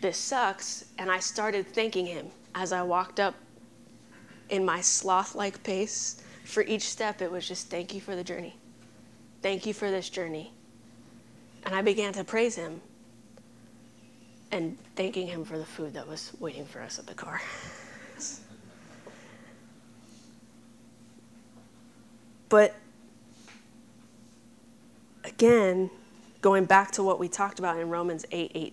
this 0.00 0.18
sucks, 0.18 0.86
and 0.98 1.10
I 1.10 1.18
started 1.18 1.66
thanking 1.66 2.06
Him 2.06 2.28
as 2.54 2.72
I 2.72 2.82
walked 2.82 3.20
up 3.20 3.34
in 4.48 4.64
my 4.64 4.80
sloth 4.80 5.34
like 5.34 5.62
pace. 5.62 6.22
For 6.44 6.62
each 6.62 6.88
step, 6.88 7.22
it 7.22 7.30
was 7.30 7.46
just, 7.46 7.68
thank 7.70 7.94
you 7.94 8.00
for 8.00 8.14
the 8.14 8.22
journey. 8.22 8.56
Thank 9.42 9.66
you 9.66 9.74
for 9.74 9.90
this 9.90 10.08
journey. 10.08 10.52
And 11.64 11.74
I 11.74 11.82
began 11.82 12.12
to 12.14 12.24
praise 12.24 12.54
Him 12.54 12.80
and 14.52 14.78
thanking 14.94 15.26
Him 15.26 15.44
for 15.44 15.58
the 15.58 15.64
food 15.64 15.94
that 15.94 16.06
was 16.06 16.32
waiting 16.38 16.64
for 16.64 16.80
us 16.80 16.98
at 16.98 17.06
the 17.06 17.14
car. 17.14 17.40
But 22.48 22.76
again, 25.24 25.90
going 26.40 26.64
back 26.64 26.92
to 26.92 27.02
what 27.02 27.18
we 27.18 27.28
talked 27.28 27.58
about 27.58 27.78
in 27.78 27.90
Romans 27.90 28.24
8 28.30 28.72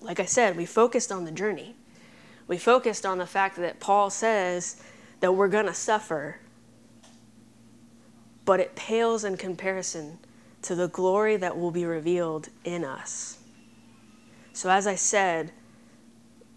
like 0.00 0.20
I 0.20 0.26
said, 0.26 0.56
we 0.56 0.66
focused 0.66 1.10
on 1.10 1.24
the 1.24 1.30
journey. 1.30 1.74
We 2.46 2.58
focused 2.58 3.06
on 3.06 3.18
the 3.18 3.26
fact 3.26 3.56
that 3.56 3.80
Paul 3.80 4.10
says 4.10 4.82
that 5.20 5.32
we're 5.32 5.48
going 5.48 5.66
to 5.66 5.74
suffer, 5.74 6.36
but 8.44 8.60
it 8.60 8.76
pales 8.76 9.24
in 9.24 9.36
comparison 9.36 10.18
to 10.62 10.74
the 10.74 10.88
glory 10.88 11.36
that 11.36 11.56
will 11.58 11.70
be 11.70 11.84
revealed 11.84 12.48
in 12.64 12.84
us. 12.84 13.38
So, 14.52 14.70
as 14.70 14.86
I 14.86 14.94
said, 14.94 15.52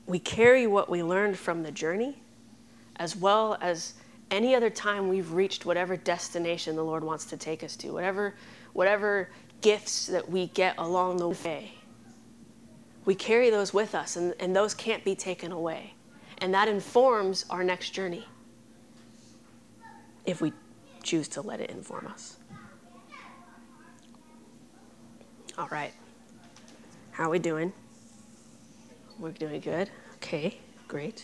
we 0.05 0.19
carry 0.19 0.67
what 0.67 0.89
we 0.89 1.03
learned 1.03 1.37
from 1.37 1.63
the 1.63 1.71
journey 1.71 2.21
as 2.97 3.15
well 3.15 3.57
as 3.61 3.93
any 4.31 4.55
other 4.55 4.69
time 4.69 5.07
we've 5.07 5.31
reached 5.31 5.65
whatever 5.65 5.95
destination 5.95 6.75
the 6.75 6.83
Lord 6.83 7.03
wants 7.03 7.25
to 7.25 7.37
take 7.37 7.63
us 7.63 7.75
to, 7.77 7.91
whatever, 7.91 8.35
whatever 8.73 9.29
gifts 9.61 10.07
that 10.07 10.29
we 10.29 10.47
get 10.47 10.75
along 10.77 11.17
the 11.17 11.29
way. 11.29 11.76
We 13.07 13.15
carry 13.15 13.49
those 13.49 13.73
with 13.73 13.95
us, 13.95 14.17
and, 14.17 14.33
and 14.37 14.53
those 14.53 14.73
can't 14.73 15.01
be 15.05 15.15
taken 15.15 15.53
away. 15.53 15.93
And 16.39 16.53
that 16.53 16.67
informs 16.67 17.45
our 17.49 17.63
next 17.63 17.91
journey 17.91 18.27
if 20.25 20.41
we 20.41 20.51
choose 21.03 21.29
to 21.29 21.41
let 21.41 21.61
it 21.61 21.69
inform 21.69 22.07
us. 22.07 22.35
All 25.57 25.69
right. 25.71 25.93
How 27.11 27.23
are 27.23 27.29
we 27.29 27.39
doing? 27.39 27.71
We're 29.17 29.31
doing 29.31 29.61
good. 29.61 29.89
Okay, 30.15 30.57
great. 30.89 31.23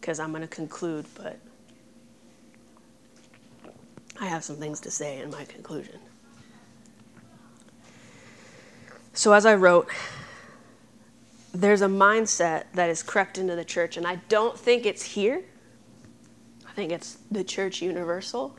Because 0.00 0.18
I'm 0.18 0.30
going 0.30 0.40
to 0.40 0.48
conclude, 0.48 1.04
but 1.14 1.38
I 4.18 4.26
have 4.26 4.42
some 4.42 4.56
things 4.56 4.80
to 4.80 4.90
say 4.90 5.20
in 5.20 5.30
my 5.30 5.44
conclusion. 5.44 5.98
So, 9.12 9.34
as 9.34 9.44
I 9.44 9.54
wrote, 9.54 9.86
there's 11.52 11.82
a 11.82 11.88
mindset 11.88 12.64
that 12.74 12.88
has 12.88 13.02
crept 13.02 13.38
into 13.38 13.56
the 13.56 13.64
church, 13.64 13.96
and 13.96 14.06
I 14.06 14.16
don't 14.28 14.58
think 14.58 14.86
it's 14.86 15.02
here. 15.02 15.42
I 16.68 16.72
think 16.72 16.92
it's 16.92 17.18
the 17.30 17.42
church 17.42 17.82
universal. 17.82 18.56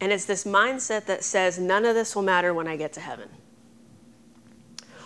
And 0.00 0.12
it's 0.12 0.24
this 0.24 0.44
mindset 0.44 1.06
that 1.06 1.24
says, 1.24 1.58
none 1.58 1.84
of 1.84 1.94
this 1.94 2.14
will 2.14 2.22
matter 2.22 2.54
when 2.54 2.66
I 2.66 2.76
get 2.76 2.92
to 2.94 3.00
heaven. 3.00 3.28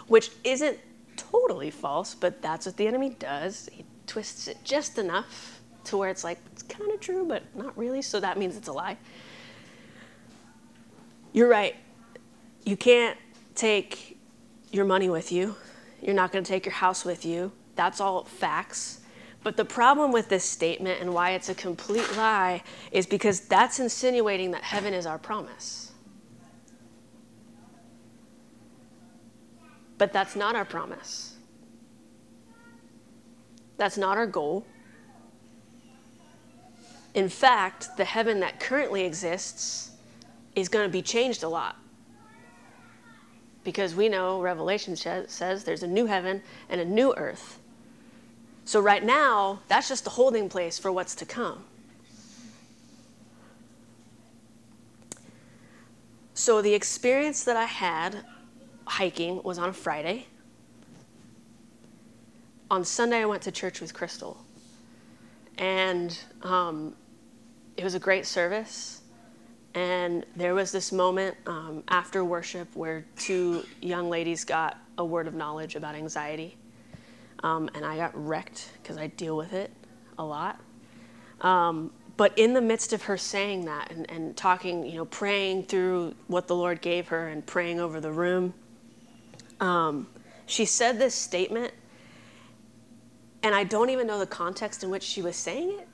Which 0.07 0.30
isn't 0.45 0.78
totally 1.16 1.70
false, 1.70 2.14
but 2.14 2.43
that's 2.43 2.66
what 2.66 2.76
the 2.76 2.87
enemy 2.87 3.11
does. 3.18 3.68
He 3.72 3.85
twists 4.07 4.47
it 4.47 4.59
just 4.62 4.99
enough 4.99 5.61
to 5.85 5.97
where 5.97 6.11
it's 6.11 6.24
like, 6.24 6.39
it's 6.53 6.62
kind 6.62 6.93
of 6.93 7.01
true, 7.01 7.24
but 7.26 7.43
not 7.57 7.76
really, 7.76 8.03
so 8.03 8.20
that 8.20 8.39
means 8.39 8.57
it's 8.57 8.68
a 8.68 8.72
lie. 8.72 8.97
You're 11.32 11.49
right. 11.49 11.74
You 12.64 12.76
can't 12.76 13.18
take 13.55 14.18
your 14.70 14.85
money 14.85 15.11
with 15.11 15.32
you. 15.32 15.57
You're 16.05 16.14
not 16.14 16.32
going 16.32 16.44
to 16.44 16.48
take 16.48 16.66
your 16.66 16.74
house 16.74 17.02
with 17.02 17.24
you. 17.24 17.50
That's 17.76 17.98
all 17.98 18.24
facts. 18.24 19.00
But 19.42 19.57
the 19.57 19.64
problem 19.64 20.12
with 20.12 20.28
this 20.28 20.44
statement 20.44 21.00
and 21.00 21.14
why 21.14 21.30
it's 21.30 21.48
a 21.48 21.55
complete 21.55 22.14
lie 22.14 22.62
is 22.92 23.07
because 23.07 23.40
that's 23.40 23.80
insinuating 23.80 24.50
that 24.50 24.62
heaven 24.62 24.92
is 24.92 25.07
our 25.07 25.18
promise. 25.18 25.92
But 29.96 30.12
that's 30.12 30.36
not 30.36 30.55
our 30.55 30.64
promise. 30.66 31.36
That's 33.78 33.96
not 33.96 34.18
our 34.18 34.26
goal. 34.26 34.66
In 37.14 37.30
fact, 37.30 37.96
the 37.96 38.05
heaven 38.05 38.40
that 38.40 38.61
currently 38.61 39.05
exists 39.05 39.92
is 40.55 40.68
going 40.68 40.86
to 40.86 40.92
be 40.92 41.00
changed 41.00 41.42
a 41.44 41.48
lot 41.48 41.76
because 43.64 43.94
we 43.94 44.08
know 44.08 44.40
Revelation 44.40 44.94
says 44.94 45.64
there's 45.64 45.82
a 45.82 45.86
new 45.86 46.06
heaven 46.06 46.42
and 46.68 46.80
a 46.80 46.84
new 46.84 47.14
earth. 47.16 47.58
So, 48.66 48.80
right 48.80 49.04
now, 49.04 49.60
that's 49.68 49.88
just 49.88 50.06
a 50.06 50.10
holding 50.10 50.48
place 50.48 50.78
for 50.78 50.90
what's 50.90 51.14
to 51.16 51.26
come. 51.26 51.64
So, 56.32 56.62
the 56.62 56.72
experience 56.72 57.44
that 57.44 57.56
I 57.56 57.64
had 57.64 58.24
hiking 58.86 59.42
was 59.42 59.58
on 59.58 59.68
a 59.68 59.72
Friday. 59.72 60.26
On 62.70 62.84
Sunday, 62.84 63.18
I 63.18 63.26
went 63.26 63.42
to 63.42 63.52
church 63.52 63.80
with 63.80 63.92
Crystal. 63.92 64.42
And 65.58 66.18
um, 66.42 66.96
it 67.76 67.84
was 67.84 67.94
a 67.94 68.00
great 68.00 68.26
service. 68.26 69.02
And 69.75 70.25
there 70.37 70.55
was 70.55 70.72
this 70.72 70.93
moment 70.93 71.37
um, 71.47 71.83
after 71.89 72.25
worship 72.25 72.75
where 72.77 73.05
two 73.16 73.64
young 73.83 74.09
ladies 74.11 74.45
got 74.45 74.79
a 74.99 75.05
word 75.05 75.27
of 75.27 75.35
knowledge 75.35 75.75
about 75.77 75.95
anxiety. 75.97 76.57
Um, 77.43 77.68
and 77.75 77.85
I 77.85 77.97
got 77.97 78.12
wrecked 78.14 78.70
because 78.83 78.97
I 78.97 79.09
deal 79.09 79.37
with 79.37 79.53
it. 79.53 79.70
a 80.18 80.25
lot. 80.25 80.61
Um, 81.41 81.91
but 82.16 82.39
in 82.39 82.55
the 82.55 82.61
midst 82.61 82.93
of 82.93 83.03
her 83.05 83.16
saying 83.18 83.64
that 83.64 83.91
and, 83.91 84.09
and 84.11 84.37
talking, 84.37 84.87
you 84.87 84.97
know, 84.97 85.05
praying 85.05 85.64
through 85.64 86.14
what 86.29 86.47
the 86.47 86.55
Lord 86.55 86.81
gave 86.81 87.09
her 87.09 87.29
and 87.29 87.45
praying 87.45 87.81
over 87.81 88.01
the 88.01 88.12
room, 88.12 88.55
um, 89.61 90.07
she 90.47 90.64
said 90.64 90.99
this 90.99 91.14
statement, 91.14 91.72
and 93.43 93.55
I 93.55 93.64
don't 93.64 93.91
even 93.91 94.07
know 94.07 94.18
the 94.18 94.27
context 94.27 94.85
in 94.85 94.91
which 94.91 95.03
she 95.03 95.22
was 95.22 95.37
saying 95.37 95.70
it, 95.81 95.89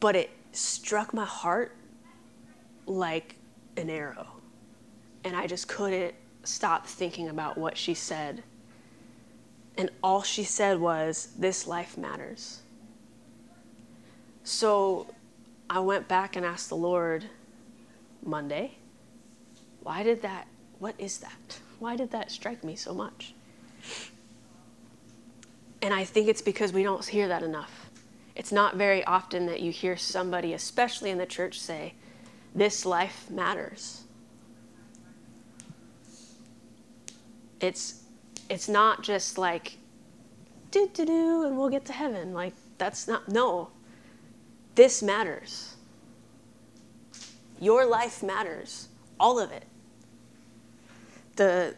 but 0.00 0.16
it 0.16 0.30
struck 0.52 1.14
my 1.14 1.24
heart 1.24 1.76
like 2.86 3.36
an 3.76 3.90
arrow. 3.90 4.26
And 5.24 5.36
I 5.36 5.46
just 5.46 5.68
couldn't 5.68 6.14
stop 6.42 6.86
thinking 6.86 7.28
about 7.28 7.56
what 7.56 7.76
she 7.76 7.94
said. 7.94 8.42
And 9.76 9.90
all 10.02 10.22
she 10.22 10.44
said 10.44 10.78
was, 10.80 11.28
This 11.38 11.66
life 11.66 11.96
matters. 11.96 12.62
So 14.44 15.06
I 15.68 15.80
went 15.80 16.06
back 16.06 16.36
and 16.36 16.44
asked 16.44 16.68
the 16.68 16.76
Lord 16.76 17.24
Monday, 18.22 18.76
why 19.82 20.02
did 20.02 20.22
that, 20.22 20.46
what 20.78 20.94
is 20.98 21.18
that? 21.18 21.60
Why 21.78 21.96
did 21.96 22.10
that 22.12 22.30
strike 22.30 22.62
me 22.62 22.76
so 22.76 22.94
much? 22.94 23.34
And 25.82 25.92
I 25.92 26.04
think 26.04 26.28
it's 26.28 26.40
because 26.42 26.72
we 26.72 26.82
don't 26.82 27.04
hear 27.04 27.28
that 27.28 27.42
enough. 27.42 27.90
It's 28.34 28.52
not 28.52 28.76
very 28.76 29.04
often 29.04 29.46
that 29.46 29.60
you 29.60 29.70
hear 29.70 29.96
somebody, 29.96 30.54
especially 30.54 31.10
in 31.10 31.18
the 31.18 31.26
church, 31.26 31.60
say, 31.60 31.94
This 32.54 32.86
life 32.86 33.28
matters. 33.30 34.02
It's, 37.60 38.02
it's 38.48 38.68
not 38.68 39.02
just 39.02 39.38
like, 39.38 39.78
do 40.70 40.90
do 40.92 41.04
do, 41.04 41.44
and 41.44 41.56
we'll 41.56 41.70
get 41.70 41.84
to 41.86 41.92
heaven. 41.92 42.32
Like, 42.32 42.52
that's 42.78 43.08
not, 43.08 43.28
no. 43.28 43.70
This 44.74 45.02
matters. 45.02 45.76
Your 47.60 47.86
life 47.86 48.22
matters, 48.22 48.88
all 49.18 49.38
of 49.38 49.50
it. 49.50 49.64
The, 51.36 51.74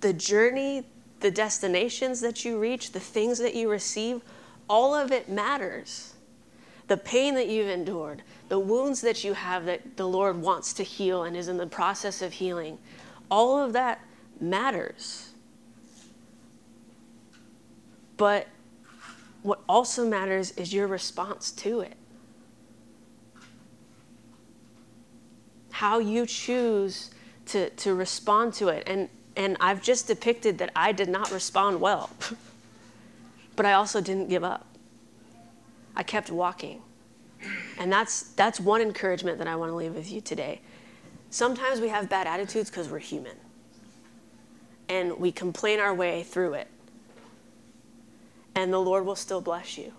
the 0.00 0.12
journey, 0.12 0.84
the 1.20 1.30
destinations 1.30 2.20
that 2.20 2.44
you 2.44 2.58
reach, 2.58 2.92
the 2.92 3.00
things 3.00 3.38
that 3.38 3.54
you 3.54 3.70
receive, 3.70 4.22
all 4.68 4.94
of 4.94 5.10
it 5.10 5.28
matters. 5.28 6.14
The 6.86 6.96
pain 6.96 7.34
that 7.34 7.48
you've 7.48 7.68
endured, 7.68 8.22
the 8.48 8.58
wounds 8.58 9.00
that 9.02 9.24
you 9.24 9.34
have 9.34 9.66
that 9.66 9.96
the 9.96 10.08
Lord 10.08 10.40
wants 10.40 10.72
to 10.74 10.82
heal 10.82 11.24
and 11.24 11.36
is 11.36 11.48
in 11.48 11.56
the 11.56 11.66
process 11.66 12.22
of 12.22 12.32
healing, 12.32 12.78
all 13.30 13.62
of 13.62 13.72
that 13.74 14.00
matters. 14.40 15.30
But 18.16 18.48
what 19.42 19.60
also 19.68 20.08
matters 20.08 20.50
is 20.52 20.72
your 20.72 20.86
response 20.86 21.50
to 21.52 21.80
it. 21.80 21.96
How 25.70 25.98
you 25.98 26.26
choose 26.26 27.10
to, 27.46 27.70
to 27.70 27.94
respond 27.94 28.54
to 28.54 28.68
it. 28.68 28.82
And, 28.86 29.08
and 29.36 29.56
I've 29.60 29.82
just 29.82 30.06
depicted 30.06 30.58
that 30.58 30.72
I 30.74 30.92
did 30.92 31.08
not 31.08 31.30
respond 31.30 31.80
well, 31.80 32.10
but 33.56 33.66
I 33.66 33.74
also 33.74 34.00
didn't 34.00 34.28
give 34.28 34.42
up. 34.42 34.66
I 35.94 36.02
kept 36.02 36.30
walking. 36.30 36.82
And 37.78 37.92
that's, 37.92 38.24
that's 38.34 38.60
one 38.60 38.82
encouragement 38.82 39.38
that 39.38 39.46
I 39.46 39.56
want 39.56 39.70
to 39.70 39.76
leave 39.76 39.94
with 39.94 40.12
you 40.12 40.20
today. 40.20 40.60
Sometimes 41.30 41.80
we 41.80 41.88
have 41.88 42.08
bad 42.08 42.26
attitudes 42.26 42.70
because 42.70 42.88
we're 42.88 42.98
human 42.98 43.36
and 44.88 45.18
we 45.18 45.32
complain 45.32 45.80
our 45.80 45.94
way 45.94 46.22
through 46.22 46.54
it 46.54 46.68
and 48.58 48.72
the 48.72 48.80
Lord 48.80 49.06
will 49.06 49.14
still 49.14 49.40
bless 49.40 49.78
you. 49.78 49.92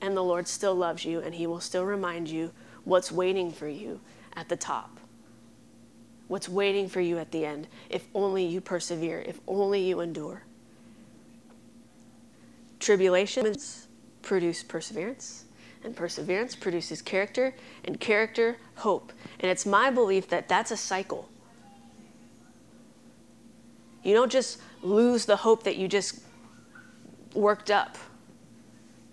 And 0.00 0.16
the 0.16 0.24
Lord 0.24 0.48
still 0.48 0.74
loves 0.74 1.04
you, 1.04 1.20
and 1.20 1.32
He 1.32 1.46
will 1.46 1.60
still 1.60 1.84
remind 1.84 2.28
you 2.28 2.50
what's 2.82 3.12
waiting 3.12 3.52
for 3.52 3.68
you 3.68 4.00
at 4.34 4.48
the 4.48 4.56
top. 4.56 4.98
What's 6.26 6.48
waiting 6.48 6.88
for 6.88 7.00
you 7.00 7.18
at 7.18 7.30
the 7.30 7.46
end, 7.46 7.68
if 7.88 8.08
only 8.12 8.44
you 8.44 8.60
persevere, 8.60 9.22
if 9.24 9.38
only 9.46 9.82
you 9.82 10.00
endure. 10.00 10.42
Tribulations 12.80 13.86
produce 14.22 14.64
perseverance, 14.64 15.44
and 15.84 15.96
perseverance 15.96 16.54
produces 16.54 17.02
character, 17.02 17.54
and 17.84 17.98
character, 17.98 18.56
hope. 18.76 19.12
And 19.40 19.50
it's 19.50 19.66
my 19.66 19.90
belief 19.90 20.28
that 20.28 20.48
that's 20.48 20.70
a 20.70 20.76
cycle. 20.76 21.28
You 24.02 24.14
don't 24.14 24.32
just 24.32 24.60
lose 24.82 25.26
the 25.26 25.36
hope 25.36 25.62
that 25.64 25.76
you 25.76 25.88
just 25.88 26.20
worked 27.34 27.70
up. 27.70 27.96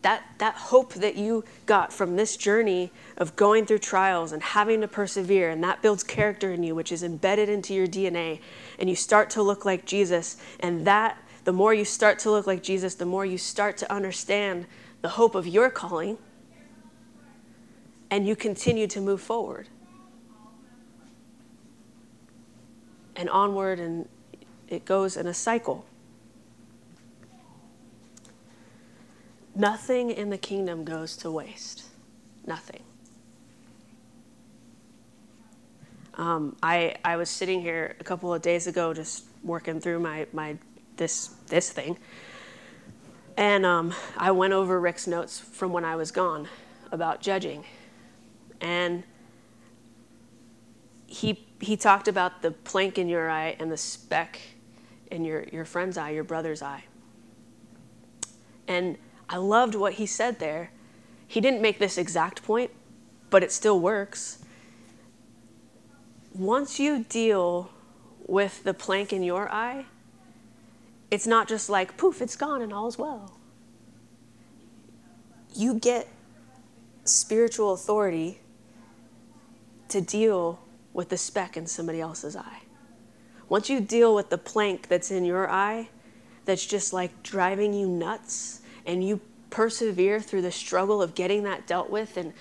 That, 0.02 0.24
that 0.38 0.56
hope 0.56 0.94
that 0.94 1.18
you 1.18 1.44
got 1.66 1.92
from 1.92 2.16
this 2.16 2.38
journey 2.38 2.92
of 3.18 3.36
going 3.36 3.66
through 3.66 3.80
trials 3.80 4.32
and 4.32 4.42
having 4.42 4.80
to 4.80 4.88
persevere, 4.88 5.50
and 5.50 5.62
that 5.64 5.82
builds 5.82 6.04
character 6.04 6.54
in 6.54 6.64
you, 6.64 6.74
which 6.74 6.92
is 6.92 7.04
embedded 7.04 7.50
into 7.50 7.74
your 7.74 7.86
DNA, 7.86 8.40
and 8.80 8.90
you 8.90 8.96
start 8.96 9.30
to 9.32 9.44
look 9.44 9.66
like 9.66 9.86
Jesus. 9.86 10.38
And 10.62 10.88
that, 10.88 11.18
the 11.44 11.52
more 11.52 11.74
you 11.74 11.84
start 11.84 12.18
to 12.20 12.32
look 12.32 12.48
like 12.48 12.64
Jesus, 12.64 12.96
the 12.96 13.06
more 13.06 13.26
you 13.26 13.38
start 13.38 13.76
to 13.78 13.92
understand 13.92 14.68
the 15.02 15.10
hope 15.10 15.36
of 15.36 15.46
your 15.46 15.70
calling, 15.70 16.18
and 18.12 18.28
you 18.28 18.36
continue 18.36 18.88
to 18.88 19.02
move 19.02 19.22
forward. 19.22 19.68
And 23.16 23.30
onward, 23.30 23.80
and 23.80 24.08
it 24.68 24.86
goes 24.86 25.18
in 25.18 25.28
a 25.28 25.34
cycle. 25.34 25.86
Nothing 29.56 30.10
in 30.10 30.30
the 30.30 30.38
kingdom 30.38 30.86
goes 30.86 31.18
to 31.18 31.30
waste. 31.30 31.84
Nothing. 32.46 32.82
Um, 36.16 36.56
I, 36.62 36.96
I 37.04 37.16
was 37.16 37.30
sitting 37.30 37.62
here 37.62 37.96
a 38.00 38.04
couple 38.04 38.34
of 38.34 38.42
days 38.42 38.68
ago 38.68 38.94
just 38.94 39.26
working 39.44 39.80
through 39.80 40.00
my, 40.00 40.28
my 40.34 40.58
this 40.98 41.28
this 41.48 41.72
thing. 41.72 41.98
And 43.38 43.66
um, 43.66 43.94
I 44.18 44.32
went 44.32 44.52
over 44.52 44.80
Rick's 44.80 45.08
notes 45.08 45.40
from 45.40 45.72
when 45.72 45.86
I 45.86 45.96
was 45.96 46.12
gone 46.12 46.50
about 46.92 47.22
judging. 47.22 47.64
And 48.62 49.04
he 51.08 51.46
he 51.62 51.76
talked 51.76 52.08
about 52.08 52.42
the 52.42 52.52
plank 52.52 52.98
in 52.98 53.10
your 53.10 53.30
eye 53.30 53.56
and 53.60 53.72
the 53.72 53.78
speck 53.78 54.40
in 55.12 55.26
your, 55.26 55.44
your 55.52 55.66
friend's 55.66 55.98
eye, 55.98 56.12
your 56.12 56.24
brother's 56.24 56.62
eye. 56.62 56.86
And 58.68 58.98
I 59.28 59.38
loved 59.38 59.76
what 59.76 59.94
he 59.94 60.06
said 60.06 60.40
there. 60.40 60.72
He 61.28 61.42
didn't 61.42 61.62
make 61.62 61.80
this 61.80 61.98
exact 61.98 62.44
point, 62.44 62.72
but 63.30 63.44
it 63.44 63.52
still 63.52 63.80
works. 63.80 64.44
Once 66.34 66.80
you 66.80 67.06
deal 67.10 67.72
with 68.26 68.64
the 68.64 68.74
plank 68.74 69.12
in 69.12 69.24
your 69.24 69.52
eye, 69.52 69.86
it's 71.12 71.28
not 71.28 71.48
just 71.48 71.70
like 71.70 71.98
poof, 71.98 72.22
it's 72.22 72.36
gone 72.36 72.62
and 72.62 72.72
all's 72.72 72.98
well. 72.98 73.34
You 75.56 75.74
get 75.74 76.08
spiritual 77.04 77.74
authority 77.74 78.40
to 79.90 80.02
deal 80.02 80.60
with 80.94 81.10
the 81.10 81.18
speck 81.18 81.58
in 81.58 81.68
somebody 81.68 82.02
else's 82.02 82.36
eye. 82.36 82.62
Once 83.48 83.70
you 83.70 83.80
deal 83.80 84.14
with 84.14 84.30
the 84.30 84.38
plank 84.38 84.88
that's 84.88 85.12
in 85.12 85.26
your 85.26 85.50
eye, 85.50 85.90
that's 86.46 86.66
just 86.66 86.94
like 86.94 87.24
driving 87.24 87.74
you 87.74 87.88
nuts, 87.88 88.62
and 88.86 89.04
you 89.04 89.20
persevere 89.50 90.20
through 90.20 90.42
the 90.42 90.52
struggle 90.52 91.02
of 91.02 91.16
getting 91.16 91.44
that 91.44 91.66
dealt 91.68 91.90
with 91.90 92.18
and 92.18 92.34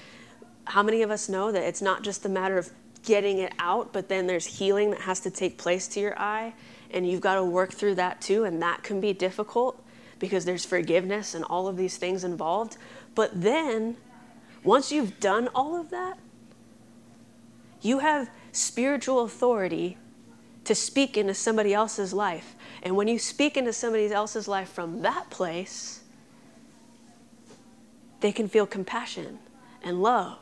how 0.65 0.83
many 0.83 1.03
of 1.03 1.11
us 1.11 1.29
know 1.29 1.51
that 1.51 1.63
it's 1.63 1.81
not 1.81 2.03
just 2.03 2.25
a 2.27 2.29
matter 2.29 2.59
of 2.59 2.71
getting 3.05 3.39
it 3.39 3.53
out 3.59 3.93
but 3.93 4.09
then 4.09 4.27
there's 4.27 4.45
healing 4.45 4.91
that 4.91 5.01
has 5.01 5.21
to 5.21 5.31
take 5.31 5.57
place 5.57 5.89
to 5.89 6.01
your 6.01 6.19
eye 6.19 6.53
and 6.91 7.09
you've 7.09 7.21
got 7.21 7.37
to 7.37 7.45
work 7.45 7.73
through 7.73 7.95
that 7.95 8.21
too 8.21 8.45
and 8.45 8.61
that 8.61 8.83
can 8.83 9.01
be 9.01 9.13
difficult 9.13 9.83
because 10.19 10.45
there's 10.45 10.65
forgiveness 10.65 11.35
and 11.35 11.45
all 11.45 11.69
of 11.69 11.77
these 11.77 11.97
things 11.97 12.25
involved 12.25 12.77
but 13.15 13.31
then 13.41 13.97
once 14.63 14.93
you've 14.93 15.19
done 15.21 15.49
all 15.55 15.81
of 15.81 15.91
that 15.91 16.19
you 17.81 18.01
have 18.01 18.31
spiritual 18.53 19.21
authority 19.21 19.97
to 20.65 20.75
speak 20.75 21.17
into 21.17 21.35
somebody 21.35 21.73
else's 21.73 22.13
life 22.13 22.55
and 22.83 22.97
when 22.97 23.09
you 23.09 23.19
speak 23.19 23.57
into 23.57 23.73
somebody 23.73 24.13
else's 24.13 24.49
life 24.49 24.69
from 24.69 25.03
that 25.03 25.31
place 25.31 25.99
they 28.21 28.33
can 28.33 28.49
feel 28.49 28.67
compassion 28.67 29.39
and 29.83 30.03
love. 30.03 30.39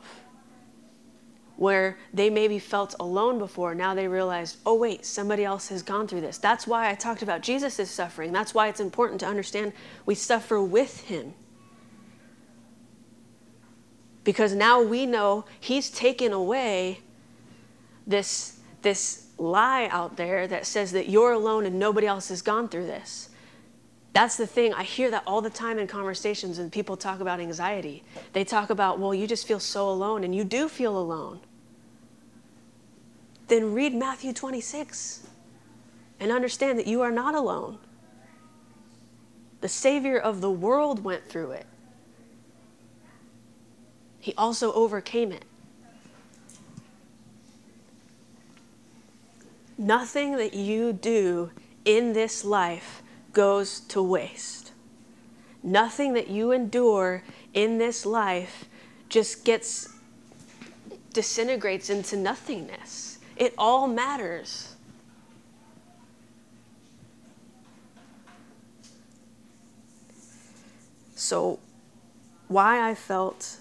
Where 1.55 1.97
they 2.13 2.29
maybe 2.29 2.59
felt 2.59 2.93
alone 2.99 3.39
before, 3.39 3.73
now 3.73 3.95
they 3.95 4.07
realize, 4.07 4.57
oh, 4.65 4.75
wait, 4.75 5.05
somebody 5.05 5.43
else 5.43 5.69
has 5.69 5.81
gone 5.81 6.07
through 6.07 6.21
this. 6.21 6.37
That's 6.37 6.67
why 6.67 6.89
I 6.89 6.93
talked 6.93 7.23
about 7.23 7.41
Jesus' 7.41 7.89
suffering. 7.89 8.31
That's 8.31 8.53
why 8.53 8.67
it's 8.67 8.79
important 8.79 9.19
to 9.21 9.25
understand 9.25 9.73
we 10.05 10.13
suffer 10.13 10.61
with 10.61 11.01
him. 11.01 11.33
Because 14.23 14.53
now 14.53 14.81
we 14.81 15.07
know 15.07 15.45
he's 15.59 15.89
taken 15.89 16.31
away 16.31 16.99
this, 18.07 18.59
this 18.81 19.27
lie 19.37 19.87
out 19.91 20.17
there 20.17 20.47
that 20.47 20.65
says 20.65 20.91
that 20.93 21.09
you're 21.09 21.33
alone 21.33 21.65
and 21.65 21.77
nobody 21.77 22.07
else 22.07 22.29
has 22.29 22.41
gone 22.41 22.69
through 22.69 22.87
this. 22.87 23.29
That's 24.13 24.37
the 24.37 24.47
thing. 24.47 24.73
I 24.73 24.81
hear 24.81 25.11
that 25.11 25.21
all 25.27 25.41
the 25.41 25.49
time 25.49 25.77
in 25.77 25.85
conversations 25.85 26.57
when 26.57 26.71
people 26.71 26.97
talk 26.97 27.19
about 27.19 27.39
anxiety. 27.39 28.03
They 28.33 28.43
talk 28.43 28.71
about, 28.71 28.97
well, 28.97 29.13
you 29.13 29.27
just 29.27 29.45
feel 29.45 29.59
so 29.59 29.89
alone, 29.89 30.23
and 30.23 30.33
you 30.33 30.43
do 30.43 30.67
feel 30.67 30.97
alone. 30.97 31.39
Then 33.47 33.73
read 33.73 33.93
Matthew 33.93 34.33
26 34.33 35.27
and 36.19 36.31
understand 36.31 36.79
that 36.79 36.87
you 36.87 37.01
are 37.01 37.11
not 37.11 37.35
alone. 37.35 37.77
The 39.61 39.69
Savior 39.69 40.17
of 40.17 40.41
the 40.41 40.51
world 40.51 41.03
went 41.03 41.27
through 41.27 41.51
it, 41.51 41.67
He 44.19 44.33
also 44.35 44.73
overcame 44.73 45.31
it. 45.31 45.45
Nothing 49.77 50.37
that 50.37 50.53
you 50.53 50.91
do 50.91 51.51
in 51.85 52.13
this 52.13 52.43
life 52.43 53.03
goes 53.31 53.79
to 53.81 54.01
waste. 54.01 54.71
Nothing 55.61 56.13
that 56.13 56.27
you 56.27 56.51
endure 56.51 57.23
in 57.53 57.77
this 57.77 58.05
life 58.05 58.65
just 59.09 59.45
gets 59.45 59.89
disintegrates 61.13 61.89
into 61.89 62.15
nothingness. 62.15 63.19
It 63.35 63.53
all 63.57 63.87
matters. 63.87 64.75
So, 71.15 71.59
why 72.47 72.87
I 72.87 72.93
felt, 72.93 73.57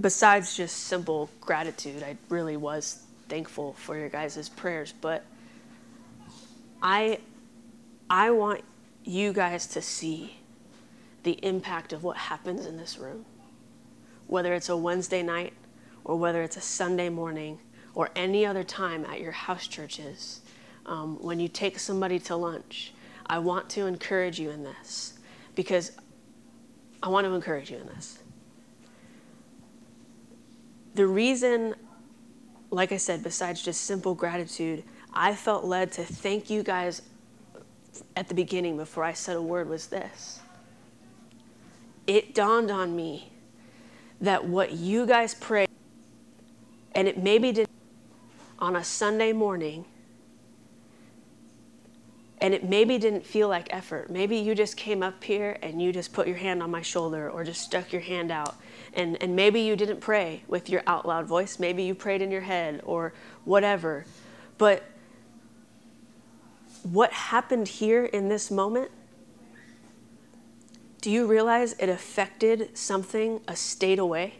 besides 0.00 0.54
just 0.54 0.76
simple 0.84 1.30
gratitude, 1.40 2.02
I 2.02 2.16
really 2.28 2.56
was 2.56 3.02
thankful 3.32 3.72
for 3.72 3.96
your 3.96 4.10
guys' 4.10 4.50
prayers, 4.50 4.92
but 5.00 5.24
I 6.82 7.20
I 8.10 8.30
want 8.30 8.60
you 9.04 9.32
guys 9.32 9.66
to 9.68 9.80
see 9.80 10.36
the 11.22 11.42
impact 11.42 11.94
of 11.94 12.04
what 12.04 12.18
happens 12.18 12.66
in 12.66 12.76
this 12.76 12.98
room. 12.98 13.24
Whether 14.26 14.52
it's 14.52 14.68
a 14.68 14.76
Wednesday 14.76 15.22
night 15.22 15.54
or 16.04 16.16
whether 16.16 16.42
it's 16.42 16.58
a 16.58 16.60
Sunday 16.60 17.08
morning 17.08 17.58
or 17.94 18.10
any 18.14 18.44
other 18.44 18.62
time 18.62 19.06
at 19.06 19.22
your 19.22 19.32
house 19.32 19.66
churches, 19.66 20.42
um, 20.84 21.16
when 21.22 21.40
you 21.40 21.48
take 21.48 21.78
somebody 21.78 22.18
to 22.18 22.36
lunch, 22.36 22.92
I 23.26 23.38
want 23.38 23.70
to 23.70 23.86
encourage 23.86 24.38
you 24.38 24.50
in 24.50 24.62
this 24.62 25.14
because 25.54 25.92
I 27.02 27.08
want 27.08 27.26
to 27.26 27.32
encourage 27.32 27.70
you 27.70 27.78
in 27.78 27.86
this. 27.86 28.18
The 30.96 31.06
reason, 31.06 31.76
like 32.72 32.90
I 32.90 32.96
said, 32.96 33.22
besides 33.22 33.62
just 33.62 33.82
simple 33.82 34.14
gratitude, 34.14 34.82
I 35.12 35.34
felt 35.34 35.64
led 35.64 35.92
to 35.92 36.04
thank 36.04 36.48
you 36.48 36.62
guys 36.62 37.02
at 38.16 38.28
the 38.28 38.34
beginning 38.34 38.78
before 38.78 39.04
I 39.04 39.12
said 39.12 39.36
a 39.36 39.42
word 39.42 39.68
was 39.68 39.88
this. 39.88 40.40
It 42.06 42.34
dawned 42.34 42.70
on 42.70 42.96
me 42.96 43.30
that 44.22 44.46
what 44.46 44.72
you 44.72 45.04
guys 45.04 45.34
prayed, 45.34 45.68
and 46.94 47.06
it 47.06 47.18
maybe 47.18 47.52
did 47.52 47.68
on 48.58 48.76
a 48.76 48.84
Sunday 48.84 49.34
morning, 49.34 49.84
and 52.42 52.52
it 52.54 52.68
maybe 52.68 52.98
didn't 52.98 53.24
feel 53.24 53.48
like 53.48 53.72
effort. 53.72 54.10
Maybe 54.10 54.36
you 54.36 54.56
just 54.56 54.76
came 54.76 55.00
up 55.00 55.22
here 55.22 55.56
and 55.62 55.80
you 55.80 55.92
just 55.92 56.12
put 56.12 56.26
your 56.26 56.36
hand 56.36 56.60
on 56.60 56.72
my 56.72 56.82
shoulder 56.82 57.30
or 57.30 57.44
just 57.44 57.62
stuck 57.62 57.92
your 57.92 58.02
hand 58.02 58.32
out. 58.32 58.56
And, 58.94 59.16
and 59.22 59.36
maybe 59.36 59.60
you 59.60 59.76
didn't 59.76 60.00
pray 60.00 60.42
with 60.48 60.68
your 60.68 60.82
out 60.88 61.06
loud 61.06 61.26
voice. 61.26 61.60
Maybe 61.60 61.84
you 61.84 61.94
prayed 61.94 62.20
in 62.20 62.32
your 62.32 62.40
head 62.40 62.80
or 62.82 63.12
whatever. 63.44 64.06
But 64.58 64.82
what 66.82 67.12
happened 67.12 67.68
here 67.68 68.06
in 68.06 68.28
this 68.28 68.50
moment, 68.50 68.90
do 71.00 71.12
you 71.12 71.28
realize 71.28 71.74
it 71.74 71.88
affected 71.88 72.76
something 72.76 73.40
a 73.46 73.54
state 73.54 74.00
away? 74.00 74.34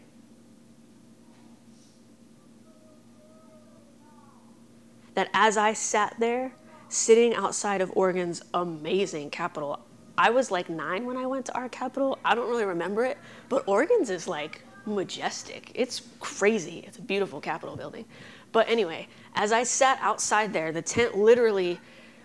That 5.14 5.30
as 5.32 5.56
I 5.56 5.72
sat 5.72 6.16
there, 6.18 6.54
sitting 6.92 7.34
outside 7.34 7.80
of 7.80 7.90
Oregon's 7.96 8.42
amazing 8.54 9.30
capital, 9.30 9.80
I 10.18 10.30
was 10.30 10.50
like 10.50 10.68
nine 10.68 11.06
when 11.06 11.16
I 11.16 11.26
went 11.26 11.46
to 11.46 11.54
our 11.54 11.68
capital. 11.68 12.18
I 12.24 12.34
don't 12.34 12.48
really 12.48 12.64
remember 12.64 13.04
it, 13.04 13.18
but 13.48 13.66
Oregon's 13.66 14.10
is 14.10 14.28
like 14.28 14.62
majestic. 14.84 15.72
It's 15.74 16.02
crazy. 16.20 16.84
It's 16.86 16.98
a 16.98 17.02
beautiful 17.02 17.40
Capitol 17.40 17.76
building. 17.76 18.04
But 18.52 18.68
anyway, 18.68 19.08
as 19.34 19.52
I 19.52 19.62
sat 19.62 19.98
outside 20.02 20.52
there, 20.52 20.72
the 20.72 20.82
tent 20.82 21.16
literally 21.16 21.80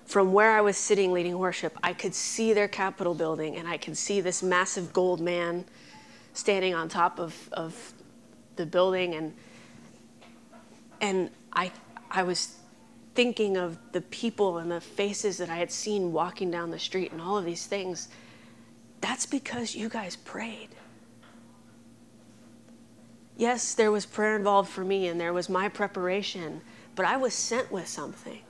from 0.06 0.34
where 0.34 0.52
I 0.52 0.62
was 0.62 0.78
sitting 0.78 1.12
leading 1.12 1.38
worship, 1.38 1.78
I 1.84 1.94
could 1.94 2.14
see 2.14 2.54
their 2.54 2.68
Capitol 2.68 3.14
building 3.14 3.56
and 3.58 3.68
I 3.68 3.78
could 3.78 3.98
see 3.98 4.22
this 4.22 4.44
massive 4.44 4.92
gold 4.92 5.22
man 5.22 5.66
standing 6.34 6.74
on 6.74 6.90
top 6.90 7.20
of, 7.20 7.50
of 7.54 7.94
the 8.58 8.66
building 8.66 9.16
and 9.16 9.34
and 11.00 11.30
I 11.54 11.72
I 12.10 12.24
was 12.24 12.57
thinking 13.18 13.58
of 13.58 13.80
the 13.94 14.02
people 14.02 14.60
and 14.60 14.70
the 14.70 14.80
faces 14.80 15.38
that 15.38 15.50
I 15.50 15.56
had 15.56 15.72
seen 15.72 16.14
walking 16.14 16.52
down 16.52 16.70
the 16.70 16.78
street 16.78 17.12
and 17.12 17.20
all 17.20 17.36
of 17.36 17.46
these 17.46 17.66
things. 17.66 18.10
That's 19.02 19.26
because 19.26 19.74
you 19.74 19.90
guys 19.90 20.16
prayed. 20.16 20.70
Yes, 23.36 23.74
there 23.74 23.92
was 23.92 24.06
prayer 24.06 24.36
involved 24.36 24.70
for 24.70 24.86
me 24.86 25.08
and 25.08 25.20
there 25.20 25.34
was 25.34 25.50
my 25.50 25.68
preparation, 25.68 26.62
but 26.94 27.08
I 27.08 27.18
was 27.18 27.34
sent 27.34 27.72
with 27.72 27.88
something. 27.88 28.42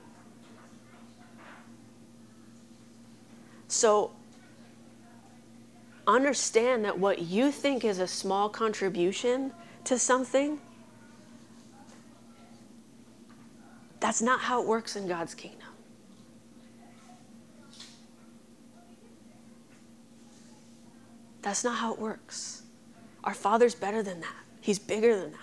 So 3.68 4.10
understand 6.06 6.84
that 6.84 6.98
what 6.98 7.22
you 7.22 7.50
think 7.50 7.86
is 7.86 8.00
a 8.00 8.06
small 8.06 8.50
contribution 8.50 9.50
to 9.84 9.98
something, 9.98 10.60
that's 14.00 14.22
not 14.22 14.40
how 14.40 14.62
it 14.62 14.68
works 14.68 14.96
in 14.96 15.08
God's 15.08 15.34
kingdom. 15.34 15.68
That's 21.42 21.64
not 21.64 21.78
how 21.78 21.94
it 21.94 21.98
works. 21.98 22.62
Our 23.24 23.34
Father's 23.34 23.74
better 23.74 24.02
than 24.02 24.20
that, 24.20 24.36
He's 24.60 24.78
bigger 24.78 25.18
than 25.18 25.32
that. 25.32 25.40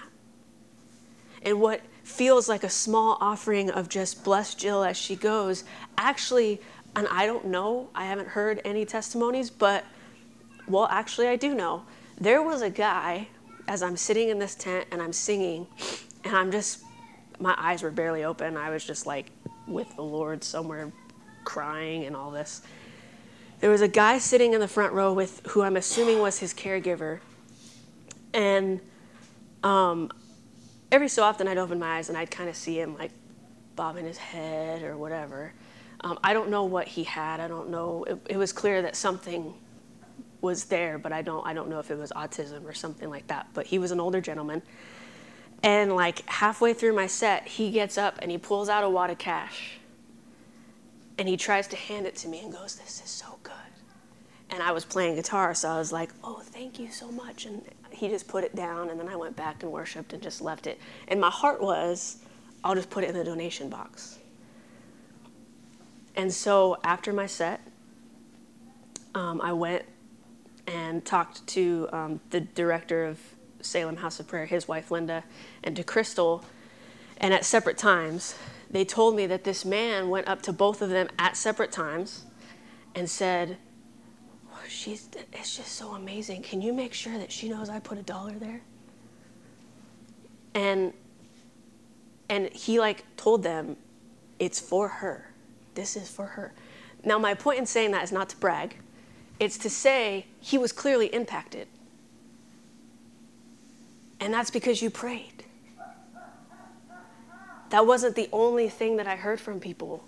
And 1.43 1.61
what 1.61 1.81
feels 2.03 2.47
like 2.47 2.63
a 2.63 2.69
small 2.69 3.17
offering 3.19 3.69
of 3.69 3.89
just 3.89 4.23
bless 4.23 4.55
Jill 4.55 4.83
as 4.83 4.97
she 4.97 5.15
goes 5.15 5.63
actually 5.97 6.61
and 6.95 7.07
I 7.11 7.25
don't 7.25 7.45
know, 7.47 7.89
I 7.93 8.05
haven't 8.05 8.29
heard 8.29 8.61
any 8.63 8.85
testimonies, 8.85 9.49
but 9.49 9.83
well, 10.67 10.87
actually, 10.89 11.27
I 11.27 11.35
do 11.35 11.53
know. 11.53 11.83
There 12.19 12.41
was 12.41 12.61
a 12.61 12.69
guy 12.69 13.27
as 13.67 13.83
I'm 13.83 13.97
sitting 13.97 14.29
in 14.29 14.39
this 14.39 14.55
tent 14.55 14.87
and 14.91 15.01
I'm 15.01 15.11
singing, 15.11 15.67
and 16.23 16.35
I'm 16.35 16.51
just, 16.51 16.83
my 17.39 17.55
eyes 17.57 17.83
were 17.83 17.91
barely 17.91 18.23
open. 18.23 18.57
I 18.57 18.69
was 18.69 18.83
just 18.83 19.05
like 19.05 19.31
with 19.67 19.93
the 19.95 20.03
Lord 20.03 20.43
somewhere 20.43 20.91
crying 21.43 22.05
and 22.05 22.15
all 22.15 22.31
this. 22.31 22.61
There 23.59 23.69
was 23.69 23.81
a 23.81 23.87
guy 23.87 24.17
sitting 24.17 24.53
in 24.53 24.59
the 24.59 24.67
front 24.67 24.93
row 24.93 25.13
with 25.13 25.41
who 25.47 25.61
I'm 25.61 25.77
assuming 25.77 26.19
was 26.19 26.39
his 26.39 26.53
caregiver. 26.53 27.19
And 28.33 28.81
um, 29.63 30.11
every 30.91 31.07
so 31.07 31.23
often 31.23 31.47
I'd 31.47 31.57
open 31.57 31.79
my 31.79 31.97
eyes 31.97 32.09
and 32.09 32.17
I'd 32.17 32.31
kind 32.31 32.49
of 32.49 32.55
see 32.55 32.79
him 32.79 32.97
like 32.97 33.11
bobbing 33.75 34.05
his 34.05 34.17
head 34.17 34.83
or 34.83 34.97
whatever. 34.97 35.53
Um, 36.01 36.19
I 36.23 36.33
don't 36.33 36.49
know 36.49 36.65
what 36.65 36.87
he 36.87 37.03
had. 37.03 37.39
I 37.39 37.47
don't 37.47 37.69
know. 37.69 38.03
It, 38.03 38.17
it, 38.31 38.37
was 38.37 38.51
clear 38.51 38.81
that 38.81 38.95
something 38.95 39.53
was 40.41 40.65
there, 40.65 40.97
but 40.97 41.11
I 41.11 41.21
don't. 41.21 41.45
I 41.47 41.53
don't 41.53 41.69
know 41.69 41.79
if 41.79 41.89
it 41.89 41.97
was 41.97 42.11
autism 42.11 42.65
or 42.65 42.73
something 42.73 43.09
like 43.09 43.25
that. 43.27 43.47
But 43.53 43.65
he 43.65 43.79
was 43.79 43.91
an 43.91 43.99
older 43.99 44.21
gentleman, 44.21 44.61
and 45.63 45.95
like 45.95 46.27
halfway 46.29 46.73
through 46.73 46.93
my 46.93 47.07
set, 47.07 47.47
he 47.47 47.71
gets 47.71 47.97
up 47.97 48.19
and 48.21 48.31
he 48.31 48.37
pulls 48.37 48.69
out 48.69 48.83
a 48.83 48.89
wad 48.89 49.09
of 49.09 49.17
cash, 49.17 49.79
and 51.17 51.27
he 51.27 51.37
tries 51.37 51.67
to 51.67 51.75
hand 51.75 52.05
it 52.05 52.15
to 52.17 52.27
me 52.27 52.39
and 52.39 52.51
goes, 52.51 52.75
"This 52.75 53.01
is 53.03 53.09
so 53.09 53.39
good." 53.43 53.53
And 54.49 54.61
I 54.61 54.71
was 54.71 54.85
playing 54.85 55.15
guitar, 55.15 55.53
so 55.53 55.69
I 55.69 55.77
was 55.77 55.91
like, 55.91 56.11
"Oh, 56.23 56.41
thank 56.43 56.79
you 56.79 56.89
so 56.91 57.11
much." 57.11 57.45
And 57.45 57.63
he 57.89 58.07
just 58.09 58.27
put 58.27 58.43
it 58.43 58.55
down, 58.55 58.89
and 58.89 58.99
then 58.99 59.09
I 59.09 59.15
went 59.15 59.35
back 59.35 59.63
and 59.63 59.71
worshipped 59.71 60.13
and 60.13 60.21
just 60.21 60.41
left 60.41 60.67
it. 60.67 60.79
And 61.07 61.19
my 61.19 61.31
heart 61.31 61.61
was, 61.61 62.17
"I'll 62.63 62.75
just 62.75 62.89
put 62.89 63.03
it 63.03 63.09
in 63.09 63.15
the 63.15 63.23
donation 63.23 63.69
box." 63.69 64.19
And 66.15 66.33
so 66.33 66.77
after 66.83 67.11
my 67.11 67.25
set, 67.25 67.61
um, 69.13 69.41
I 69.41 69.51
went 69.53 69.83
and 70.67 71.03
talked 71.05 71.45
to 71.47 71.89
um, 71.91 72.19
the 72.29 72.39
director 72.41 73.05
of 73.05 73.19
Salem 73.65 73.97
House 73.97 74.19
of 74.19 74.27
Prayer, 74.27 74.45
his 74.45 74.67
wife 74.67 74.91
Linda, 74.91 75.23
and 75.63 75.75
to 75.75 75.83
Crystal. 75.83 76.43
And 77.17 77.33
at 77.33 77.45
separate 77.45 77.77
times, 77.77 78.35
they 78.69 78.85
told 78.85 79.15
me 79.15 79.25
that 79.27 79.43
this 79.43 79.65
man 79.65 80.09
went 80.09 80.27
up 80.27 80.41
to 80.43 80.53
both 80.53 80.81
of 80.81 80.89
them 80.89 81.07
at 81.17 81.37
separate 81.37 81.71
times 81.71 82.25
and 82.93 83.09
said, 83.09 83.57
She's, 84.67 85.09
it's 85.31 85.55
just 85.55 85.73
so 85.73 85.93
amazing. 85.93 86.41
Can 86.41 86.59
you 86.59 86.73
make 86.73 86.91
sure 86.93 87.15
that 87.19 87.31
she 87.31 87.49
knows 87.49 87.69
I 87.69 87.79
put 87.79 87.99
a 87.99 88.01
dollar 88.01 88.33
there? 88.33 88.61
And 90.55 90.93
and 92.27 92.51
he 92.51 92.79
like 92.79 93.03
told 93.15 93.43
them 93.43 93.77
it's 94.39 94.59
for 94.59 94.87
her 94.87 95.35
this 95.75 95.95
is 95.95 96.09
for 96.09 96.25
her. 96.25 96.53
Now, 97.03 97.19
my 97.19 97.33
point 97.33 97.59
in 97.59 97.65
saying 97.65 97.91
that 97.91 98.03
is 98.03 98.11
not 98.11 98.29
to 98.29 98.37
brag, 98.37 98.77
it's 99.39 99.57
to 99.59 99.69
say 99.69 100.25
he 100.39 100.57
was 100.57 100.71
clearly 100.71 101.07
impacted. 101.07 101.67
And 104.19 104.33
that's 104.33 104.51
because 104.51 104.81
you 104.81 104.89
prayed. 104.89 105.43
That 107.69 107.85
wasn't 107.85 108.15
the 108.15 108.29
only 108.31 108.69
thing 108.69 108.97
that 108.97 109.07
I 109.07 109.15
heard 109.15 109.39
from 109.39 109.59
people. 109.59 110.03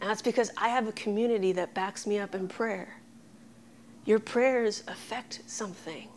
And 0.00 0.10
that's 0.10 0.22
because 0.22 0.50
I 0.56 0.68
have 0.68 0.88
a 0.88 0.92
community 0.92 1.52
that 1.52 1.74
backs 1.74 2.06
me 2.06 2.18
up 2.18 2.34
in 2.34 2.48
prayer. 2.48 2.96
Your 4.04 4.18
prayers 4.18 4.82
affect 4.86 5.40
something. 5.46 6.08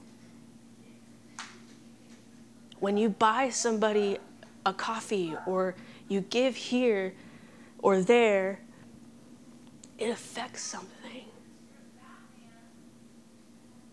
When 2.80 2.98
you 2.98 3.10
buy 3.10 3.50
somebody 3.50 4.18
a 4.66 4.74
coffee 4.74 5.36
or 5.46 5.76
you 6.08 6.22
give 6.22 6.56
here 6.56 7.14
or 7.80 8.02
there, 8.02 8.60
it 9.98 10.10
affects 10.10 10.62
something. 10.62 11.26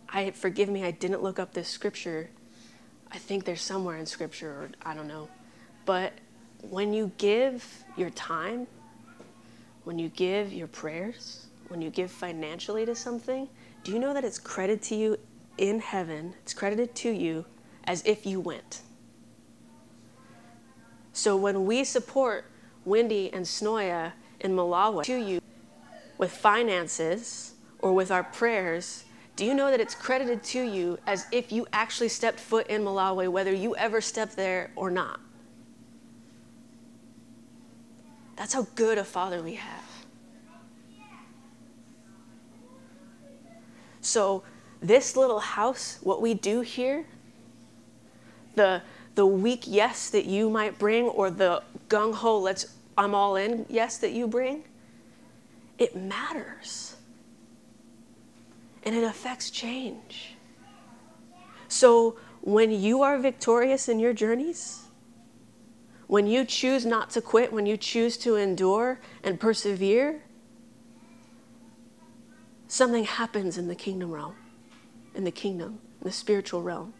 I 0.08 0.30
forgive 0.30 0.68
me, 0.68 0.84
I 0.84 0.92
didn't 0.92 1.22
look 1.22 1.38
up 1.38 1.52
this 1.52 1.68
scripture. 1.68 2.30
I 3.16 3.18
think 3.18 3.46
there's 3.46 3.62
somewhere 3.62 3.96
in 3.96 4.04
scripture, 4.04 4.50
or 4.50 4.70
I 4.84 4.92
don't 4.92 5.08
know. 5.08 5.30
But 5.86 6.12
when 6.60 6.92
you 6.92 7.10
give 7.16 7.82
your 7.96 8.10
time, 8.10 8.66
when 9.84 9.98
you 9.98 10.10
give 10.10 10.52
your 10.52 10.66
prayers, 10.66 11.46
when 11.68 11.80
you 11.80 11.88
give 11.88 12.10
financially 12.10 12.84
to 12.84 12.94
something, 12.94 13.48
do 13.84 13.92
you 13.92 13.98
know 13.98 14.12
that 14.12 14.22
it's 14.22 14.38
credited 14.38 14.82
to 14.88 14.96
you 14.96 15.16
in 15.56 15.80
heaven? 15.80 16.34
It's 16.42 16.52
credited 16.52 16.94
to 16.96 17.10
you 17.10 17.46
as 17.84 18.04
if 18.04 18.26
you 18.26 18.38
went. 18.38 18.82
So 21.14 21.38
when 21.38 21.64
we 21.64 21.84
support 21.84 22.44
Wendy 22.84 23.32
and 23.32 23.46
Snoya 23.46 24.12
in 24.40 24.54
Malawi 24.54 25.04
to 25.04 25.16
you 25.16 25.40
with 26.18 26.32
finances 26.32 27.54
or 27.78 27.94
with 27.94 28.10
our 28.10 28.24
prayers, 28.24 29.05
do 29.36 29.44
you 29.44 29.52
know 29.52 29.70
that 29.70 29.80
it's 29.80 29.94
credited 29.94 30.42
to 30.42 30.62
you 30.62 30.98
as 31.06 31.26
if 31.30 31.52
you 31.52 31.66
actually 31.72 32.08
stepped 32.08 32.40
foot 32.40 32.66
in 32.68 32.82
Malawi, 32.82 33.28
whether 33.28 33.52
you 33.52 33.76
ever 33.76 34.00
stepped 34.00 34.34
there 34.34 34.70
or 34.76 34.90
not? 34.90 35.20
That's 38.36 38.54
how 38.54 38.66
good 38.74 38.96
a 38.96 39.04
father 39.04 39.42
we 39.42 39.54
have. 39.54 39.84
So, 44.00 44.42
this 44.80 45.16
little 45.16 45.40
house, 45.40 45.98
what 46.02 46.22
we 46.22 46.32
do 46.32 46.60
here, 46.60 47.04
the, 48.54 48.80
the 49.16 49.26
weak 49.26 49.64
yes 49.66 50.10
that 50.10 50.24
you 50.24 50.48
might 50.48 50.78
bring, 50.78 51.06
or 51.06 51.30
the 51.30 51.62
gung 51.88 52.14
ho, 52.14 52.38
let's, 52.38 52.74
I'm 52.96 53.14
all 53.14 53.36
in 53.36 53.66
yes 53.68 53.98
that 53.98 54.12
you 54.12 54.28
bring, 54.28 54.64
it 55.78 55.96
matters 55.96 56.95
and 58.86 58.94
it 58.94 59.02
affects 59.02 59.50
change. 59.50 60.36
So 61.68 62.16
when 62.40 62.70
you 62.70 63.02
are 63.02 63.18
victorious 63.18 63.88
in 63.88 63.98
your 63.98 64.14
journeys, 64.14 64.84
when 66.06 66.28
you 66.28 66.44
choose 66.44 66.86
not 66.86 67.10
to 67.10 67.20
quit, 67.20 67.52
when 67.52 67.66
you 67.66 67.76
choose 67.76 68.16
to 68.18 68.36
endure 68.36 69.00
and 69.24 69.40
persevere, 69.40 70.22
something 72.68 73.02
happens 73.02 73.58
in 73.58 73.66
the 73.66 73.74
kingdom 73.74 74.12
realm, 74.12 74.36
in 75.16 75.24
the 75.24 75.32
kingdom, 75.32 75.80
in 76.00 76.04
the 76.04 76.12
spiritual 76.12 76.62
realm. 76.62 76.94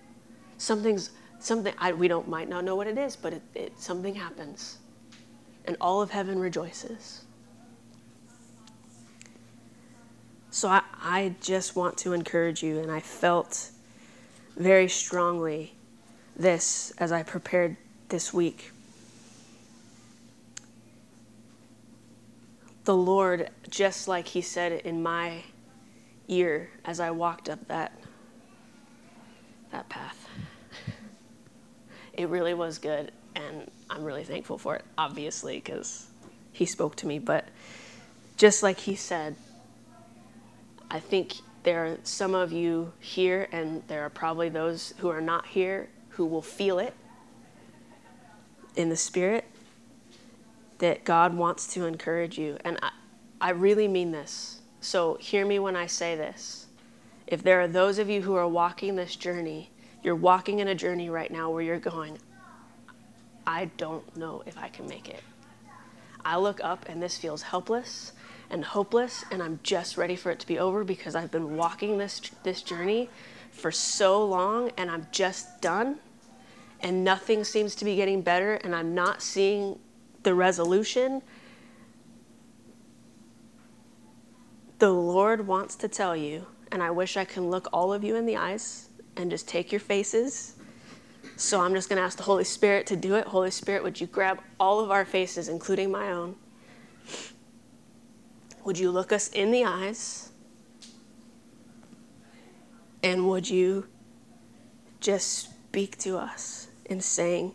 Something's 0.59 1.13
something 1.39 1.73
I, 1.79 1.93
we 1.93 2.09
don't 2.09 2.29
might 2.29 2.49
not 2.49 2.65
know 2.65 2.75
what 2.75 2.89
it 2.89 2.99
is, 2.99 3.15
but 3.15 3.33
it, 3.33 3.43
it, 3.55 3.79
something 3.79 4.17
happens, 4.17 4.79
and 5.67 5.77
all 5.81 6.03
of 6.03 6.11
heaven 6.11 6.41
rejoices. 6.41 7.26
So 10.57 10.71
I, 10.71 10.81
I 11.03 11.35
just 11.43 11.77
want 11.77 11.99
to 11.99 12.15
encourage 12.15 12.63
you, 12.63 12.79
and 12.79 12.91
I 12.91 13.01
felt 13.01 13.69
very 14.57 14.89
strongly 14.89 15.75
this 16.35 16.95
as 16.97 17.13
I 17.13 17.25
prepared 17.25 17.77
this 18.09 18.33
week. 18.33 18.73
The 22.85 22.97
Lord, 22.97 23.51
just 23.69 24.09
like 24.09 24.29
He 24.29 24.41
said 24.41 24.73
in 24.73 25.03
my 25.03 25.43
ear 26.27 26.71
as 26.87 27.01
I 27.01 27.11
walked 27.11 27.51
up 27.51 27.69
that 27.69 27.93
that 29.73 29.91
path. 29.91 30.27
It 32.15 32.31
really 32.31 32.55
was 32.55 32.79
good, 32.79 33.13
and 33.35 33.71
I'm 33.91 34.05
really 34.05 34.25
thankful 34.25 34.57
for 34.57 34.77
it, 34.77 34.87
obviously, 34.97 35.57
because 35.57 36.07
He 36.51 36.65
spoke 36.65 36.97
to 36.97 37.07
me. 37.07 37.19
But 37.19 37.45
just 38.39 38.63
like 38.63 38.81
He 38.81 38.95
said, 38.95 39.37
I 40.91 41.01
think 41.01 41.35
there 41.63 41.85
are 41.85 41.99
some 42.05 42.35
of 42.35 42.53
you 42.53 42.93
here, 43.01 43.49
and 43.51 43.83
there 43.89 44.03
are 44.03 44.11
probably 44.11 44.49
those 44.49 44.95
who 44.99 45.09
are 45.09 45.21
not 45.21 45.47
here 45.47 45.89
who 46.11 46.25
will 46.25 46.43
feel 46.43 46.79
it 46.79 46.95
in 48.77 48.89
the 48.89 48.97
spirit 48.97 49.45
that 50.79 51.05
God 51.05 51.35
wants 51.35 51.67
to 51.75 51.87
encourage 51.87 52.39
you. 52.39 52.57
And 52.65 52.79
I, 52.83 52.91
I 53.41 53.51
really 53.51 53.89
mean 53.89 54.13
this. 54.13 54.61
So 54.81 55.17
hear 55.21 55.45
me 55.45 55.59
when 55.59 55.75
I 55.75 55.87
say 55.87 56.15
this. 56.15 56.67
If 57.27 57.43
there 57.43 57.61
are 57.61 57.69
those 57.69 57.99
of 57.99 58.09
you 58.09 58.23
who 58.23 58.35
are 58.35 58.47
walking 58.47 58.95
this 58.95 59.17
journey, 59.17 59.71
you're 60.03 60.15
walking 60.15 60.61
in 60.61 60.69
a 60.69 60.75
journey 60.75 61.11
right 61.11 61.31
now 61.31 61.51
where 61.51 61.63
you're 61.63 61.79
going, 61.79 62.19
I 63.47 63.67
don't 63.77 64.17
know 64.17 64.43
if 64.47 64.57
I 64.57 64.69
can 64.69 64.87
make 64.87 65.09
it. 65.09 65.23
I 66.25 66.37
look 66.37 66.61
up 66.63 66.87
and 66.89 67.03
this 67.03 67.17
feels 67.17 67.43
helpless 67.43 68.13
and 68.51 68.65
hopeless 68.65 69.25
and 69.31 69.43
I'm 69.43 69.61
just 69.63 69.97
ready 69.97 70.17
for 70.17 70.31
it 70.31 70.39
to 70.41 70.47
be 70.47 70.59
over 70.59 70.85
because 70.85 71.15
I've 71.15 71.31
been 71.31 71.57
walking 71.57 71.99
this 71.99 72.21
this 72.43 72.63
journey 72.63 73.09
for 73.51 73.71
so 73.71 74.25
long 74.25 74.71
and 74.77 74.91
I'm 74.91 75.07
just 75.11 75.61
done 75.61 75.99
and 76.81 77.05
nothing 77.05 77.45
seems 77.45 77.75
to 77.77 77.85
be 77.85 77.97
getting 77.97 78.23
better 78.23 78.55
and 78.55 78.75
I'm 78.75 78.95
not 78.95 79.23
seeing 79.23 79.79
the 80.23 80.35
resolution 80.35 81.23
the 84.79 84.91
Lord 84.91 85.47
wants 85.47 85.75
to 85.77 85.89
tell 85.89 86.17
you 86.17 86.47
and 86.71 86.83
I 86.83 86.91
wish 86.91 87.17
I 87.17 87.25
can 87.25 87.51
look 87.51 87.69
all 87.73 87.93
of 87.93 88.05
you 88.05 88.17
in 88.17 88.27
the 88.27 88.37
eyes 88.37 88.89
and 89.17 89.31
just 89.31 89.49
take 89.49 89.73
your 89.73 89.81
faces 89.81 90.57
so 91.37 91.61
I'm 91.61 91.75
just 91.75 91.91
going 91.91 91.99
to 91.99 92.03
ask 92.03 92.17
the 92.17 92.23
Holy 92.23 92.45
Spirit 92.45 92.87
to 92.87 92.97
do 92.97 93.15
it. 93.17 93.27
Holy 93.27 93.51
Spirit, 93.51 93.83
would 93.83 94.01
you 94.01 94.07
grab 94.07 94.41
all 94.59 94.81
of 94.81 94.91
our 94.91 95.05
faces, 95.05 95.49
including 95.49 95.91
my 95.91 96.11
own? 96.11 96.35
Would 98.67 98.81
you 98.81 98.91
look 98.91 99.13
us 99.13 99.29
in 99.29 99.53
the 99.53 99.65
eyes? 99.65 100.31
And 103.01 103.29
would 103.29 103.49
you 103.49 103.87
just 104.99 105.29
speak 105.29 105.97
to 105.99 106.19
us 106.19 106.67
in 106.87 107.01
saying, 107.01 107.55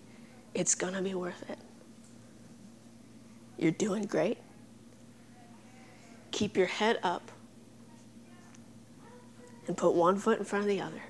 it's 0.53 0.73
going 0.73 0.93
to 0.93 1.01
be 1.01 1.13
worth 1.13 1.49
it? 1.49 1.57
You're 3.57 3.73
doing 3.73 4.03
great. 4.03 4.37
Keep 6.31 6.55
your 6.55 6.67
head 6.67 6.97
up 7.03 7.29
and 9.67 9.75
put 9.75 9.93
one 9.93 10.15
foot 10.15 10.39
in 10.39 10.45
front 10.45 10.63
of 10.63 10.69
the 10.69 10.79
other. 10.79 11.01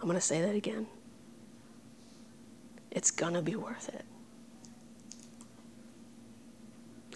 I'm 0.00 0.06
going 0.06 0.14
to 0.14 0.22
say 0.22 0.40
that 0.40 0.54
again. 0.54 0.86
It's 2.90 3.10
going 3.10 3.34
to 3.34 3.42
be 3.42 3.56
worth 3.56 3.90
it 3.90 4.06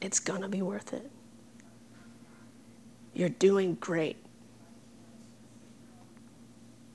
it's 0.03 0.21
going 0.21 0.43
to 0.43 0.49
be 0.49 0.63
worth 0.63 0.93
it. 0.93 1.11
You're 3.15 3.29
doing 3.29 3.75
great. 3.77 4.17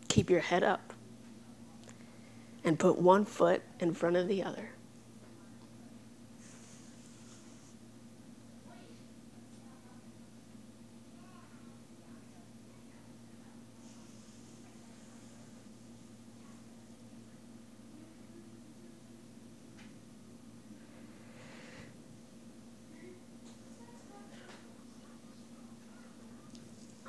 Keep 0.10 0.30
your 0.30 0.42
head 0.42 0.64
up 0.64 0.94
and 2.64 2.78
put 2.78 2.98
one 2.98 3.26
foot 3.26 3.62
in 3.80 3.94
front 3.94 4.18
of 4.18 4.28
the 4.28 4.44
other. 4.44 4.70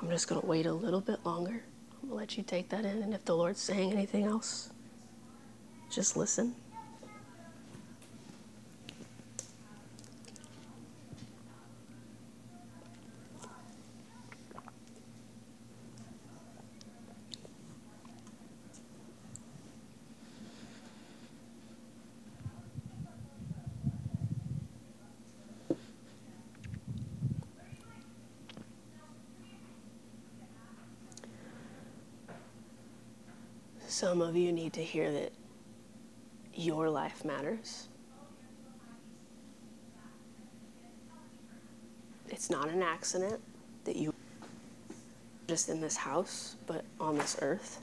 just 0.11 0.27
going 0.27 0.41
to 0.41 0.47
wait 0.47 0.65
a 0.65 0.73
little 0.73 1.01
bit 1.01 1.25
longer. 1.25 1.63
I'm 1.93 2.09
going 2.09 2.09
to 2.09 2.15
let 2.15 2.37
you 2.37 2.43
take 2.43 2.69
that 2.69 2.85
in. 2.85 3.01
And 3.01 3.13
if 3.13 3.25
the 3.25 3.35
Lord's 3.35 3.61
saying 3.61 3.93
anything 3.93 4.25
else, 4.25 4.69
just 5.89 6.15
listen. 6.17 6.55
Some 33.91 34.21
of 34.21 34.37
you 34.37 34.53
need 34.53 34.71
to 34.73 34.81
hear 34.81 35.11
that 35.11 35.33
your 36.53 36.89
life 36.89 37.25
matters. 37.25 37.89
It's 42.29 42.49
not 42.49 42.69
an 42.69 42.81
accident 42.81 43.41
that 43.83 43.97
you 43.97 44.13
just 45.45 45.67
in 45.67 45.81
this 45.81 45.97
house, 45.97 46.55
but 46.67 46.85
on 47.01 47.17
this 47.17 47.35
earth. 47.41 47.81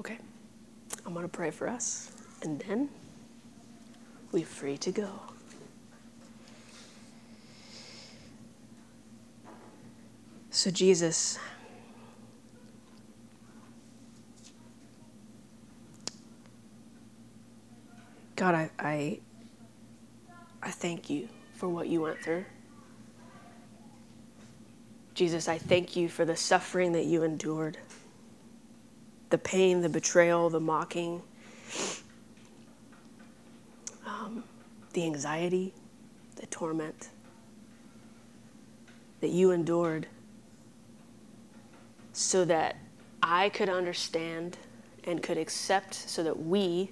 Okay. 0.00 0.16
I'm 1.04 1.12
going 1.12 1.28
to 1.28 1.29
pray 1.40 1.50
for 1.50 1.68
us, 1.68 2.12
and 2.42 2.60
then 2.68 2.86
we're 4.30 4.44
free 4.44 4.76
to 4.76 4.92
go. 4.92 5.08
So, 10.50 10.70
Jesus, 10.70 11.38
God, 18.36 18.54
I, 18.54 18.70
I, 18.78 19.20
I 20.62 20.70
thank 20.70 21.08
you 21.08 21.26
for 21.54 21.70
what 21.70 21.88
you 21.88 22.02
went 22.02 22.18
through. 22.18 22.44
Jesus, 25.14 25.48
I 25.48 25.56
thank 25.56 25.96
you 25.96 26.10
for 26.10 26.26
the 26.26 26.36
suffering 26.36 26.92
that 26.92 27.06
you 27.06 27.22
endured 27.22 27.78
the 29.30 29.38
pain, 29.38 29.80
the 29.80 29.88
betrayal, 29.88 30.50
the 30.50 30.60
mocking, 30.60 31.22
um, 34.06 34.44
the 34.92 35.04
anxiety, 35.04 35.72
the 36.36 36.46
torment 36.46 37.10
that 39.20 39.30
you 39.30 39.50
endured 39.50 40.06
so 42.12 42.44
that 42.44 42.76
I 43.22 43.48
could 43.50 43.68
understand 43.68 44.56
and 45.04 45.22
could 45.22 45.38
accept, 45.38 45.94
so 45.94 46.22
that 46.22 46.44
we, 46.44 46.90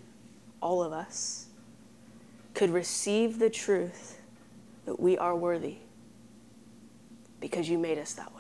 all 0.61 0.83
of 0.83 0.93
us, 0.93 1.47
could 2.55 2.71
receive 2.71 3.39
the 3.39 3.51
truth 3.51 4.21
that 4.87 4.99
we 4.99 5.19
are 5.19 5.37
worthy 5.37 5.77
because 7.41 7.69
you 7.69 7.79
made 7.79 7.99
us 7.99 8.15
that 8.15 8.35
way 8.35 8.39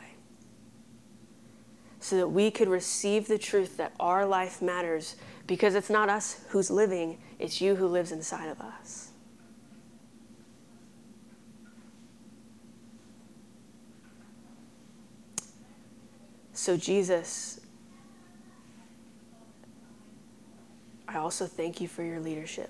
so 2.00 2.16
that 2.16 2.28
we 2.28 2.50
could 2.50 2.68
receive 2.68 3.26
the 3.26 3.38
truth 3.38 3.76
that 3.76 3.92
our 3.98 4.24
life 4.24 4.62
matters 4.62 5.16
because 5.46 5.74
it's 5.74 5.90
not 5.90 6.08
us 6.08 6.44
who's 6.48 6.70
living, 6.70 7.18
it's 7.38 7.60
you 7.60 7.76
who 7.76 7.86
lives 7.86 8.12
inside 8.12 8.48
of 8.48 8.60
us. 8.60 9.10
So, 16.68 16.76
Jesus, 16.76 17.60
I 21.08 21.16
also 21.16 21.46
thank 21.46 21.80
you 21.80 21.88
for 21.88 22.02
your 22.02 22.20
leadership. 22.20 22.68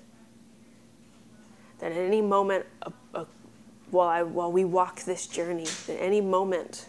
That 1.79 1.91
at 1.91 1.97
any 1.97 2.21
moment, 2.21 2.65
uh, 2.81 2.91
uh, 3.13 3.25
while, 3.91 4.07
I, 4.07 4.23
while 4.23 4.53
we 4.53 4.63
walk 4.63 5.01
this 5.01 5.27
journey, 5.27 5.67
at 5.89 5.97
any 5.99 6.21
moment, 6.21 6.87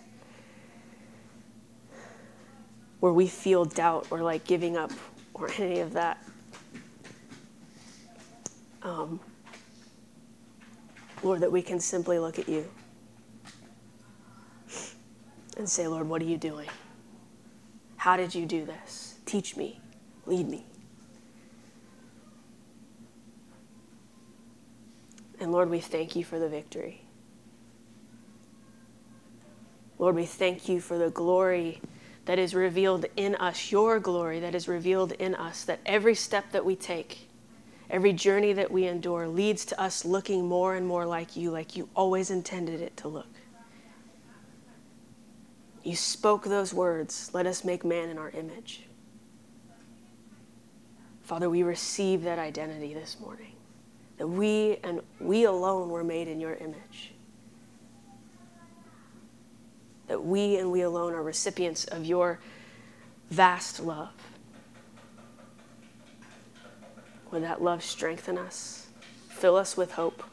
where 3.01 3.13
we 3.13 3.27
feel 3.27 3.65
doubt 3.65 4.07
or 4.13 4.23
like 4.23 4.45
giving 4.45 4.77
up 4.77 4.93
or 5.35 5.51
any 5.59 5.81
of 5.81 5.95
that. 5.95 6.23
Um, 8.83 9.19
Lord, 11.25 11.41
that 11.41 11.51
we 11.51 11.61
can 11.61 11.81
simply 11.81 12.21
look 12.21 12.39
at 12.39 12.49
you 12.49 12.71
and 15.57 15.69
say, 15.69 15.89
Lord, 15.89 16.09
what 16.09 16.23
are 16.23 16.27
you 16.27 16.37
doing? 16.37 16.69
How 18.01 18.17
did 18.17 18.35
you 18.35 18.47
do 18.47 18.65
this? 18.65 19.17
Teach 19.27 19.59
me, 19.59 19.79
lead 20.25 20.49
me. 20.49 20.65
And 25.39 25.53
Lord, 25.53 25.69
we 25.69 25.81
thank 25.81 26.17
you 26.17 26.25
for 26.25 26.39
the 26.39 26.49
victory. 26.49 27.03
Lord, 29.99 30.15
we 30.15 30.25
thank 30.25 30.67
you 30.67 30.81
for 30.81 30.97
the 30.97 31.11
glory 31.11 31.83
that 32.25 32.39
is 32.39 32.55
revealed 32.55 33.05
in 33.19 33.35
us, 33.35 33.71
your 33.71 34.01
glory 34.01 34.41
that 34.41 34.55
is 34.55 34.67
revealed 34.67 35.13
in 35.13 35.35
us, 35.35 35.65
that 35.65 35.81
every 35.85 36.15
step 36.15 36.53
that 36.53 36.65
we 36.65 36.77
take, 36.77 37.29
every 37.91 38.15
journey 38.15 38.55
that 38.55 38.71
we 38.71 38.87
endure 38.87 39.29
leads 39.29 39.67
to 39.67 39.79
us 39.79 40.07
looking 40.07 40.49
more 40.49 40.75
and 40.75 40.87
more 40.87 41.05
like 41.05 41.37
you, 41.37 41.51
like 41.51 41.77
you 41.77 41.87
always 41.95 42.31
intended 42.31 42.81
it 42.81 42.97
to 42.97 43.09
look. 43.09 43.40
You 45.83 45.97
spoke 45.97 46.45
those 46.45 46.75
words, 46.75 47.31
let 47.33 47.47
us 47.47 47.65
make 47.65 47.85
man 47.85 48.11
in 48.11 48.19
our 48.19 48.31
image. 48.31 48.83
Father, 51.23 51.49
we 51.49 51.63
receive 51.63 52.23
that 52.25 52.39
identity 52.39 52.93
this 52.93 53.19
morning, 53.21 53.55
that 54.19 54.27
we 54.27 54.79
and 54.83 55.01
we 55.21 55.45
alone 55.45 55.89
were 55.89 56.05
made 56.05 56.29
in 56.29 56.41
your 56.41 56.55
image 56.55 57.13
that 60.11 60.25
we 60.25 60.57
and 60.57 60.73
we 60.73 60.81
alone 60.83 61.15
are 61.15 61.23
recipients 61.23 61.85
of 61.85 62.05
your 62.05 62.41
vast 63.31 63.79
love. 63.79 64.11
Would 67.31 67.45
that 67.45 67.63
love 67.63 67.85
strengthen 67.85 68.37
us, 68.37 68.89
fill 69.29 69.55
us 69.55 69.77
with 69.77 69.93
hope 69.93 70.25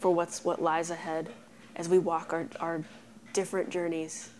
for 0.00 0.12
what's 0.12 0.44
what 0.44 0.60
lies 0.60 0.90
ahead 0.90 1.28
as 1.76 1.88
we 1.88 2.00
walk 2.00 2.32
our, 2.32 2.48
our 2.58 2.82
different 3.32 3.70
journeys. 3.70 4.30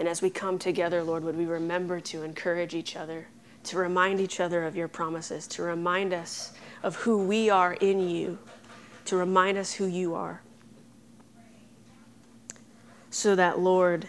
And 0.00 0.08
as 0.08 0.22
we 0.22 0.30
come 0.30 0.58
together, 0.58 1.04
Lord, 1.04 1.22
would 1.24 1.36
we 1.36 1.44
remember 1.44 2.00
to 2.00 2.22
encourage 2.22 2.74
each 2.74 2.96
other, 2.96 3.28
to 3.64 3.76
remind 3.76 4.18
each 4.18 4.40
other 4.40 4.64
of 4.64 4.74
your 4.74 4.88
promises, 4.88 5.46
to 5.48 5.62
remind 5.62 6.14
us 6.14 6.54
of 6.82 6.96
who 6.96 7.22
we 7.22 7.50
are 7.50 7.74
in 7.74 8.08
you, 8.08 8.38
to 9.04 9.16
remind 9.16 9.58
us 9.58 9.74
who 9.74 9.86
you 9.86 10.14
are 10.14 10.40
so 13.10 13.34
that, 13.34 13.58
Lord, 13.58 14.06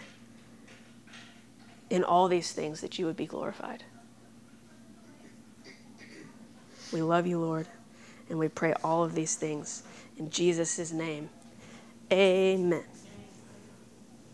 in 1.90 2.04
all 2.04 2.28
these 2.28 2.52
things, 2.52 2.80
that 2.80 2.98
you 2.98 3.04
would 3.04 3.16
be 3.16 3.26
glorified. 3.26 3.84
We 6.92 7.02
love 7.02 7.26
you, 7.26 7.38
Lord, 7.38 7.66
and 8.30 8.38
we 8.38 8.48
pray 8.48 8.72
all 8.82 9.04
of 9.04 9.14
these 9.14 9.34
things 9.34 9.82
in 10.16 10.30
Jesus' 10.30 10.92
name. 10.92 11.28
Amen. 12.10 12.84